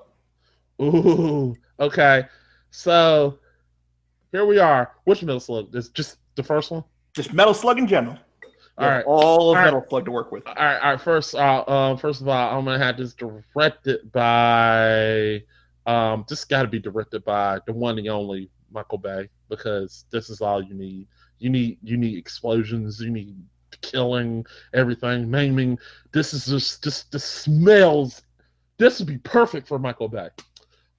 [0.82, 1.56] Ooh.
[1.80, 2.24] Okay.
[2.72, 3.40] So
[4.32, 4.92] here we are.
[5.06, 5.76] Which Metal Slug?
[5.76, 6.84] Is just the first one.
[7.14, 8.18] Just Metal Slug in general.
[8.78, 9.06] All right.
[9.06, 9.66] All of All right.
[9.66, 10.46] Metal Slug to work with.
[10.48, 10.78] All right.
[10.78, 11.02] All right.
[11.02, 15.44] First, uh, um, first of all, I'm gonna have this directed by.
[15.86, 20.30] Um, this got to be directed by the one and only Michael Bay because this
[20.30, 21.08] is all you need.
[21.40, 23.00] You need you need explosions.
[23.00, 23.38] You need
[23.82, 25.80] killing everything, maiming.
[26.12, 28.24] This is just just the smells.
[28.78, 30.30] This would be perfect for Michael Bay.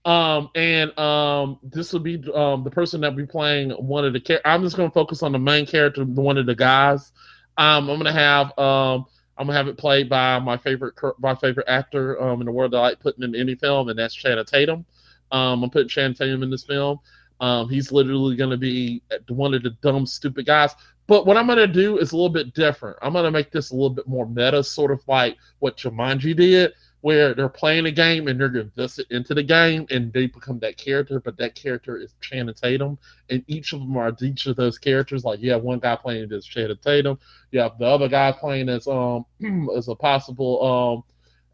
[0.06, 4.20] Um, and um, this will be um the person that be playing one of the.
[4.20, 7.12] Char- I'm just gonna focus on the main character, one of the guys.
[7.58, 9.06] Um, I'm gonna have um,
[9.38, 12.72] I'm gonna have it played by my favorite my favorite actor um in the world
[12.72, 14.84] that I like putting in any film, and that's Channing Tatum.
[15.32, 17.00] Um, I'm putting Channing Tatum in this film.
[17.40, 20.74] Um, he's literally gonna be one of the dumb, stupid guys.
[21.06, 22.98] But what I'm gonna do is a little bit different.
[23.02, 26.72] I'm gonna make this a little bit more meta, sort of like what Jumanji did,
[27.06, 30.76] where they're playing a game and they're invested into the game and they become that
[30.76, 32.98] character, but that character is Channing Tatum,
[33.30, 35.24] and each of them are each of those characters.
[35.24, 37.16] Like you have one guy playing as Channing Tatum,
[37.52, 39.24] you have the other guy playing as um
[39.76, 41.04] as a possible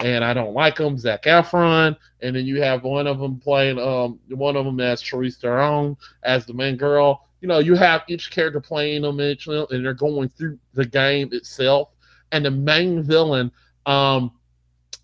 [0.01, 3.39] um and I don't like him, Zac Efron, and then you have one of them
[3.39, 7.29] playing um one of them as Charlize Theron as the main girl.
[7.43, 11.29] You know, you have each character playing them each, and they're going through the game
[11.33, 11.91] itself,
[12.31, 13.53] and the main villain
[13.85, 14.33] um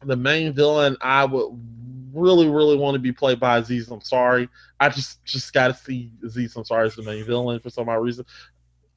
[0.05, 1.59] the main villain I would
[2.13, 4.49] really, really want to be played by Aziz Ansari.
[4.81, 7.97] I just just got to see Aziz Ansari as the main villain for some odd
[7.97, 8.25] reason.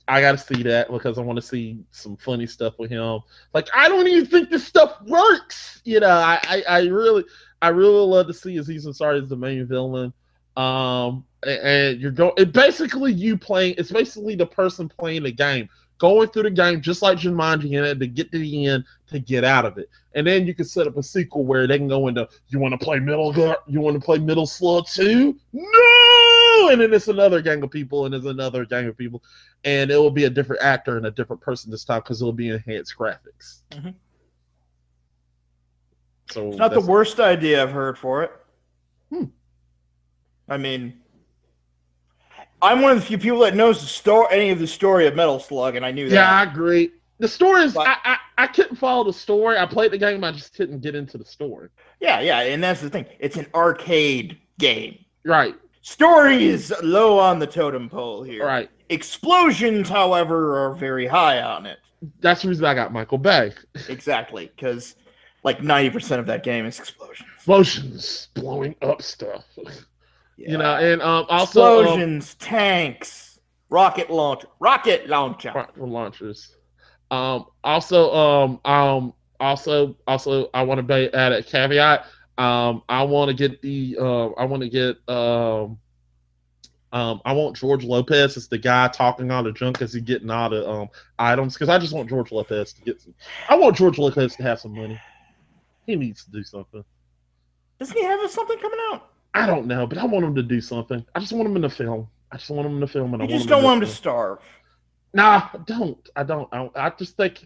[0.08, 3.20] I got to see that because I want to see some funny stuff with him.
[3.54, 5.82] Like I don't even think this stuff works.
[5.86, 7.24] You know, I I, I really
[7.62, 10.14] I really love to see Aziz Ansari as the main villain.
[10.58, 12.34] Um, and, and you're going.
[12.52, 13.76] Basically you playing.
[13.78, 15.70] It's basically the person playing the game
[16.02, 19.20] going through the game just like Jumanji in it to get to the end to
[19.20, 19.90] get out of it.
[20.16, 22.78] And then you can set up a sequel where they can go into you want
[22.78, 25.38] to play Metal Gear, you want to play Metal Slug 2?
[25.54, 26.70] No!
[26.72, 29.22] And then it's another gang of people and there's another gang of people.
[29.64, 32.34] And it will be a different actor and a different person this time because it'll
[32.34, 33.62] be enhanced graphics.
[33.72, 33.94] Mhm.
[36.32, 38.32] So It's not the worst idea I've heard for it.
[39.10, 39.26] Hmm.
[40.48, 41.00] I mean,
[42.62, 45.16] I'm one of the few people that knows the story, any of the story of
[45.16, 46.16] Metal Slug, and I knew that.
[46.16, 46.92] Yeah, I agree.
[47.22, 49.58] The story is But- I, I I couldn't follow the story.
[49.58, 51.70] I played the game, I just couldn't get into the story.
[52.00, 53.06] Yeah, yeah, and that's the thing.
[53.20, 54.98] It's an arcade game.
[55.24, 58.46] Right, Story is low on the totem pole here.
[58.46, 58.70] right.
[58.90, 61.78] Explosions, however, are very high on it.
[62.20, 63.54] That's the reason I got Michael Bay.
[63.88, 64.96] Exactly, because
[65.44, 67.30] like 90% of that game is explosions.
[67.36, 69.46] Explosions, blowing up stuff.
[69.58, 69.70] Yeah.
[70.38, 73.40] You know, and um, also um, explosions, tanks,
[73.70, 75.52] rocket launch, rocket launcher.
[75.54, 76.56] rocket launchers.
[77.12, 82.06] Um, also, um, um, also, also, I want to add a caveat.
[82.38, 85.78] Um, I want to get the, uh, I want to get, um,
[86.94, 90.30] um, I want George Lopez as the guy talking all the junk as he getting
[90.30, 93.14] all the um items because I just want George Lopez to get some.
[93.48, 95.00] I want George Lopez to have some money.
[95.86, 96.84] He needs to do something.
[97.80, 99.10] Doesn't he have something coming out?
[99.34, 101.06] I don't know, but I want him to do something.
[101.16, 102.10] I just want him in the film.
[102.32, 103.94] I just want him in the film, and You I just don't want him to
[103.94, 104.40] starve.
[105.14, 106.10] Nah, I don't.
[106.16, 106.48] I don't.
[106.54, 107.44] I, I just think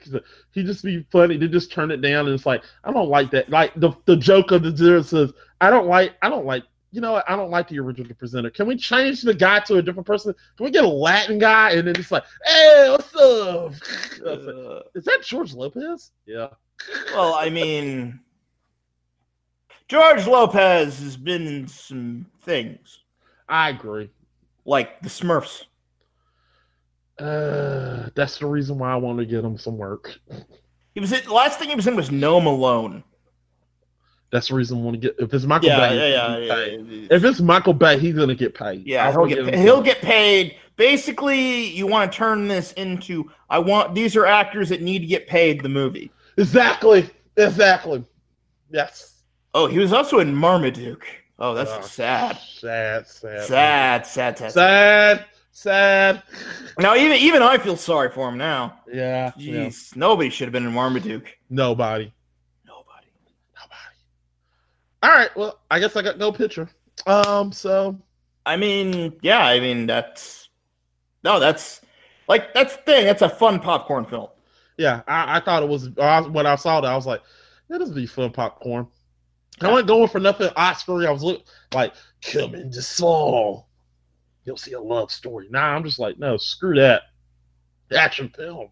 [0.52, 3.32] he just be funny to just turn it down, and it's like I don't like
[3.32, 3.50] that.
[3.50, 6.14] Like the the joke of the zero says, I don't like.
[6.22, 6.64] I don't like.
[6.92, 7.30] You know what?
[7.30, 8.50] I don't like the original presenter.
[8.52, 10.34] Can we change the guy to a different person?
[10.56, 13.74] Can we get a Latin guy and then it's like, hey, what's up?
[14.26, 16.12] Uh, Is that George Lopez?
[16.26, 16.48] Yeah.
[17.14, 18.20] well, I mean,
[19.88, 23.00] George Lopez has been in some things
[23.50, 24.10] I agree.
[24.66, 25.66] like the Smurfs.
[27.20, 30.18] Uh, that's the reason why I want to get him some work.
[30.94, 33.04] He was in, the last thing he was in was No Malone.
[34.32, 35.16] That's the reason I want to get.
[35.20, 37.08] If it's Michael Yeah, Bay, yeah, yeah, get yeah.
[37.12, 38.86] If it's Michael Bay, he's gonna get paid.
[38.86, 40.58] Yeah, he'll get some he'll get paid.
[40.76, 45.06] Basically, you want to turn this into I want these are actors that need to
[45.06, 46.12] get paid the movie.
[46.38, 47.10] Exactly.
[47.38, 48.04] Exactly.
[48.72, 49.22] Yes.
[49.54, 51.06] Oh, he was also in Marmaduke.
[51.40, 52.38] Oh, that's Oh, sad.
[52.38, 53.08] Sad.
[53.08, 53.46] Sad.
[53.46, 54.38] Sad, sad, sad.
[54.38, 54.52] Sad.
[54.52, 55.26] Sad.
[55.64, 58.80] Now even even I feel sorry for him now.
[58.91, 59.32] Yeah.
[59.38, 59.65] yeah.
[59.68, 61.38] Jeez, nobody should have been in Marmaduke.
[61.49, 62.14] Nobody.
[62.65, 63.07] Nobody.
[63.56, 63.95] Nobody.
[65.03, 65.36] All right.
[65.36, 66.69] Well, I guess I got no picture.
[67.06, 67.52] Um.
[67.52, 67.99] So.
[68.48, 70.49] I mean, yeah, I mean that's
[71.23, 71.82] no, that's
[72.27, 73.06] like that's the thing.
[73.06, 74.27] That's a fun popcorn film.
[74.77, 75.90] Yeah, I, I thought it was
[76.30, 77.22] when I saw that I was like,
[77.69, 78.88] "Yeah, this would be fun popcorn."
[79.61, 81.07] I wasn't going for nothing Oscar.
[81.07, 83.65] I was look, like, "Coming to Saul."
[84.46, 85.48] You'll see a love story.
[85.50, 87.04] Nah, I'm just like, no, screw that.
[87.96, 88.70] Action film.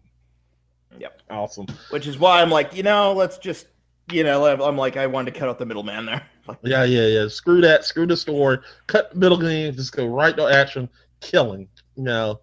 [0.98, 1.22] Yep.
[1.30, 1.66] Awesome.
[1.90, 3.66] Which is why I'm like, you know, let's just,
[4.12, 6.22] you know, I'm like, I wanted to cut out the middleman there.
[6.62, 7.26] Yeah, yeah, yeah.
[7.28, 7.86] Screw that.
[7.86, 8.58] Screw the story.
[8.86, 9.72] Cut the middle game.
[9.72, 10.90] Just go right to action.
[11.20, 11.66] Killing.
[11.96, 12.40] You know.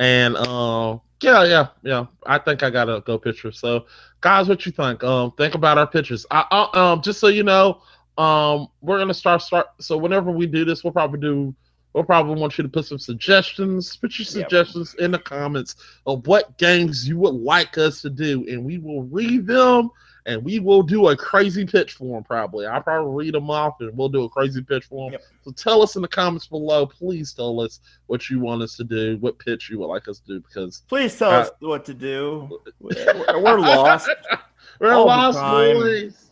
[0.00, 2.06] And uh, yeah, yeah, yeah.
[2.26, 3.52] I think I got a go picture.
[3.52, 3.86] So,
[4.20, 5.04] guys, what you think?
[5.04, 6.26] Um, think about our pictures.
[6.30, 7.80] I, I um, just so you know,
[8.18, 9.68] um, we're gonna start start.
[9.80, 11.54] So whenever we do this, we'll probably do.
[11.94, 13.96] We'll probably want you to put some suggestions.
[13.96, 14.32] Put your Yep.
[14.50, 15.76] suggestions in the comments
[16.06, 19.90] of what games you would like us to do, and we will read them
[20.26, 22.24] and we will do a crazy pitch for them.
[22.24, 25.12] Probably, I'll probably read them off, and we'll do a crazy pitch for them.
[25.12, 25.22] Yep.
[25.44, 26.86] So tell us in the comments below.
[26.86, 30.20] Please tell us what you want us to do, what pitch you would like us
[30.20, 32.58] to do, because please tell Uh, us what to do.
[32.80, 32.94] We're,
[33.42, 34.08] we're lost.
[34.80, 36.30] We're All lost boys.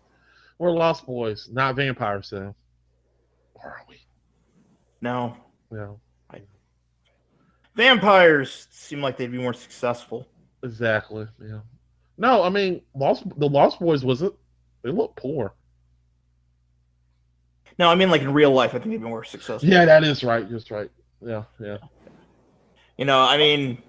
[0.58, 2.54] We're lost boys, not vampires, though.
[3.54, 3.96] Or are we?
[5.02, 5.36] No,
[5.72, 5.98] No,
[7.74, 10.28] vampires seem like they'd be more successful.
[10.62, 11.26] exactly.
[11.42, 11.60] Yeah.
[12.18, 13.24] No, I mean, Lost.
[13.38, 14.34] The Lost Boys wasn't.
[14.82, 15.54] They look poor.
[17.78, 19.66] No, I mean like in real life, I think they've been more successful.
[19.68, 20.48] Yeah, that is right.
[20.48, 20.90] Just right.
[21.24, 21.78] Yeah, yeah.
[22.98, 23.82] You know, I mean,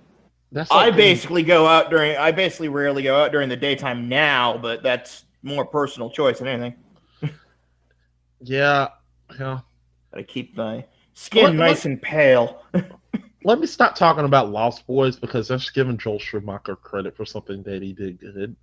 [0.54, 2.16] That's I like- basically go out during.
[2.16, 6.48] I basically rarely go out during the daytime now, but that's more personal choice than
[6.48, 6.76] anything.
[8.46, 8.90] Yeah,
[9.40, 9.60] yeah.
[10.12, 12.64] Gotta keep my skin What- nice and pale.
[13.46, 17.62] Let me stop talking about Lost Boys because that's giving Joel Schumacher credit for something
[17.64, 18.56] that he did good.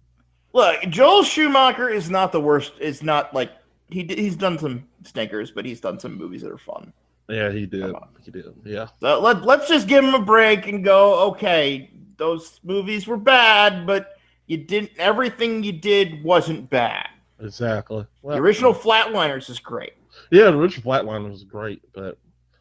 [0.54, 2.72] Look, Joel Schumacher is not the worst.
[2.80, 3.52] It's not like
[3.90, 6.92] he he's done some stinkers, but he's done some movies that are fun.
[7.28, 7.94] Yeah, he did.
[8.24, 8.46] He did.
[8.64, 8.88] Yeah.
[9.00, 11.28] So let let's just give him a break and go.
[11.30, 14.90] Okay, those movies were bad, but you didn't.
[14.98, 17.08] Everything you did wasn't bad.
[17.40, 18.06] Exactly.
[18.22, 18.80] Well, The original mm.
[18.80, 19.92] Flatliners is great.
[20.30, 22.18] Yeah, the original Flatline was great, but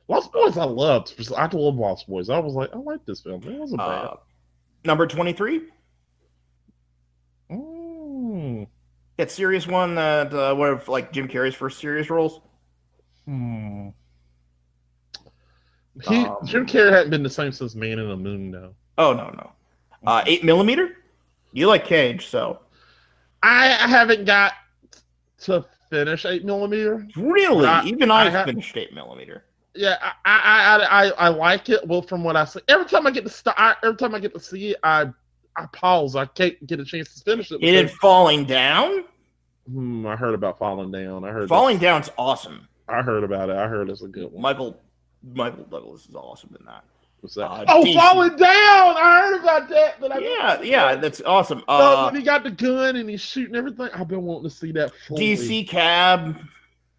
[0.10, 1.14] Lost Boys I loved.
[1.38, 2.30] I love Lost Boys.
[2.30, 3.42] I was like, I like this film.
[3.44, 4.06] It wasn't bad.
[4.06, 4.16] Uh,
[4.84, 5.62] number twenty three.
[7.52, 8.68] Mm.
[9.18, 9.96] That serious one.
[9.96, 12.42] That uh, one of like Jim Carrey's first serious roles.
[13.26, 13.90] Hmm.
[16.08, 18.74] He, Um, Jim Carrey hadn't been the same since Man in the Moon, though.
[18.98, 19.52] Oh no no.
[20.06, 20.98] Uh, eight millimeter.
[21.52, 22.60] You like Cage, so
[23.44, 24.54] I, I haven't got
[25.42, 27.06] to finish eight millimeter.
[27.16, 29.44] really, I- even I I, finished eight millimeter.
[29.76, 31.86] Yeah, I I, I I like it.
[31.88, 34.34] Well, from what I see, every time I get to start, every time I get
[34.34, 35.08] to see it, I
[35.56, 36.16] I pause.
[36.16, 37.62] I can't get a chance to finish it.
[37.62, 39.04] You did Falling Down.
[39.72, 41.24] Hmm, I heard about falling down.
[41.24, 42.68] I heard Falling Down's awesome.
[42.88, 43.56] I heard about it.
[43.58, 44.42] I heard it's a good one.
[44.42, 44.80] Michael
[45.24, 46.84] Michael Douglas is awesome in that.
[47.22, 47.46] What's that?
[47.52, 48.96] uh, oh, falling down!
[48.98, 50.00] I heard about that.
[50.00, 51.60] But I Yeah, yeah, that's awesome.
[51.60, 54.56] So Uh, when he got the gun and he's shooting everything, I've been wanting to
[54.56, 54.92] see that.
[55.08, 55.36] Fully.
[55.36, 56.38] DC Cab.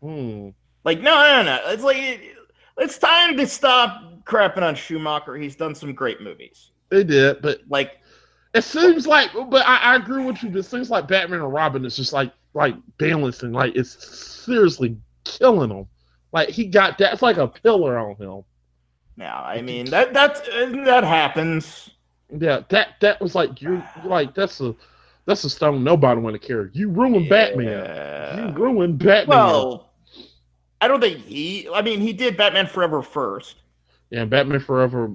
[0.02, 0.50] Hmm.
[0.84, 1.60] Like no, no, no.
[1.72, 2.36] It's like it-
[2.80, 5.36] it's time to stop crapping on Schumacher.
[5.36, 6.70] He's done some great movies.
[6.88, 7.98] They did, but Like
[8.54, 9.30] it seems like.
[9.48, 10.50] But I, I agree with you.
[10.58, 13.52] It seems like Batman and Robin is just like like balancing.
[13.52, 14.08] Like it's
[14.44, 15.86] seriously killing him.
[16.32, 18.42] Like he got that's like a pillar on him.
[19.16, 21.90] now, I mean that that's that happens.
[22.36, 24.74] Yeah, that that was like you're like that's a
[25.26, 26.70] that's a stone nobody want to carry.
[26.72, 27.66] You ruined Batman.
[27.66, 28.54] You Yeah.
[28.54, 29.28] ruined Batman.
[29.28, 29.89] Well,
[30.80, 31.68] I don't think he.
[31.72, 33.56] I mean, he did Batman Forever first,
[34.10, 35.12] yeah, Batman Forever,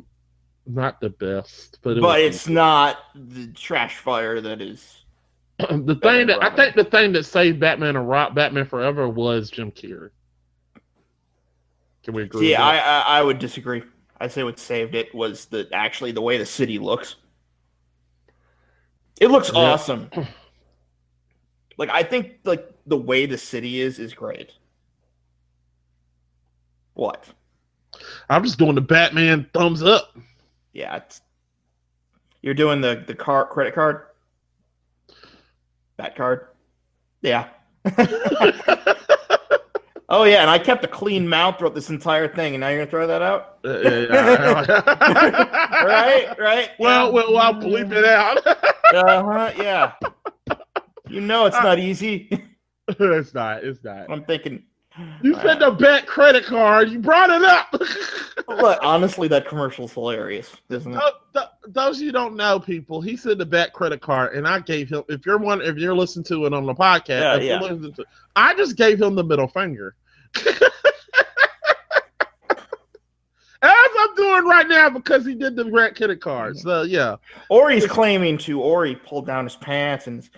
[0.67, 5.03] not the best, but it but it's not the trash fire that is.
[5.59, 5.65] the
[5.95, 9.49] Batman thing that I think the thing that saved Batman and Rock Batman Forever was
[9.49, 10.09] Jim Carrey.
[12.03, 12.51] Can we agree?
[12.51, 12.77] Yeah, I.
[12.77, 13.83] I I would disagree.
[14.19, 17.15] I say what saved it was the actually the way the city looks.
[19.19, 19.59] It looks Yeah.
[19.59, 20.09] awesome.
[21.77, 24.53] Like I think like the way the city is is great.
[26.95, 27.25] What?
[28.29, 30.17] I'm just doing the Batman thumbs up.
[30.73, 31.21] Yeah, it's,
[32.41, 34.01] you're doing the the car credit card,
[35.97, 36.47] that card.
[37.21, 37.47] Yeah.
[40.09, 42.79] oh yeah, and I kept a clean mouth throughout this entire thing, and now you're
[42.79, 45.85] gonna throw that out, Uh, yeah, yeah.
[45.85, 46.39] right?
[46.39, 46.71] Right?
[46.79, 48.45] Well, well, well, I'll bleep it out.
[48.93, 49.93] Uh-huh, yeah.
[51.09, 52.29] You know it's not easy.
[52.87, 53.63] it's not.
[53.63, 54.09] It's not.
[54.11, 54.63] I'm thinking.
[55.21, 56.89] You said the bet credit card.
[56.89, 57.73] You brought it up.
[58.47, 60.99] Look, honestly, that commercial's hilarious, isn't it?
[60.99, 64.59] Th- th- Those you don't know, people, he said the bet credit card, and I
[64.59, 65.03] gave him.
[65.09, 67.59] If you're one, if you're listening to it on the podcast, Yeah, yeah.
[67.69, 68.05] to-
[68.35, 69.95] I just gave him the middle finger.
[73.61, 76.55] As I'm doing right now because he did the red credit card.
[76.57, 77.15] So yeah,
[77.49, 80.29] Or he's claiming to, or he pulled down his pants and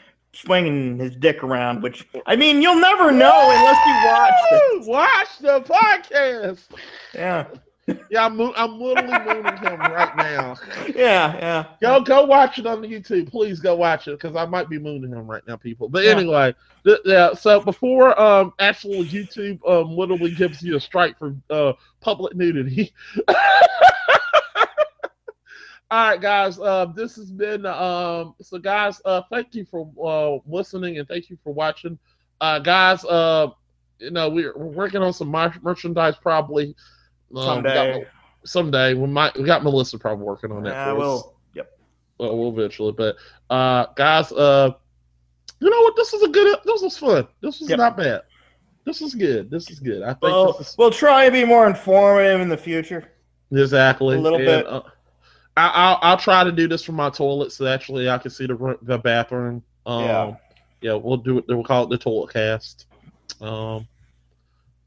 [0.41, 1.81] swinging his dick around.
[1.81, 4.33] Which I mean, you'll never know unless you watch.
[4.51, 4.87] Woo!
[4.87, 6.63] Watch the podcast.
[7.13, 7.45] Yeah,
[8.09, 10.55] Yeah, I'm, I'm literally mooning him right now.
[10.95, 11.65] yeah, yeah.
[11.81, 13.29] Go go watch it on the YouTube.
[13.31, 15.87] Please go watch it because I might be mooning him right now, people.
[15.87, 16.11] But Yeah.
[16.11, 16.53] anyway,
[16.85, 17.33] th- yeah.
[17.33, 22.93] So before um actual YouTube um literally gives you a strike for uh public nudity.
[25.89, 26.59] All right, guys.
[26.59, 28.35] Uh, this has been um.
[28.41, 31.97] So, guys, uh, thank you for uh listening and thank you for watching.
[32.41, 33.47] Uh, guys, uh,
[33.99, 36.75] you know we're, we're working on some mer- merchandise probably.
[37.35, 38.07] Um, we got- Someday.
[38.45, 40.69] someday we might we got Melissa probably working on that.
[40.71, 41.23] Yeah, for us.
[41.53, 41.79] yep.
[42.19, 42.91] Well, we'll eventually.
[42.91, 43.15] But
[43.49, 44.71] uh guys, uh
[45.59, 45.95] you know what?
[45.95, 47.27] This is a good this was fun.
[47.41, 47.77] This was Yep.
[47.79, 48.21] not bad.
[48.85, 49.49] This is good.
[49.49, 50.01] This is good.
[50.03, 53.09] I think Well, is we'll try and be more informative in the future.
[53.51, 54.67] exactly a little And, bit.
[54.67, 54.81] Uh,
[55.57, 58.45] I, I'll I'll try to do this from my toilet so actually I can see
[58.45, 59.63] the the bathroom.
[59.85, 60.35] Um, Yeah.
[60.81, 61.45] yeah, we'll do it.
[61.47, 62.85] We'll call it the toilet cast.
[63.41, 63.87] Um,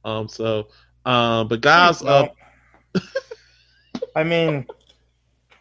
[0.04, 0.28] um.
[0.28, 0.68] So,
[1.04, 1.48] um.
[1.48, 2.28] But guys, uh,
[4.16, 4.66] I mean,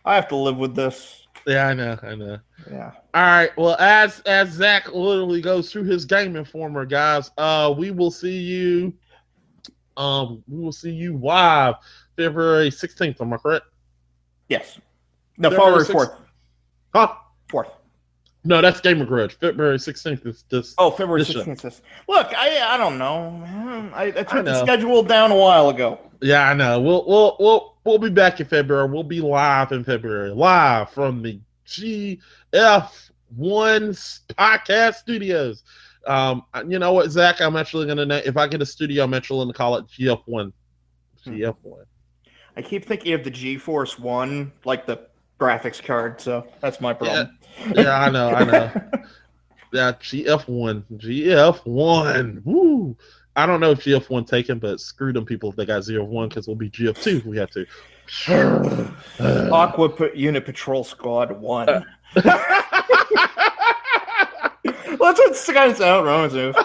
[0.06, 1.26] I have to live with this.
[1.48, 2.40] yeah, I know, I know.
[2.72, 2.92] Yeah.
[3.14, 3.56] All right.
[3.58, 8.38] Well, as as Zach literally goes through his game informer, guys, uh, we will see
[8.38, 8.94] you
[9.98, 11.76] Um, we will see you live
[12.16, 13.20] February 16th.
[13.20, 13.66] Am I correct?
[14.48, 14.80] Yes.
[15.40, 16.16] No, February 4th.
[16.94, 17.14] Huh?
[17.52, 17.72] 4th.
[18.46, 19.38] No, that's Game of Grudge.
[19.38, 20.74] February 16th is this.
[20.78, 21.66] Oh, February This 16th.
[21.66, 23.32] is- Look, I I don't know.
[23.32, 23.92] man.
[23.94, 26.00] I, I took the schedule down a while ago.
[26.22, 26.80] Yeah, I know.
[26.80, 28.90] We'll we'll we'll we'll be back in February.
[28.90, 35.64] We'll be live in February, live from the GF One podcast studios.
[36.08, 37.42] Um, you know what, Zach?
[37.42, 40.22] I'm actually gonna na- if I get a studio, I'm actually gonna call it GF
[40.26, 40.54] One.
[41.26, 41.32] Hmm.
[41.36, 41.86] GF One.
[42.58, 45.08] I keep thinking of the GeForce One, like the
[45.40, 46.22] graphics card.
[46.22, 47.38] So that's my problem.
[47.76, 48.72] Yeah, I know, I know.
[49.72, 52.42] Yeah, GF One, GF One.
[52.44, 52.98] Woo!
[53.36, 56.06] I don't know if GF One taken, but screw them people if they got zero
[56.06, 57.68] one because we'll be GF Two if we have to.
[59.54, 61.70] Aqua P- Unit Patrol Squad One.
[61.70, 61.82] Uh.
[65.00, 66.56] well, that's what of sound wrong with.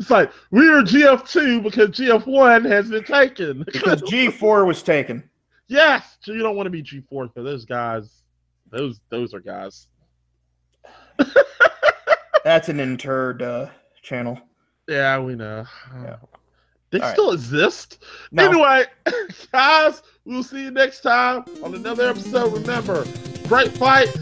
[0.00, 3.62] it's like we are GF two because GF one has been taken.
[3.64, 5.28] Because G4 was taken.
[5.68, 8.22] Yes, so you don't want to be G four because those guys,
[8.70, 9.88] those those are guys.
[12.44, 13.68] That's an interred uh,
[14.02, 14.38] channel.
[14.88, 15.64] Yeah, we know.
[16.02, 16.16] Yeah.
[16.90, 17.12] They All right.
[17.12, 18.04] still exist.
[18.30, 18.48] No.
[18.48, 18.84] Anyway,
[19.52, 22.52] guys, we'll see you next time on another episode.
[22.52, 23.04] Remember,
[23.48, 24.14] great fight,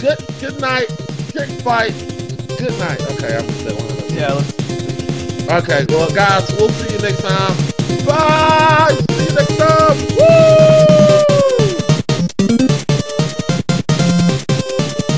[0.00, 0.88] good good night,
[1.32, 1.92] good fight,
[2.58, 3.00] good night.
[3.12, 4.12] Okay, I'm gonna say one of those.
[4.12, 4.60] Yeah, let's
[5.50, 7.69] Okay, well, guys, we'll see you next time.
[8.04, 8.96] Bye.
[9.10, 9.96] See you next time.
[10.16, 10.60] Woo!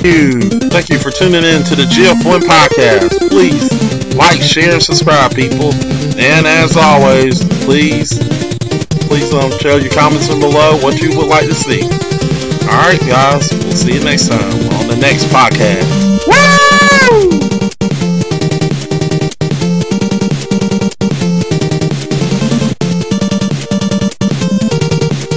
[0.05, 0.41] you.
[0.69, 3.29] Thank you for tuning in to the GF1 podcast.
[3.31, 3.71] Please
[4.15, 5.73] like, share, and subscribe, people.
[6.19, 8.19] And as always, please,
[9.07, 11.83] please um, share your comments in below what you would like to see.
[11.83, 13.53] All right, guys.
[13.53, 16.12] We'll see you next time on the next podcast.